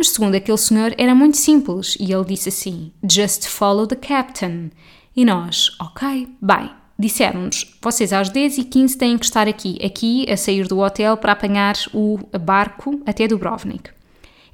Mas 0.00 0.08
segundo 0.08 0.34
aquele 0.34 0.56
senhor 0.56 0.94
era 0.96 1.14
muito 1.14 1.36
simples 1.36 1.94
e 2.00 2.10
ele 2.10 2.24
disse 2.24 2.48
assim: 2.48 2.90
Just 3.06 3.46
follow 3.46 3.86
the 3.86 3.94
captain. 3.94 4.70
E 5.14 5.26
nós, 5.26 5.76
ok, 5.78 6.26
bem. 6.40 6.70
Disseram-nos, 6.98 7.76
vocês 7.82 8.10
às 8.10 8.30
10h15 8.30 8.96
têm 8.96 9.18
que 9.18 9.26
estar 9.26 9.46
aqui, 9.46 9.78
aqui 9.84 10.24
a 10.32 10.38
sair 10.38 10.66
do 10.66 10.78
hotel 10.78 11.18
para 11.18 11.32
apanhar 11.32 11.74
o 11.92 12.18
barco 12.40 13.02
até 13.04 13.28
Dubrovnik. 13.28 13.90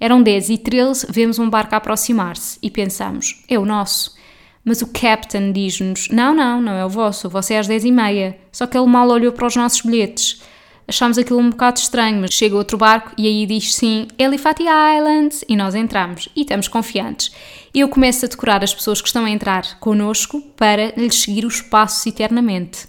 Eram 0.01 0.21
10 0.21 0.51
e 0.51 0.59
13, 0.59 1.07
vemos 1.11 1.39
um 1.39 1.49
barco 1.49 1.77
aproximar-se 1.77 2.59
e 2.61 2.69
pensamos, 2.69 3.45
é 3.49 3.57
o 3.57 3.65
nosso. 3.65 4.17
Mas 4.65 4.83
o 4.83 4.89
captain 4.89 5.53
diz-nos: 5.53 6.09
Não, 6.09 6.35
não, 6.35 6.61
não 6.61 6.73
é 6.73 6.85
o 6.85 6.89
vosso, 6.91 7.31
vosso 7.31 7.53
é 7.53 7.59
às 7.59 7.69
10h30. 7.69 8.35
Só 8.51 8.67
que 8.67 8.77
ele 8.77 8.89
mal 8.89 9.09
olhou 9.09 9.31
para 9.31 9.47
os 9.47 9.55
nossos 9.55 9.83
bilhetes. 9.83 10.43
Achámos 10.89 11.19
aquilo 11.19 11.41
um 11.41 11.51
bocado 11.51 11.81
estranho, 11.81 12.21
mas 12.21 12.33
chega 12.33 12.55
outro 12.55 12.79
barco 12.79 13.11
e 13.19 13.27
aí 13.27 13.45
diz 13.45 13.75
sim, 13.75 14.07
Elifati 14.17 14.63
Islands, 14.63 15.45
e 15.49 15.57
nós 15.57 15.75
entramos 15.75 16.29
e 16.37 16.43
estamos 16.43 16.69
confiantes. 16.69 17.33
Eu 17.75 17.89
começo 17.89 18.25
a 18.25 18.29
decorar 18.29 18.63
as 18.63 18.73
pessoas 18.73 19.01
que 19.01 19.09
estão 19.09 19.25
a 19.25 19.31
entrar 19.31 19.81
connosco 19.81 20.41
para 20.57 20.95
lhes 20.97 21.17
seguir 21.17 21.45
os 21.45 21.61
passos 21.61 22.07
eternamente. 22.07 22.87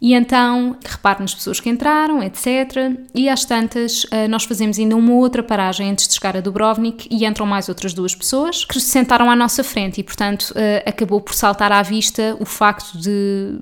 E 0.00 0.14
então, 0.14 0.76
repare 0.84 1.20
nas 1.20 1.34
pessoas 1.34 1.60
que 1.60 1.70
entraram, 1.70 2.22
etc. 2.22 2.46
E 3.14 3.28
às 3.28 3.44
tantas, 3.44 4.06
eh, 4.10 4.28
nós 4.28 4.44
fazemos 4.44 4.78
ainda 4.78 4.96
uma 4.96 5.12
outra 5.14 5.42
paragem 5.42 5.90
antes 5.90 6.06
de 6.06 6.14
chegar 6.14 6.36
a 6.36 6.40
Dubrovnik 6.40 7.08
e 7.10 7.24
entram 7.24 7.46
mais 7.46 7.68
outras 7.68 7.94
duas 7.94 8.14
pessoas 8.14 8.64
que 8.64 8.74
se 8.74 8.86
sentaram 8.86 9.30
à 9.30 9.36
nossa 9.36 9.64
frente 9.64 10.00
e, 10.00 10.04
portanto, 10.04 10.52
eh, 10.56 10.82
acabou 10.86 11.20
por 11.20 11.34
saltar 11.34 11.72
à 11.72 11.82
vista 11.82 12.36
o 12.38 12.44
facto 12.44 12.98
de, 12.98 13.58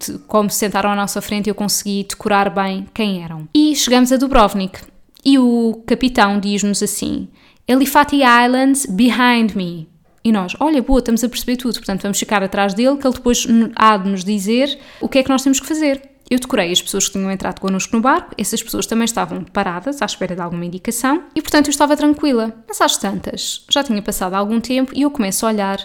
de 0.00 0.18
como 0.26 0.50
se 0.50 0.56
sentaram 0.56 0.90
à 0.90 0.96
nossa 0.96 1.20
frente 1.20 1.48
eu 1.48 1.54
consegui 1.54 2.06
decorar 2.08 2.50
bem 2.50 2.86
quem 2.92 3.22
eram. 3.22 3.48
E 3.54 3.76
chegamos 3.76 4.10
a 4.10 4.16
Dubrovnik 4.16 4.80
e 5.24 5.38
o 5.38 5.82
capitão 5.86 6.38
diz-nos 6.38 6.82
assim: 6.82 7.28
Elifati 7.66 8.16
Islands 8.16 8.86
behind 8.86 9.54
me. 9.54 9.93
E 10.24 10.32
nós, 10.32 10.56
olha, 10.58 10.82
boa, 10.82 11.00
estamos 11.00 11.22
a 11.22 11.28
perceber 11.28 11.56
tudo, 11.58 11.74
portanto 11.74 12.02
vamos 12.02 12.18
ficar 12.18 12.42
atrás 12.42 12.72
dele, 12.72 12.96
que 12.96 13.06
ele 13.06 13.14
depois 13.14 13.46
há 13.76 13.96
de 13.98 14.08
nos 14.08 14.24
dizer 14.24 14.78
o 14.98 15.08
que 15.08 15.18
é 15.18 15.22
que 15.22 15.28
nós 15.28 15.42
temos 15.42 15.60
que 15.60 15.66
fazer. 15.66 16.00
Eu 16.30 16.38
decorei 16.38 16.72
as 16.72 16.80
pessoas 16.80 17.06
que 17.06 17.12
tinham 17.12 17.30
entrado 17.30 17.60
connosco 17.60 17.94
no 17.94 18.00
barco, 18.00 18.34
essas 18.38 18.62
pessoas 18.62 18.86
também 18.86 19.04
estavam 19.04 19.44
paradas 19.44 20.00
à 20.00 20.06
espera 20.06 20.34
de 20.34 20.40
alguma 20.40 20.64
indicação 20.64 21.24
e, 21.34 21.42
portanto, 21.42 21.66
eu 21.66 21.70
estava 21.70 21.94
tranquila. 21.94 22.54
Mas 22.66 22.80
às 22.80 22.96
tantas, 22.96 23.66
já 23.70 23.84
tinha 23.84 24.00
passado 24.00 24.32
algum 24.32 24.58
tempo 24.58 24.92
e 24.94 25.02
eu 25.02 25.10
começo 25.10 25.44
a 25.44 25.50
olhar 25.50 25.78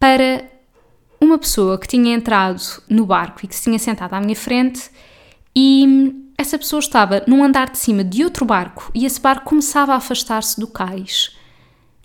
para 0.00 0.44
uma 1.20 1.38
pessoa 1.38 1.78
que 1.78 1.86
tinha 1.86 2.14
entrado 2.14 2.60
no 2.88 3.06
barco 3.06 3.44
e 3.44 3.48
que 3.48 3.54
se 3.54 3.62
tinha 3.62 3.78
sentado 3.78 4.14
à 4.14 4.20
minha 4.20 4.34
frente 4.34 4.90
e 5.54 6.12
essa 6.36 6.58
pessoa 6.58 6.80
estava 6.80 7.22
num 7.26 7.44
andar 7.44 7.70
de 7.70 7.78
cima 7.78 8.02
de 8.02 8.24
outro 8.24 8.44
barco 8.44 8.90
e 8.92 9.06
esse 9.06 9.20
barco 9.20 9.44
começava 9.44 9.92
a 9.92 9.96
afastar-se 9.96 10.58
do 10.58 10.66
cais. 10.66 11.36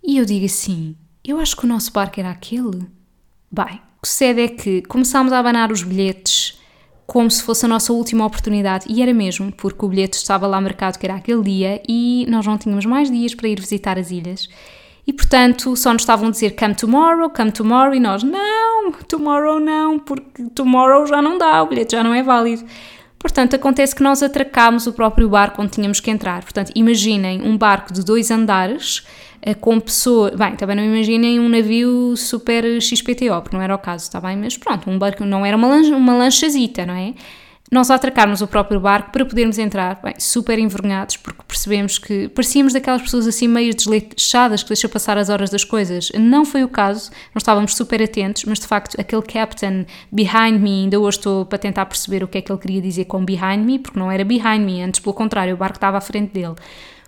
E 0.04 0.18
eu 0.18 0.26
digo 0.26 0.46
assim: 0.46 0.96
eu 1.24 1.40
acho 1.40 1.56
que 1.56 1.66
o 1.66 1.68
nosso 1.68 1.92
barco 1.92 2.20
era 2.20 2.30
aquele. 2.30 2.86
Bem, 3.52 3.82
o 3.98 4.02
que 4.02 4.08
sucede 4.08 4.42
é 4.42 4.48
que 4.48 4.82
começámos 4.84 5.32
a 5.32 5.40
abanar 5.40 5.72
os 5.72 5.84
bilhetes 5.84 6.60
como 7.06 7.30
se 7.30 7.44
fosse 7.44 7.66
a 7.66 7.68
nossa 7.68 7.94
última 7.94 8.26
oportunidade, 8.26 8.86
e 8.90 9.02
era 9.02 9.14
mesmo, 9.14 9.52
porque 9.52 9.86
o 9.86 9.90
bilhete 9.90 10.18
estava 10.18 10.48
lá 10.48 10.60
marcado 10.60 10.98
que 10.98 11.06
era 11.06 11.16
aquele 11.16 11.44
dia 11.44 11.82
e 11.88 12.26
nós 12.30 12.46
não 12.46 12.58
tínhamos 12.58 12.86
mais 12.86 13.12
dias 13.12 13.36
para 13.36 13.48
ir 13.48 13.60
visitar 13.60 14.00
as 14.00 14.10
ilhas. 14.10 14.50
E 15.06 15.12
portanto 15.12 15.76
só 15.76 15.92
nos 15.92 16.04
estavam 16.04 16.30
a 16.30 16.32
dizer 16.32 16.56
come 16.56 16.74
tomorrow, 16.74 17.30
come 17.30 17.52
tomorrow, 17.52 17.94
e 17.94 18.00
nós 18.00 18.24
não, 18.24 18.92
tomorrow 19.08 19.60
não, 19.60 20.00
porque 20.00 20.44
tomorrow 20.56 21.06
já 21.06 21.22
não 21.22 21.38
dá, 21.38 21.62
o 21.62 21.68
bilhete 21.68 21.92
já 21.92 22.04
não 22.04 22.14
é 22.14 22.24
válido. 22.24 22.64
Portanto, 23.20 23.56
acontece 23.56 23.96
que 23.96 24.04
nós 24.04 24.22
atracámos 24.22 24.86
o 24.86 24.92
próprio 24.92 25.30
barco 25.30 25.62
onde 25.62 25.72
tínhamos 25.72 26.02
que 26.02 26.12
entrar. 26.12 26.44
Portanto, 26.44 26.74
imaginem 26.76 27.42
um 27.42 27.58
barco 27.58 27.94
de 27.94 28.04
dois 28.04 28.30
andares 28.30 29.06
com 29.60 29.80
pessoa. 29.80 30.32
Bem, 30.32 30.56
também 30.56 30.76
não 30.76 30.84
imaginem 30.84 31.40
um 31.40 31.50
navio 31.50 32.16
super 32.16 32.64
XPTO, 32.82 33.42
porque 33.42 33.56
não 33.56 33.62
era 33.62 33.76
o 33.76 33.80
caso, 33.80 34.04
está 34.06 34.22
bem? 34.22 34.38
Mas 34.38 34.56
pronto, 34.56 34.90
um 34.90 34.98
barco 34.98 35.26
não 35.26 35.46
era 35.46 35.58
uma, 35.58 35.68
lancha, 35.68 35.96
uma 35.96 36.14
lanchazita, 36.14 36.86
não 36.86 36.94
é? 36.94 37.14
Nós 37.72 37.90
atracarmos 37.90 38.40
o 38.42 38.48
próprio 38.48 38.80
barco 38.80 39.12
para 39.12 39.26
podermos 39.26 39.58
entrar, 39.58 40.00
bem, 40.04 40.14
super 40.20 40.60
envergonhados, 40.60 41.18
porque 41.18 41.42
percebemos 41.48 41.98
que 41.98 42.30
parecíamos 42.30 42.72
daquelas 42.72 43.02
pessoas 43.02 43.26
assim 43.26 43.48
meio 43.48 43.74
desleixadas 43.74 44.62
que 44.62 44.70
deixam 44.70 44.90
passar 44.90 45.18
as 45.18 45.28
horas 45.30 45.50
das 45.50 45.64
coisas. 45.64 46.12
Não 46.14 46.46
foi 46.46 46.64
o 46.64 46.68
caso, 46.68 47.10
nós 47.34 47.42
estávamos 47.42 47.76
super 47.76 48.00
atentos, 48.04 48.46
mas 48.46 48.60
de 48.60 48.68
facto 48.68 49.00
aquele 49.02 49.24
captain 49.24 49.88
behind 50.12 50.62
me, 50.62 50.84
ainda 50.84 51.00
hoje 51.00 51.18
estou 51.18 51.48
para 51.48 51.58
tentar 51.58 51.88
perceber 51.88 52.24
o 52.24 52.28
que 52.28 52.38
é 52.38 52.42
que 52.42 52.52
ele 52.52 52.60
queria 52.60 52.82
dizer 52.82 53.06
com 53.06 53.26
behind 53.26 53.66
me, 53.66 53.80
porque 53.80 53.98
não 53.98 54.12
era 54.12 54.24
behind 54.24 54.64
me, 54.64 54.84
antes 54.84 55.00
pelo 55.00 55.16
contrário, 55.16 55.56
o 55.56 55.58
barco 55.58 55.78
estava 55.78 55.98
à 55.98 56.02
frente 56.02 56.32
dele 56.32 56.56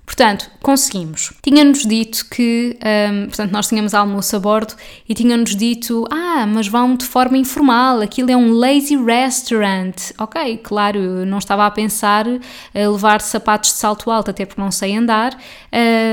Portanto, 0.06 0.52
conseguimos. 0.62 1.34
Tinha-nos 1.41 1.84
dito 1.84 2.28
que, 2.30 2.78
um, 3.12 3.26
portanto, 3.26 3.52
nós 3.52 3.68
tínhamos 3.68 3.94
almoço 3.94 4.36
a 4.36 4.39
bordo 4.39 4.76
e 5.10 5.15
tinham-nos 5.15 5.56
dito: 5.56 6.06
ah, 6.12 6.46
mas 6.46 6.68
vão 6.68 6.96
de 6.96 7.06
forma 7.06 7.38
informal, 7.38 8.02
aquilo 8.02 8.30
é 8.30 8.38
um 8.38 8.54
lazy 8.54 8.96
restaurant. 8.96 9.96
Ok, 10.20 10.58
claro, 10.58 10.99
eu 10.99 11.26
não 11.26 11.39
estava 11.39 11.66
a 11.66 11.72
pensar 11.72 12.28
a 12.28 12.88
levar 12.88 13.20
sapatos 13.20 13.72
de 13.72 13.78
salto 13.78 14.12
alto, 14.12 14.30
até 14.30 14.45
porque 14.45 14.62
não 14.62 14.72
sei 14.72 14.95
andar, 14.95 15.36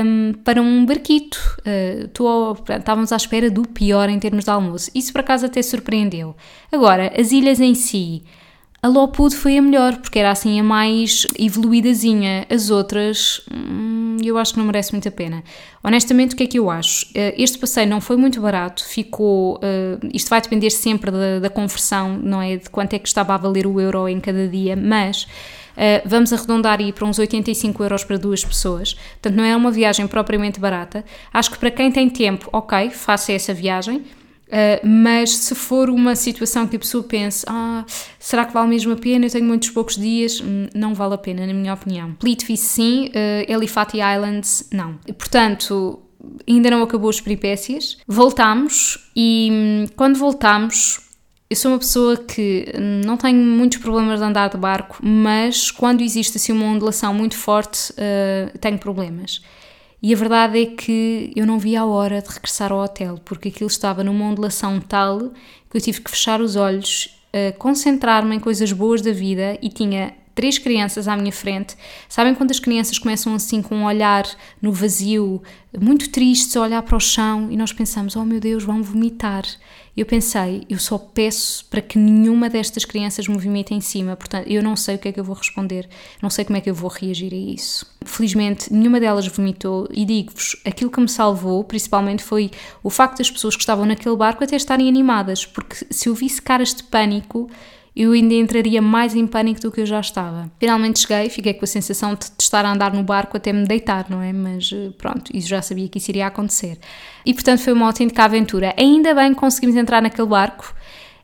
um, 0.03 0.33
para 0.43 0.59
um 0.59 0.85
barquito. 0.85 1.39
Uh, 1.59 2.07
tô, 2.07 2.55
portanto, 2.55 2.79
estávamos 2.79 3.11
à 3.11 3.15
espera 3.15 3.51
do 3.51 3.61
pior 3.61 4.09
em 4.09 4.17
termos 4.17 4.45
de 4.45 4.49
almoço. 4.49 4.89
Isso 4.95 5.11
por 5.11 5.19
acaso 5.19 5.45
até 5.45 5.61
surpreendeu. 5.61 6.35
Agora, 6.71 7.13
as 7.15 7.31
ilhas 7.31 7.59
em 7.59 7.75
si. 7.75 8.23
A 8.83 8.89
Lopud 8.89 9.33
foi 9.33 9.57
a 9.57 9.61
melhor, 9.61 9.95
porque 9.95 10.19
era 10.19 10.29
assim 10.29 10.59
a 10.59 10.63
mais 10.63 11.25
evoluídazinha. 11.39 12.45
As 12.49 12.69
outras, 12.69 13.39
hum, 13.49 14.17
eu 14.21 14.37
acho 14.37 14.51
que 14.51 14.59
não 14.59 14.65
merece 14.65 14.91
muito 14.91 15.07
a 15.07 15.11
pena. 15.11 15.41
Honestamente, 15.81 16.33
o 16.33 16.35
que 16.35 16.43
é 16.43 16.47
que 16.47 16.59
eu 16.59 16.69
acho? 16.69 17.05
Eh, 17.15 17.33
este 17.37 17.57
passeio 17.57 17.87
não 17.87 18.01
foi 18.01 18.17
muito 18.17 18.41
barato, 18.41 18.83
ficou. 18.85 19.55
Uh, 19.55 20.05
isto 20.13 20.29
vai 20.29 20.41
depender 20.41 20.69
sempre 20.69 21.11
da, 21.11 21.39
da, 21.39 21.49
conversão, 21.49 22.17
não 22.17 22.41
é? 22.41 22.57
De 22.57 22.69
quanto 22.69 22.93
é 22.93 22.99
que 22.99 23.07
estava 23.07 23.33
a 23.33 23.37
valer 23.37 23.65
o 23.65 23.79
euro 23.79 24.05
em 24.09 24.19
cada 24.19 24.49
dia, 24.49 24.75
mas. 24.75 25.23
Uh, 25.23 26.03
vamos 26.05 26.33
arredondar 26.33 26.81
aí 26.81 26.91
para 26.91 27.05
uns 27.05 27.17
85 27.17 27.81
euros 27.83 28.03
para 28.03 28.17
duas 28.17 28.43
pessoas. 28.43 28.95
Portanto, 28.95 29.35
não 29.35 29.45
é 29.45 29.55
uma 29.55 29.71
viagem 29.71 30.07
propriamente 30.07 30.59
barata. 30.59 31.05
Acho 31.33 31.51
que 31.51 31.57
para 31.57 31.71
quem 31.71 31.89
tem 31.89 32.09
tempo, 32.09 32.49
ok, 32.51 32.89
faça 32.89 33.31
essa 33.31 33.53
viagem 33.53 34.03
Uh, 34.53 34.87
mas 34.87 35.31
se 35.31 35.55
for 35.55 35.89
uma 35.89 36.15
situação 36.15 36.67
que 36.67 36.75
a 36.75 36.79
pessoa 36.79 37.03
pense, 37.03 37.43
ah, 37.49 37.83
será 38.19 38.45
que 38.45 38.53
vale 38.53 38.69
mesmo 38.69 38.93
a 38.93 38.95
pena? 38.95 39.25
Eu 39.25 39.31
tenho 39.31 39.45
muitos 39.45 39.71
poucos 39.71 39.95
dias, 39.95 40.39
hum, 40.39 40.67
não 40.75 40.93
vale 40.93 41.15
a 41.15 41.17
pena, 41.17 41.47
na 41.47 41.53
minha 41.53 41.73
opinião. 41.73 42.13
Plitvice 42.13 42.63
sim, 42.63 43.07
uh, 43.07 43.51
Elifati 43.51 43.97
Islands 43.97 44.69
não. 44.71 44.99
Portanto, 45.17 45.99
ainda 46.47 46.69
não 46.69 46.83
acabou 46.83 47.09
as 47.09 47.19
peripécias. 47.19 47.97
Voltámos 48.07 49.09
e 49.15 49.49
hum, 49.51 49.85
quando 49.95 50.19
voltámos, 50.19 50.99
eu 51.49 51.55
sou 51.55 51.71
uma 51.71 51.79
pessoa 51.79 52.15
que 52.15 52.71
hum, 52.75 53.01
não 53.03 53.17
tenho 53.17 53.37
muitos 53.37 53.79
problemas 53.79 54.19
de 54.19 54.25
andar 54.25 54.49
de 54.49 54.57
barco, 54.57 54.99
mas 55.01 55.71
quando 55.71 56.01
existe 56.01 56.37
assim 56.37 56.51
uma 56.51 56.65
ondulação 56.65 57.11
muito 57.11 57.35
forte, 57.35 57.91
uh, 57.93 58.55
tenho 58.59 58.77
problemas. 58.77 59.41
E 60.05 60.13
a 60.13 60.17
verdade 60.17 60.61
é 60.61 60.65
que 60.65 61.31
eu 61.33 61.45
não 61.45 61.57
vi 61.57 61.77
a 61.77 61.85
hora 61.85 62.21
de 62.21 62.27
regressar 62.27 62.73
ao 62.73 62.79
hotel, 62.79 63.17
porque 63.23 63.47
aquilo 63.47 63.69
estava 63.69 64.03
numa 64.03 64.25
ondulação 64.25 64.81
tal 64.81 65.31
que 65.69 65.77
eu 65.77 65.79
tive 65.79 66.01
que 66.01 66.11
fechar 66.11 66.41
os 66.41 66.57
olhos, 66.57 67.17
uh, 67.33 67.57
concentrar-me 67.57 68.35
em 68.35 68.39
coisas 68.39 68.73
boas 68.73 69.01
da 69.01 69.13
vida 69.13 69.57
e 69.61 69.69
tinha 69.69 70.13
três 70.33 70.57
crianças 70.57 71.07
à 71.07 71.15
minha 71.15 71.31
frente. 71.31 71.75
Sabem 72.09 72.35
quando 72.35 72.51
as 72.51 72.59
crianças 72.59 72.97
começam 72.97 73.33
assim 73.35 73.61
com 73.61 73.75
um 73.75 73.85
olhar 73.85 74.25
no 74.61 74.71
vazio, 74.71 75.41
muito 75.79 76.09
tristes, 76.09 76.55
a 76.55 76.61
olhar 76.61 76.81
para 76.83 76.97
o 76.97 76.99
chão 76.99 77.49
e 77.51 77.57
nós 77.57 77.73
pensamos: 77.73 78.15
oh 78.15 78.25
meu 78.25 78.39
Deus, 78.39 78.63
vão 78.63 78.81
vomitar 78.83 79.45
eu 79.95 80.07
pensei, 80.07 80.63
eu 80.67 80.79
só 80.79 80.97
peço 80.97 81.65
para 81.65 81.79
que 81.79 81.99
nenhuma 81.99 82.49
destas 82.49 82.83
crianças 82.83 83.27
me 83.27 83.37
vomite 83.37 83.75
em 83.75 83.81
cima, 83.81 84.15
portanto, 84.15 84.47
eu 84.47 84.63
não 84.63 84.75
sei 84.75 84.95
o 84.95 84.97
que 84.97 85.07
é 85.07 85.11
que 85.11 85.19
eu 85.19 85.23
vou 85.23 85.35
responder, 85.35 85.87
não 86.19 86.31
sei 86.31 86.43
como 86.43 86.57
é 86.57 86.61
que 86.61 86.69
eu 86.69 86.73
vou 86.73 86.89
reagir 86.89 87.31
a 87.31 87.37
isso. 87.37 87.85
Felizmente, 88.03 88.73
nenhuma 88.73 88.99
delas 88.99 89.27
vomitou 89.27 89.87
e 89.91 90.03
digo-vos, 90.03 90.59
aquilo 90.65 90.89
que 90.89 90.99
me 90.99 91.07
salvou, 91.07 91.63
principalmente, 91.63 92.23
foi 92.23 92.49
o 92.81 92.89
facto 92.89 93.19
das 93.19 93.29
pessoas 93.29 93.55
que 93.55 93.61
estavam 93.61 93.85
naquele 93.85 94.15
barco 94.15 94.43
até 94.43 94.55
estarem 94.55 94.89
animadas, 94.89 95.45
porque 95.45 95.85
se 95.91 96.09
eu 96.09 96.15
visse 96.15 96.41
caras 96.41 96.73
de 96.73 96.81
pânico, 96.81 97.47
eu 97.95 98.11
ainda 98.11 98.33
entraria 98.33 98.81
mais 98.81 99.15
em 99.15 99.27
pânico 99.27 99.61
do 99.61 99.71
que 99.71 99.81
eu 99.81 99.85
já 99.85 99.99
estava. 99.99 100.51
Finalmente 100.59 100.99
cheguei, 100.99 101.29
fiquei 101.29 101.53
com 101.53 101.63
a 101.63 101.67
sensação 101.67 102.15
de 102.15 102.25
estar 102.39 102.65
a 102.65 102.71
andar 102.71 102.91
no 102.93 103.03
barco 103.03 103.37
até 103.37 103.53
me 103.53 103.65
deitar, 103.65 104.07
não 104.09 104.21
é? 104.21 104.33
Mas 104.33 104.71
eh, 104.73 104.89
pronto, 104.97 105.31
isso 105.35 105.47
já 105.47 105.61
sabia 105.61 105.87
que 105.87 105.99
isso 105.99 106.09
iria 106.09 106.25
acontecer. 106.25 106.79
E 107.23 107.33
portanto 107.33 107.59
foi 107.59 107.71
uma 107.71 107.85
autêntica 107.85 108.23
aventura. 108.23 108.73
Ainda 108.77 109.13
bem 109.13 109.33
que 109.33 109.39
conseguimos 109.39 109.75
entrar 109.75 110.01
naquele 110.01 110.27
barco. 110.27 110.73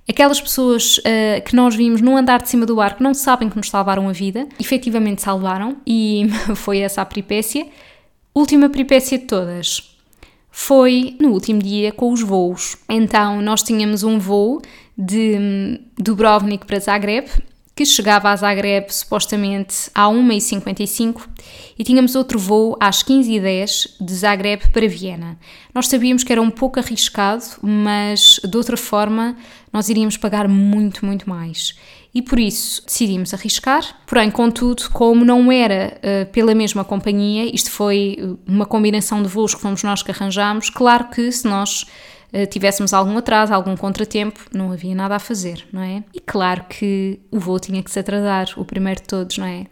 Aquelas 0.08 0.42
pessoas 0.42 0.98
uh, 1.00 1.42
que 1.46 1.56
nós 1.56 1.76
vimos 1.76 2.02
no 2.02 2.18
andar 2.18 2.42
de 2.42 2.50
cima 2.50 2.66
do 2.66 2.76
barco 2.76 3.02
não 3.04 3.14
sabem 3.14 3.48
que 3.48 3.56
nos 3.56 3.70
salvaram 3.70 4.10
a 4.10 4.12
vida, 4.12 4.48
efetivamente 4.60 5.22
salvaram, 5.22 5.78
e 5.86 6.28
foi 6.56 6.80
essa 6.80 7.04
a 7.04 7.06
peripécia. 7.06 7.68
Última 8.34 8.70
peripécia 8.70 9.20
de 9.20 9.26
todas 9.26 9.96
foi 10.52 11.16
no 11.20 11.30
último 11.30 11.62
dia 11.62 11.92
com 11.92 12.12
os 12.12 12.22
voos. 12.22 12.78
Então, 12.90 13.40
nós 13.42 13.62
tínhamos 13.62 14.04
um 14.04 14.18
voo 14.18 14.62
de 15.00 15.38
hum, 15.40 15.80
Dubrovnik 15.98 16.66
para 16.66 16.78
Zagreb, 16.78 17.30
que 17.74 17.86
chegava 17.86 18.30
a 18.30 18.36
Zagreb 18.36 18.94
supostamente 18.94 19.90
à 19.96 20.08
1h55 20.08 21.22
e 21.78 21.84
tínhamos 21.86 22.14
outro 22.14 22.38
voo 22.38 22.76
às 22.78 23.02
15h10 23.02 23.92
de 24.02 24.14
Zagreb 24.14 24.68
para 24.74 24.86
Viena. 24.86 25.40
Nós 25.74 25.88
sabíamos 25.88 26.26
que 26.26 26.34
era 26.34 26.42
um 26.42 26.50
pouco 26.50 26.78
arriscado, 26.78 27.46
mas 27.62 28.42
de 28.44 28.58
outra 28.58 28.76
forma 28.76 29.38
nós 29.72 29.88
iríamos 29.88 30.18
pagar 30.18 30.50
muito, 30.50 31.06
muito 31.06 31.30
mais. 31.30 31.74
E 32.14 32.22
por 32.22 32.38
isso 32.38 32.84
decidimos 32.86 33.34
arriscar, 33.34 33.86
porém, 34.06 34.30
contudo, 34.30 34.90
como 34.92 35.24
não 35.24 35.50
era 35.50 35.98
uh, 36.00 36.30
pela 36.34 36.54
mesma 36.54 36.84
companhia, 36.84 37.50
isto 37.56 37.72
foi 37.72 38.18
uma 38.46 38.66
combinação 38.66 39.24
de 39.24 39.30
voos 39.30 39.56
que 39.56 39.62
fomos 39.62 39.84
nós 39.84 40.04
que 40.04 40.12
arranjámos, 40.12 40.70
claro 40.70 41.08
que 41.10 41.32
se 41.32 41.48
nós 41.48 41.86
eh, 41.86 42.19
tivéssemos 42.50 42.94
algum 42.94 43.18
atraso, 43.18 43.54
algum 43.54 43.76
contratempo, 43.76 44.40
não 44.54 44.72
havia 44.72 44.94
nada 44.94 45.16
a 45.16 45.20
fazer, 45.20 45.66
não 45.72 45.82
é? 45.82 46.04
E 46.14 46.20
claro 46.20 46.66
que 46.70 47.20
o 47.32 47.40
voo 47.40 47.60
tinha 47.60 47.82
que 47.82 47.90
se 47.90 48.00
atrasar, 48.00 48.48
o 48.58 48.64
primeiro 48.64 49.02
de 49.02 49.08
todos, 49.08 49.38
não 49.38 49.46
é? 49.46 49.66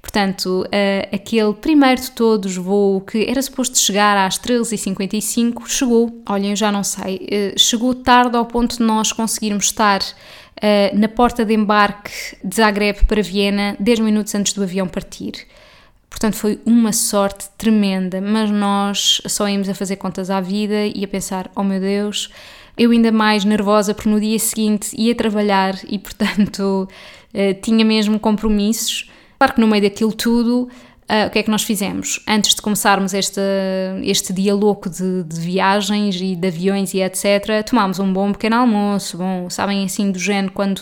Portanto, 0.00 0.64
uh, 0.66 1.14
aquele 1.14 1.52
primeiro 1.54 2.00
de 2.00 2.10
todos 2.12 2.56
voo 2.56 3.00
que 3.00 3.28
era 3.28 3.42
suposto 3.42 3.78
chegar 3.78 4.16
às 4.16 4.38
13h55 4.38 5.66
chegou, 5.66 6.22
olhem, 6.28 6.50
eu 6.50 6.56
já 6.56 6.70
não 6.70 6.84
sei, 6.84 7.16
uh, 7.16 7.58
chegou 7.58 7.94
tarde 7.94 8.36
ao 8.36 8.46
ponto 8.46 8.78
de 8.78 8.82
nós 8.84 9.12
conseguirmos 9.12 9.66
estar 9.66 10.00
na 10.94 11.08
porta 11.08 11.44
de 11.44 11.52
embarque 11.52 12.10
de 12.42 12.56
Zagreb 12.56 13.04
para 13.06 13.20
Viena 13.20 13.76
10 13.78 14.00
minutos 14.00 14.34
antes 14.34 14.54
do 14.54 14.62
avião 14.62 14.86
partir. 14.86 15.46
Portanto, 16.14 16.36
foi 16.36 16.60
uma 16.64 16.92
sorte 16.92 17.46
tremenda, 17.58 18.20
mas 18.20 18.48
nós 18.48 19.20
só 19.26 19.48
íamos 19.48 19.68
a 19.68 19.74
fazer 19.74 19.96
contas 19.96 20.30
à 20.30 20.40
vida 20.40 20.86
e 20.86 21.04
a 21.04 21.08
pensar: 21.08 21.50
oh 21.56 21.64
meu 21.64 21.80
Deus, 21.80 22.30
eu 22.78 22.92
ainda 22.92 23.10
mais 23.10 23.44
nervosa 23.44 23.92
porque 23.92 24.08
no 24.08 24.20
dia 24.20 24.38
seguinte 24.38 24.94
ia 24.96 25.12
trabalhar 25.12 25.74
e, 25.88 25.98
portanto, 25.98 26.88
uh, 27.34 27.54
tinha 27.60 27.84
mesmo 27.84 28.20
compromissos. 28.20 29.10
Claro 29.40 29.54
que 29.54 29.60
no 29.60 29.66
meio 29.66 29.82
daquilo 29.82 30.12
tudo, 30.12 30.68
uh, 31.10 31.26
o 31.26 31.30
que 31.30 31.40
é 31.40 31.42
que 31.42 31.50
nós 31.50 31.64
fizemos? 31.64 32.20
Antes 32.28 32.54
de 32.54 32.62
começarmos 32.62 33.12
este, 33.12 33.40
este 34.04 34.32
dia 34.32 34.54
louco 34.54 34.88
de, 34.88 35.24
de, 35.24 35.40
viagens 35.40 36.14
e 36.20 36.36
de 36.36 36.46
aviões 36.46 36.94
e 36.94 37.02
etc., 37.02 37.66
tomámos 37.68 37.98
um 37.98 38.12
bom 38.12 38.30
pequeno 38.30 38.54
almoço, 38.54 39.18
bom, 39.18 39.50
sabem 39.50 39.84
assim, 39.84 40.12
do 40.12 40.18
género, 40.20 40.52
quando 40.52 40.80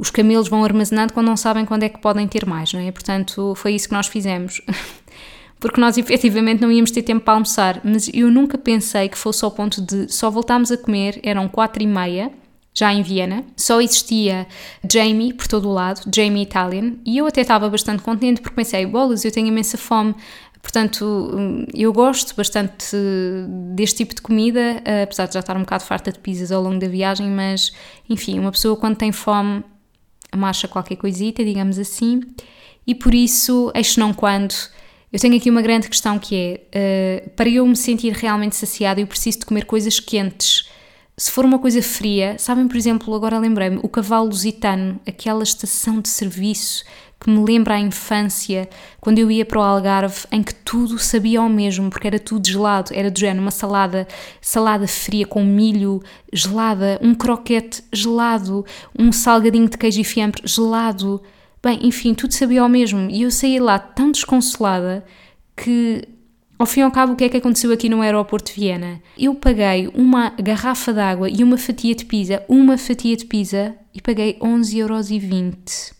os 0.00 0.10
camelos 0.10 0.48
vão 0.48 0.64
armazenando 0.64 1.12
quando 1.12 1.26
não 1.26 1.36
sabem 1.36 1.66
quando 1.66 1.82
é 1.82 1.88
que 1.90 2.00
podem 2.00 2.26
ter 2.26 2.46
mais, 2.46 2.72
não 2.72 2.80
é? 2.80 2.90
Portanto, 2.90 3.54
foi 3.54 3.74
isso 3.74 3.86
que 3.86 3.94
nós 3.94 4.06
fizemos. 4.06 4.62
Porque 5.60 5.78
nós 5.78 5.98
efetivamente 5.98 6.62
não 6.62 6.72
íamos 6.72 6.90
ter 6.90 7.02
tempo 7.02 7.22
para 7.22 7.34
almoçar, 7.34 7.82
mas 7.84 8.10
eu 8.14 8.30
nunca 8.30 8.56
pensei 8.56 9.10
que 9.10 9.18
fosse 9.18 9.44
ao 9.44 9.50
ponto 9.50 9.82
de 9.82 10.10
só 10.10 10.30
voltámos 10.30 10.72
a 10.72 10.78
comer, 10.78 11.20
eram 11.22 11.46
quatro 11.48 11.82
e 11.82 11.86
meia, 11.86 12.32
já 12.72 12.94
em 12.94 13.02
Viena, 13.02 13.44
só 13.54 13.78
existia 13.78 14.46
Jamie 14.90 15.34
por 15.34 15.46
todo 15.46 15.68
o 15.68 15.72
lado, 15.72 16.00
Jamie 16.14 16.44
Italian, 16.44 16.94
e 17.04 17.18
eu 17.18 17.26
até 17.26 17.42
estava 17.42 17.68
bastante 17.68 18.02
contente 18.02 18.40
porque 18.40 18.56
pensei, 18.56 18.86
bolas, 18.86 19.22
eu 19.22 19.30
tenho 19.30 19.48
imensa 19.48 19.76
fome, 19.76 20.14
Portanto, 20.62 21.66
eu 21.72 21.90
gosto 21.90 22.36
bastante 22.36 22.94
deste 23.74 23.98
tipo 23.98 24.14
de 24.14 24.20
comida, 24.20 24.82
apesar 25.02 25.26
de 25.26 25.34
já 25.34 25.40
estar 25.40 25.56
um 25.56 25.60
bocado 25.60 25.84
farta 25.84 26.12
de 26.12 26.18
pizzas 26.18 26.52
ao 26.52 26.62
longo 26.62 26.78
da 26.78 26.86
viagem, 26.86 27.30
mas 27.30 27.72
enfim, 28.08 28.38
uma 28.38 28.52
pessoa 28.52 28.76
quando 28.76 28.96
tem 28.96 29.10
fome 29.10 29.64
marcha 30.36 30.68
qualquer 30.68 30.96
coisita, 30.96 31.44
digamos 31.44 31.78
assim, 31.78 32.20
e 32.86 32.94
por 32.94 33.14
isso, 33.14 33.70
eis 33.74 33.96
não 33.96 34.12
quando, 34.12 34.54
eu 35.12 35.18
tenho 35.18 35.36
aqui 35.36 35.50
uma 35.50 35.62
grande 35.62 35.88
questão 35.88 36.18
que 36.18 36.60
é, 36.72 37.24
uh, 37.26 37.30
para 37.30 37.48
eu 37.48 37.66
me 37.66 37.76
sentir 37.76 38.12
realmente 38.12 38.54
saciada, 38.54 39.00
eu 39.00 39.06
preciso 39.06 39.40
de 39.40 39.46
comer 39.46 39.64
coisas 39.64 39.98
quentes. 39.98 40.68
Se 41.16 41.30
for 41.30 41.44
uma 41.44 41.58
coisa 41.58 41.82
fria, 41.82 42.36
sabem, 42.38 42.66
por 42.66 42.76
exemplo, 42.76 43.14
agora 43.14 43.38
lembrei-me, 43.38 43.78
o 43.82 43.88
cavalo 43.88 44.28
lusitano, 44.28 45.00
aquela 45.06 45.42
estação 45.42 46.00
de 46.00 46.08
serviço 46.08 46.84
que 47.20 47.28
me 47.28 47.44
lembra 47.44 47.74
a 47.74 47.78
infância, 47.78 48.66
quando 48.98 49.18
eu 49.18 49.30
ia 49.30 49.44
para 49.44 49.58
o 49.58 49.62
Algarve, 49.62 50.24
em 50.32 50.42
que 50.42 50.54
tudo 50.54 50.98
sabia 50.98 51.40
ao 51.40 51.50
mesmo, 51.50 51.90
porque 51.90 52.06
era 52.06 52.18
tudo 52.18 52.48
gelado, 52.48 52.92
era 52.94 53.10
do 53.10 53.20
género 53.20 53.42
uma 53.42 53.50
salada, 53.50 54.08
salada 54.40 54.88
fria 54.88 55.26
com 55.26 55.44
milho 55.44 56.02
gelada, 56.32 56.98
um 57.02 57.14
croquete 57.14 57.84
gelado, 57.92 58.64
um 58.98 59.12
salgadinho 59.12 59.68
de 59.68 59.76
queijo 59.76 60.00
e 60.00 60.04
fiambre 60.04 60.40
gelado. 60.46 61.22
Bem, 61.62 61.86
enfim, 61.86 62.14
tudo 62.14 62.32
sabia 62.32 62.62
ao 62.62 62.68
mesmo. 62.70 63.10
E 63.10 63.22
eu 63.22 63.30
saí 63.30 63.60
lá 63.60 63.78
tão 63.78 64.10
desconsolada 64.10 65.04
que 65.54 66.08
ao 66.58 66.66
fim 66.66 66.80
e 66.80 66.82
ao 66.82 66.90
cabo, 66.90 67.12
o 67.12 67.16
que 67.16 67.24
é 67.24 67.28
que 67.28 67.36
aconteceu 67.36 67.72
aqui 67.72 67.88
no 67.88 68.00
aeroporto 68.00 68.52
de 68.52 68.60
Viena? 68.60 69.00
Eu 69.18 69.34
paguei 69.34 69.90
uma 69.94 70.30
garrafa 70.30 70.92
de 70.92 71.00
água 71.00 71.28
e 71.28 71.42
uma 71.42 71.58
fatia 71.58 71.94
de 71.94 72.04
pizza, 72.06 72.42
uma 72.48 72.78
fatia 72.78 73.16
de 73.16 73.26
pizza, 73.26 73.74
e 73.94 74.00
paguei 74.00 74.38
11,20€. 74.38 75.99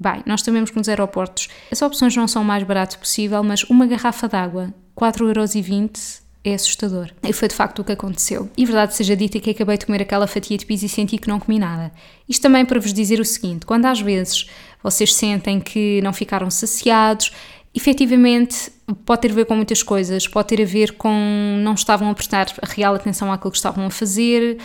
Bem, 0.00 0.22
nós 0.24 0.42
sabemos 0.42 0.70
que 0.70 0.76
nos 0.76 0.88
aeroportos 0.88 1.48
as 1.72 1.82
opções 1.82 2.14
não 2.14 2.28
são 2.28 2.42
o 2.42 2.44
mais 2.44 2.62
barato 2.62 2.98
possível, 2.98 3.42
mas 3.42 3.64
uma 3.64 3.86
garrafa 3.86 4.28
d'água, 4.28 4.72
4,20€ 4.96 6.20
é 6.44 6.54
assustador. 6.54 7.10
E 7.22 7.32
foi 7.32 7.48
de 7.48 7.54
facto 7.54 7.80
o 7.80 7.84
que 7.84 7.92
aconteceu. 7.92 8.48
E 8.56 8.64
verdade 8.64 8.94
seja 8.94 9.16
dita 9.16 9.40
que 9.40 9.50
acabei 9.50 9.76
de 9.76 9.86
comer 9.86 10.02
aquela 10.02 10.26
fatia 10.26 10.56
de 10.56 10.64
pizza 10.64 10.86
e 10.86 10.88
senti 10.88 11.18
que 11.18 11.28
não 11.28 11.40
comi 11.40 11.58
nada. 11.58 11.92
Isto 12.28 12.42
também 12.42 12.64
para 12.64 12.78
vos 12.78 12.92
dizer 12.92 13.20
o 13.20 13.24
seguinte: 13.24 13.66
quando 13.66 13.86
às 13.86 14.00
vezes 14.00 14.48
vocês 14.82 15.14
sentem 15.14 15.60
que 15.60 16.00
não 16.02 16.12
ficaram 16.12 16.50
saciados, 16.50 17.32
efetivamente 17.74 18.70
pode 19.04 19.22
ter 19.22 19.30
a 19.30 19.34
ver 19.34 19.46
com 19.46 19.54
muitas 19.54 19.82
coisas. 19.82 20.26
Pode 20.26 20.48
ter 20.48 20.62
a 20.62 20.66
ver 20.66 20.92
com 20.92 21.58
não 21.60 21.74
estavam 21.74 22.10
a 22.10 22.14
prestar 22.14 22.46
real 22.62 22.94
atenção 22.94 23.32
àquilo 23.32 23.50
que 23.50 23.56
estavam 23.56 23.86
a 23.86 23.90
fazer, 23.90 24.58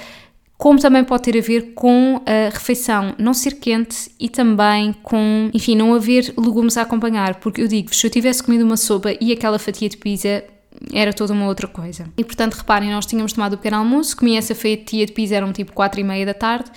como 0.57 0.79
também 0.79 1.03
pode 1.03 1.23
ter 1.23 1.37
a 1.37 1.41
ver 1.41 1.73
com 1.73 2.21
a 2.25 2.49
refeição 2.53 3.15
não 3.17 3.33
ser 3.33 3.55
quente 3.55 4.11
e 4.19 4.29
também 4.29 4.93
com, 5.03 5.49
enfim, 5.53 5.75
não 5.75 5.93
haver 5.93 6.33
legumes 6.37 6.77
a 6.77 6.83
acompanhar, 6.83 7.35
porque 7.35 7.61
eu 7.61 7.67
digo-vos, 7.67 7.99
se 7.99 8.07
eu 8.07 8.11
tivesse 8.11 8.41
comido 8.41 8.63
uma 8.63 8.77
sopa 8.77 9.11
e 9.19 9.33
aquela 9.33 9.59
fatia 9.59 9.89
de 9.89 9.97
pizza, 9.97 10.43
era 10.91 11.13
toda 11.13 11.33
uma 11.33 11.47
outra 11.47 11.67
coisa. 11.67 12.07
E 12.17 12.23
portanto, 12.23 12.55
reparem, 12.55 12.91
nós 12.91 13.05
tínhamos 13.05 13.33
tomado 13.33 13.53
o 13.53 13.57
pequeno 13.57 13.77
almoço, 13.77 14.15
comi 14.15 14.37
essa 14.37 14.55
fatia 14.55 15.05
de 15.05 15.11
pizza, 15.11 15.35
eram 15.35 15.51
tipo 15.51 15.73
4 15.73 15.99
e 15.99 16.03
meia 16.03 16.25
da 16.25 16.33
tarde, 16.33 16.71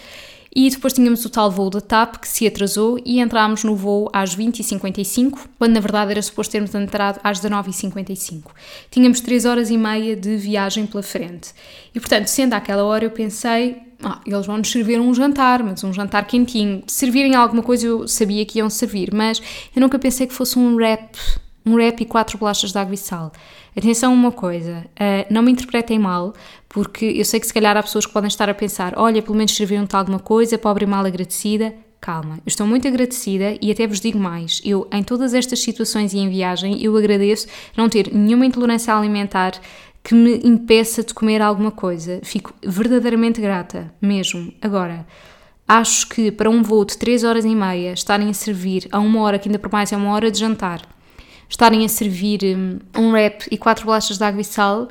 e 0.55 0.71
depois 0.71 0.93
tínhamos 0.93 1.25
o 1.25 1.31
tal 1.31 1.51
voo 1.51 1.71
da 1.71 1.81
TAP 1.81 2.17
que 2.17 2.29
se 2.29 2.47
atrasou 2.47 2.99
e 3.05 3.21
entrámos 3.21 3.65
no 3.65 3.77
voo 3.77 4.09
às 4.13 4.37
20h55, 4.37 5.39
quando 5.59 5.75
na 5.75 5.81
verdade 5.81 6.13
era 6.13 6.23
suposto 6.23 6.53
termos 6.53 6.75
entrado 6.75 7.21
às 7.23 7.41
19h55. 7.41 8.43
Tínhamos 8.91 9.21
3 9.21 9.45
horas 9.45 9.71
e 9.71 9.77
meia 9.77 10.17
de 10.17 10.37
viagem 10.37 10.87
pela 10.87 11.03
frente. 11.03 11.53
E 11.95 12.01
portanto, 12.01 12.29
sendo 12.29 12.55
àquela 12.55 12.85
hora, 12.85 13.05
eu 13.05 13.11
pensei, 13.11 13.77
ah, 14.03 14.21
eles 14.27 14.47
vão 14.47 14.59
nos 14.59 14.71
servir 14.71 15.01
um 15.01 15.15
jantar, 15.15 15.63
mas 15.63 15.83
um 15.83 15.93
jantar 15.93 16.27
quentinho. 16.27 16.83
Se 16.87 16.99
servirem 16.99 17.35
alguma 17.35 17.63
coisa, 17.63 17.87
eu 17.87 18.09
sabia 18.09 18.45
que 18.45 18.59
iam 18.59 18.69
servir, 18.69 19.13
mas 19.13 19.41
eu 19.75 19.81
nunca 19.81 19.99
pensei 19.99 20.27
que 20.27 20.35
fosse 20.35 20.59
um 20.59 20.77
wrap, 20.77 21.17
um 21.67 21.75
wrap 21.75 22.01
e 22.01 22.05
quatro 22.05 22.39
bolachas 22.39 22.71
de 22.71 22.79
água 22.79 22.95
e 22.95 22.97
sal. 22.97 23.33
Atenção 23.77 24.15
uma 24.15 24.31
coisa, 24.31 24.87
uh, 24.93 25.27
não 25.29 25.43
me 25.43 25.51
interpretem 25.51 25.99
mal, 25.99 26.33
porque 26.69 27.05
eu 27.05 27.25
sei 27.25 27.41
que 27.41 27.47
se 27.47 27.53
calhar 27.53 27.77
há 27.77 27.83
pessoas 27.83 28.07
que 28.07 28.13
podem 28.13 28.29
estar 28.29 28.49
a 28.49 28.55
pensar, 28.55 28.95
olha, 28.97 29.21
pelo 29.21 29.37
menos 29.37 29.55
serviram-te 29.55 29.97
alguma 29.97 30.21
coisa, 30.21 30.57
pobre 30.57 30.85
e 30.85 30.87
mal 30.87 31.05
agradecida. 31.05 31.75
Calma, 32.01 32.37
eu 32.37 32.43
estou 32.47 32.67
muito 32.67 32.87
agradecida 32.87 33.57
e 33.61 33.73
até 33.73 33.87
vos 33.87 34.01
digo 34.01 34.19
mais, 34.19 34.61
eu 34.65 34.87
em 34.93 35.03
todas 35.03 35.35
estas 35.35 35.59
situações 35.59 36.13
e 36.13 36.19
em 36.19 36.29
viagem, 36.29 36.81
eu 36.81 36.97
agradeço 36.97 37.49
não 37.77 37.89
ter 37.89 38.15
nenhuma 38.15 38.47
intolerância 38.47 38.95
alimentar 38.95 39.53
que 40.05 40.15
me 40.15 40.37
impeça 40.45 41.03
de 41.03 41.13
comer 41.13 41.43
alguma 41.43 41.73
coisa. 41.73 42.21
Fico 42.23 42.55
verdadeiramente 42.63 43.41
grata, 43.41 43.93
mesmo. 44.01 44.53
Agora, 44.63 45.05
acho 45.67 46.09
que 46.09 46.31
para 46.31 46.49
um 46.49 46.63
voo 46.63 46.85
de 46.85 46.97
3 46.97 47.25
horas 47.25 47.45
e 47.45 47.53
meia 47.57 47.93
estarem 47.93 48.29
a 48.29 48.33
servir 48.33 48.87
a 48.93 49.01
uma 49.01 49.23
hora, 49.23 49.37
que 49.37 49.49
ainda 49.49 49.59
por 49.59 49.73
mais 49.73 49.93
é 49.93 49.97
uma 49.97 50.13
hora 50.13 50.31
de 50.31 50.39
jantar, 50.39 50.83
estarem 51.49 51.85
a 51.85 51.89
servir 51.89 52.41
hum, 52.45 52.79
um 52.97 53.11
wrap 53.11 53.43
e 53.51 53.57
quatro 53.57 53.85
bolachas 53.85 54.19
de 54.19 54.25
água 54.25 54.41
e 54.41 54.45
sal 54.45 54.89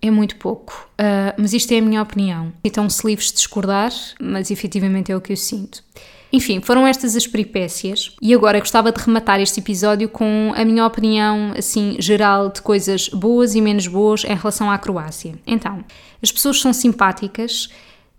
é 0.00 0.10
muito 0.10 0.36
pouco. 0.36 0.88
Uh, 0.94 1.32
mas 1.38 1.52
isto 1.52 1.72
é 1.72 1.78
a 1.78 1.82
minha 1.82 2.02
opinião. 2.02 2.52
Então 2.64 2.90
se 2.90 3.06
livres 3.06 3.28
de 3.28 3.34
discordar, 3.34 3.92
mas 4.20 4.50
efetivamente 4.50 5.12
é 5.12 5.16
o 5.16 5.20
que 5.20 5.32
eu 5.32 5.36
sinto. 5.36 5.82
Enfim, 6.32 6.62
foram 6.62 6.86
estas 6.86 7.14
as 7.14 7.26
peripécias 7.26 8.16
e 8.20 8.32
agora 8.32 8.58
gostava 8.58 8.90
de 8.90 8.98
rematar 9.00 9.38
este 9.38 9.60
episódio 9.60 10.08
com 10.08 10.52
a 10.56 10.64
minha 10.64 10.86
opinião, 10.86 11.52
assim, 11.56 11.96
geral 11.98 12.48
de 12.48 12.62
coisas 12.62 13.08
boas 13.10 13.54
e 13.54 13.60
menos 13.60 13.86
boas 13.86 14.24
em 14.24 14.34
relação 14.34 14.70
à 14.70 14.78
Croácia. 14.78 15.34
Então, 15.46 15.84
as 16.22 16.32
pessoas 16.32 16.58
são 16.58 16.72
simpáticas, 16.72 17.68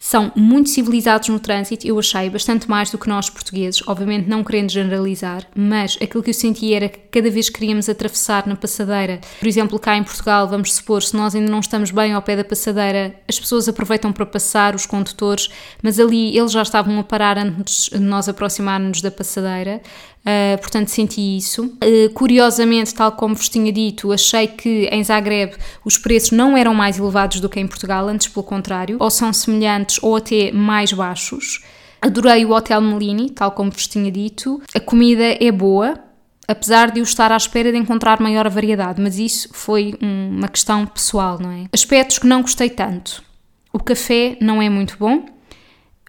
são 0.03 0.33
muito 0.35 0.69
civilizados 0.69 1.29
no 1.29 1.39
trânsito, 1.39 1.87
eu 1.87 1.97
achei 1.97 2.29
bastante 2.29 2.69
mais 2.69 2.91
do 2.91 2.97
que 2.97 3.07
nós 3.07 3.29
portugueses, 3.29 3.81
obviamente 3.87 4.27
não 4.27 4.43
querendo 4.43 4.69
generalizar, 4.69 5.47
mas 5.55 5.97
aquilo 6.03 6.21
que 6.21 6.29
eu 6.29 6.33
senti 6.33 6.73
era 6.73 6.89
que 6.89 6.99
cada 7.09 7.31
vez 7.31 7.47
que 7.47 7.57
queríamos 7.57 7.87
atravessar 7.87 8.45
na 8.45 8.57
passadeira, 8.57 9.21
por 9.39 9.47
exemplo, 9.47 9.79
cá 9.79 9.95
em 9.95 10.03
Portugal, 10.03 10.45
vamos 10.45 10.73
supor, 10.73 11.01
se 11.01 11.15
nós 11.15 11.33
ainda 11.33 11.49
não 11.49 11.61
estamos 11.61 11.89
bem 11.89 12.11
ao 12.11 12.21
pé 12.21 12.35
da 12.35 12.43
passadeira, 12.43 13.15
as 13.29 13.39
pessoas 13.39 13.69
aproveitam 13.69 14.11
para 14.11 14.25
passar, 14.25 14.75
os 14.75 14.85
condutores, 14.85 15.49
mas 15.81 15.97
ali 15.97 16.37
eles 16.37 16.51
já 16.51 16.63
estavam 16.63 16.99
a 16.99 17.03
parar 17.03 17.37
antes 17.37 17.87
de 17.89 17.99
nós 17.99 18.27
aproximarmos 18.27 19.01
da 19.01 19.09
passadeira, 19.09 19.81
Uh, 20.23 20.57
portanto, 20.59 20.87
senti 20.87 21.37
isso. 21.37 21.65
Uh, 21.65 22.09
curiosamente, 22.13 22.93
tal 22.93 23.11
como 23.11 23.35
vos 23.35 23.49
tinha 23.49 23.71
dito, 23.73 24.11
achei 24.11 24.47
que 24.47 24.87
em 24.89 25.03
Zagreb 25.03 25.55
os 25.83 25.97
preços 25.97 26.31
não 26.31 26.55
eram 26.55 26.73
mais 26.73 26.97
elevados 26.97 27.41
do 27.41 27.49
que 27.49 27.59
em 27.59 27.67
Portugal, 27.67 28.07
antes 28.07 28.29
pelo 28.29 28.43
contrário, 28.43 28.97
ou 28.99 29.09
são 29.09 29.33
semelhantes 29.33 29.99
ou 30.01 30.15
até 30.15 30.51
mais 30.51 30.93
baixos. 30.93 31.61
Adorei 32.01 32.45
o 32.45 32.51
Hotel 32.51 32.81
Melini, 32.81 33.29
tal 33.29 33.51
como 33.51 33.71
vos 33.71 33.87
tinha 33.87 34.11
dito. 34.11 34.61
A 34.73 34.79
comida 34.79 35.37
é 35.39 35.51
boa, 35.51 35.99
apesar 36.47 36.91
de 36.91 36.99
eu 36.99 37.03
estar 37.03 37.31
à 37.31 37.37
espera 37.37 37.71
de 37.71 37.77
encontrar 37.77 38.21
maior 38.21 38.49
variedade, 38.49 39.01
mas 39.01 39.17
isso 39.17 39.49
foi 39.51 39.93
uma 40.01 40.47
questão 40.47 40.85
pessoal, 40.85 41.37
não 41.39 41.51
é? 41.51 41.65
Aspectos 41.71 42.19
que 42.19 42.27
não 42.27 42.41
gostei 42.41 42.69
tanto. 42.69 43.23
O 43.71 43.79
café 43.79 44.37
não 44.39 44.61
é 44.61 44.69
muito 44.69 44.97
bom. 44.97 45.25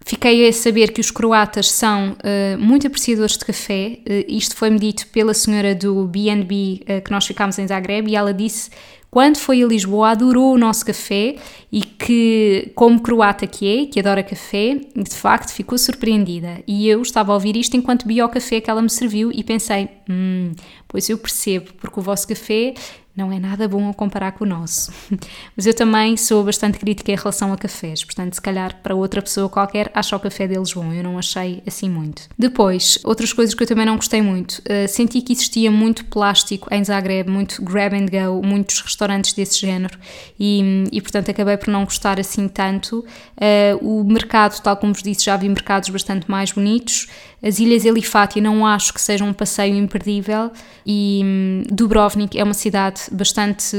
Fiquei 0.07 0.47
a 0.47 0.53
saber 0.53 0.91
que 0.91 1.01
os 1.01 1.09
croatas 1.09 1.71
são 1.71 2.11
uh, 2.11 2.59
muito 2.59 2.85
apreciadores 2.85 3.35
de 3.39 3.43
café. 3.43 3.97
Uh, 4.07 4.23
isto 4.27 4.55
foi-me 4.55 4.77
dito 4.77 5.07
pela 5.07 5.33
senhora 5.33 5.73
do 5.73 6.05
B&B 6.05 6.81
uh, 6.83 7.01
que 7.01 7.09
nós 7.09 7.25
ficámos 7.25 7.57
em 7.57 7.67
Zagreb 7.67 8.07
e 8.07 8.15
ela 8.15 8.31
disse 8.31 8.69
quando 9.09 9.37
foi 9.37 9.63
a 9.63 9.65
Lisboa 9.65 10.09
adorou 10.09 10.53
o 10.53 10.57
nosso 10.57 10.85
café 10.85 11.37
e 11.71 11.81
que, 11.81 12.71
como 12.75 13.01
croata 13.01 13.47
que 13.47 13.65
é, 13.65 13.85
que 13.85 13.97
adora 13.97 14.21
café, 14.21 14.77
de 14.93 15.15
facto 15.15 15.53
ficou 15.53 15.77
surpreendida. 15.77 16.61
E 16.67 16.87
eu 16.87 17.01
estava 17.01 17.31
a 17.31 17.35
ouvir 17.35 17.55
isto 17.55 17.77
enquanto 17.77 18.05
bebia 18.05 18.25
o 18.25 18.29
café 18.29 18.59
que 18.59 18.69
ela 18.69 18.81
me 18.81 18.89
serviu 18.89 19.31
e 19.31 19.41
pensei, 19.41 19.87
hum, 20.09 20.51
pois 20.85 21.09
eu 21.09 21.17
percebo, 21.17 21.73
porque 21.75 21.97
o 21.97 22.03
vosso 22.03 22.27
café 22.27 22.73
não 23.15 23.31
é 23.31 23.39
nada 23.39 23.67
bom 23.67 23.89
a 23.89 23.93
comparar 23.93 24.33
com 24.33 24.43
o 24.43 24.47
nosso. 24.47 24.91
Mas 25.55 25.65
eu 25.65 25.73
também 25.73 26.17
sou 26.17 26.43
bastante 26.43 26.77
crítica 26.77 27.11
em 27.11 27.15
relação 27.15 27.53
a 27.53 27.57
cafés, 27.57 28.03
portanto, 28.03 28.33
se 28.33 28.41
calhar 28.41 28.81
para 28.83 28.93
outra 28.93 29.21
pessoa 29.21 29.47
qualquer 29.47 29.89
acha 29.93 30.15
o 30.15 30.19
café 30.19 30.47
deles 30.47 30.73
bom, 30.73 30.91
eu 30.91 31.03
não 31.03 31.17
achei 31.17 31.63
assim 31.65 31.89
muito. 31.89 32.23
Depois, 32.37 32.99
outras 33.03 33.31
coisas 33.31 33.55
que 33.55 33.63
eu 33.63 33.67
também 33.67 33.85
não 33.85 33.95
gostei 33.95 34.21
muito, 34.21 34.59
uh, 34.59 34.87
senti 34.87 35.21
que 35.21 35.33
existia 35.33 35.71
muito 35.71 36.05
plástico 36.05 36.73
em 36.73 36.83
Zagreb, 36.83 37.29
muito 37.29 37.61
grab 37.63 37.95
and 37.95 38.07
go, 38.07 38.45
muitos 38.45 38.81
restaurantes 38.81 39.33
desse 39.33 39.59
género 39.59 39.97
e, 40.39 40.83
e 40.91 41.01
portanto 41.01 41.31
acabei 41.31 41.57
por 41.57 41.69
não 41.69 41.85
gostar 41.85 42.19
assim 42.19 42.47
tanto. 42.47 43.05
Uh, 43.37 44.01
o 44.01 44.03
mercado, 44.03 44.61
tal 44.61 44.75
como 44.75 44.93
vos 44.93 45.03
disse, 45.03 45.25
já 45.25 45.37
vi 45.37 45.47
mercados 45.47 45.89
bastante 45.89 46.29
mais 46.29 46.51
bonitos. 46.51 47.07
As 47.45 47.59
Ilhas 47.59 47.85
Elifátia 47.85 48.41
não 48.41 48.65
acho 48.65 48.91
que 48.91 48.99
sejam 48.99 49.27
um 49.27 49.33
passeio 49.33 49.75
imperdível 49.75 50.51
e 50.83 51.21
hum, 51.23 51.63
Dubrovnik 51.71 52.39
é 52.39 52.43
uma 52.43 52.55
cidade 52.55 53.03
bastante 53.11 53.77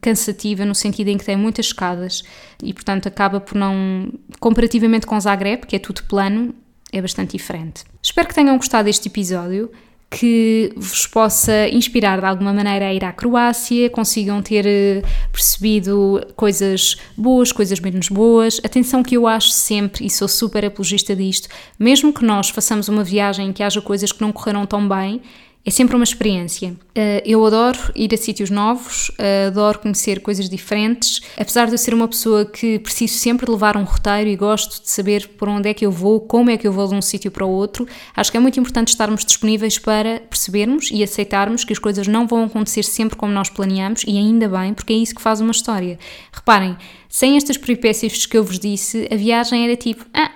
cansativa 0.00 0.64
no 0.64 0.74
sentido 0.74 1.08
em 1.08 1.18
que 1.18 1.24
tem 1.24 1.36
muitas 1.36 1.66
escadas 1.66 2.22
e 2.62 2.72
portanto 2.72 3.06
acaba 3.06 3.40
por 3.40 3.56
não, 3.56 4.12
comparativamente 4.38 5.06
com 5.06 5.18
Zagreb, 5.18 5.66
que 5.66 5.76
é 5.76 5.78
tudo 5.78 6.02
plano, 6.04 6.54
é 6.92 7.00
bastante 7.00 7.36
diferente. 7.36 7.84
Espero 8.02 8.28
que 8.28 8.34
tenham 8.34 8.56
gostado 8.56 8.84
deste 8.84 9.08
episódio 9.08 9.70
que 10.10 10.72
vos 10.76 11.06
possa 11.06 11.68
inspirar 11.68 12.18
de 12.18 12.26
alguma 12.26 12.52
maneira 12.52 12.86
a 12.86 12.92
ir 12.92 13.04
à 13.04 13.12
Croácia, 13.12 13.88
consigam 13.88 14.42
ter 14.42 14.66
eh, 14.66 15.02
percebido 15.30 16.26
coisas 16.34 16.96
boas, 17.16 17.52
coisas 17.52 17.78
menos 17.78 18.08
boas. 18.08 18.60
Atenção 18.64 19.04
que 19.04 19.16
eu 19.16 19.28
acho 19.28 19.50
sempre, 19.50 20.04
e 20.04 20.10
sou 20.10 20.26
super 20.26 20.64
apologista 20.64 21.14
disto, 21.14 21.48
mesmo 21.78 22.12
que 22.12 22.24
nós 22.24 22.50
façamos 22.50 22.88
uma 22.88 23.04
viagem 23.04 23.50
em 23.50 23.52
que 23.52 23.62
haja 23.62 23.80
coisas 23.80 24.10
que 24.10 24.20
não 24.20 24.32
correram 24.32 24.66
tão 24.66 24.88
bem, 24.88 25.22
é 25.64 25.70
sempre 25.70 25.94
uma 25.94 26.04
experiência. 26.04 26.74
Eh, 26.94 27.22
eu 27.26 27.44
adoro 27.44 27.78
ir 27.94 28.14
a 28.14 28.16
sítios 28.16 28.48
novos, 28.48 29.10
eh, 29.18 29.46
adoro 29.48 29.78
conhecer 29.78 30.20
coisas 30.20 30.48
diferentes. 30.48 31.20
Apesar 31.36 31.66
de 31.66 31.72
eu 31.72 31.78
ser 31.78 31.92
uma 31.92 32.08
pessoa 32.08 32.46
que 32.46 32.78
preciso 32.78 33.14
sempre 33.14 33.44
de 33.44 33.52
levar 33.52 33.76
um 33.76 33.84
roteiro 33.84 34.30
e 34.30 34.36
gosto 34.36 34.82
de 34.82 34.88
saber 34.88 35.28
por 35.36 35.50
onde 35.50 35.68
é 35.68 35.74
que 35.74 35.84
eu 35.84 35.92
vou, 35.92 36.18
como 36.20 36.48
é 36.48 36.56
que 36.56 36.66
eu 36.66 36.72
vou 36.72 36.88
de 36.88 36.94
um 36.94 37.02
sítio 37.02 37.30
para 37.30 37.44
o 37.44 37.50
outro, 37.50 37.86
acho 38.16 38.30
que 38.30 38.38
é 38.38 38.40
muito 38.40 38.58
importante 38.58 38.88
estarmos 38.88 39.22
disponíveis 39.22 39.78
para 39.78 40.20
percebermos 40.20 40.88
e 40.90 41.02
aceitarmos 41.02 41.62
que 41.62 41.74
as 41.74 41.78
coisas 41.78 42.08
não 42.08 42.26
vão 42.26 42.44
acontecer 42.44 42.82
sempre 42.82 43.16
como 43.16 43.32
nós 43.32 43.50
planeamos 43.50 44.02
e 44.06 44.16
ainda 44.16 44.48
bem, 44.48 44.72
porque 44.72 44.94
é 44.94 44.96
isso 44.96 45.14
que 45.14 45.20
faz 45.20 45.42
uma 45.42 45.52
história. 45.52 45.98
Reparem, 46.32 46.74
sem 47.06 47.36
estas 47.36 47.58
peripécias 47.58 48.24
que 48.24 48.38
eu 48.38 48.42
vos 48.42 48.58
disse, 48.58 49.06
a 49.12 49.16
viagem 49.16 49.64
era 49.64 49.76
tipo, 49.76 50.06
ah, 50.14 50.30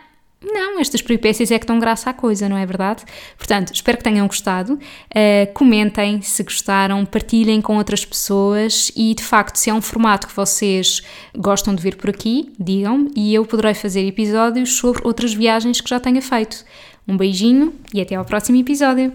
não, 0.44 0.80
estas 0.80 1.02
peripécias 1.02 1.50
é 1.50 1.58
que 1.58 1.66
dão 1.66 1.78
graça 1.78 2.10
à 2.10 2.12
coisa, 2.12 2.48
não 2.48 2.56
é 2.56 2.64
verdade? 2.64 3.04
Portanto, 3.36 3.72
espero 3.72 3.98
que 3.98 4.04
tenham 4.04 4.26
gostado. 4.26 4.74
Uh, 4.74 5.52
comentem 5.52 6.20
se 6.22 6.42
gostaram, 6.42 7.04
partilhem 7.04 7.60
com 7.60 7.76
outras 7.76 8.04
pessoas 8.04 8.92
e, 8.96 9.14
de 9.14 9.22
facto, 9.22 9.56
se 9.56 9.70
é 9.70 9.74
um 9.74 9.82
formato 9.82 10.26
que 10.26 10.34
vocês 10.34 11.02
gostam 11.36 11.74
de 11.74 11.82
ver 11.82 11.96
por 11.96 12.10
aqui, 12.10 12.52
digam-me 12.58 13.10
e 13.16 13.34
eu 13.34 13.44
poderei 13.44 13.74
fazer 13.74 14.06
episódios 14.06 14.74
sobre 14.76 15.02
outras 15.04 15.34
viagens 15.34 15.80
que 15.80 15.90
já 15.90 15.98
tenha 15.98 16.22
feito. 16.22 16.64
Um 17.06 17.16
beijinho 17.16 17.74
e 17.92 18.00
até 18.00 18.14
ao 18.14 18.24
próximo 18.24 18.58
episódio. 18.58 19.12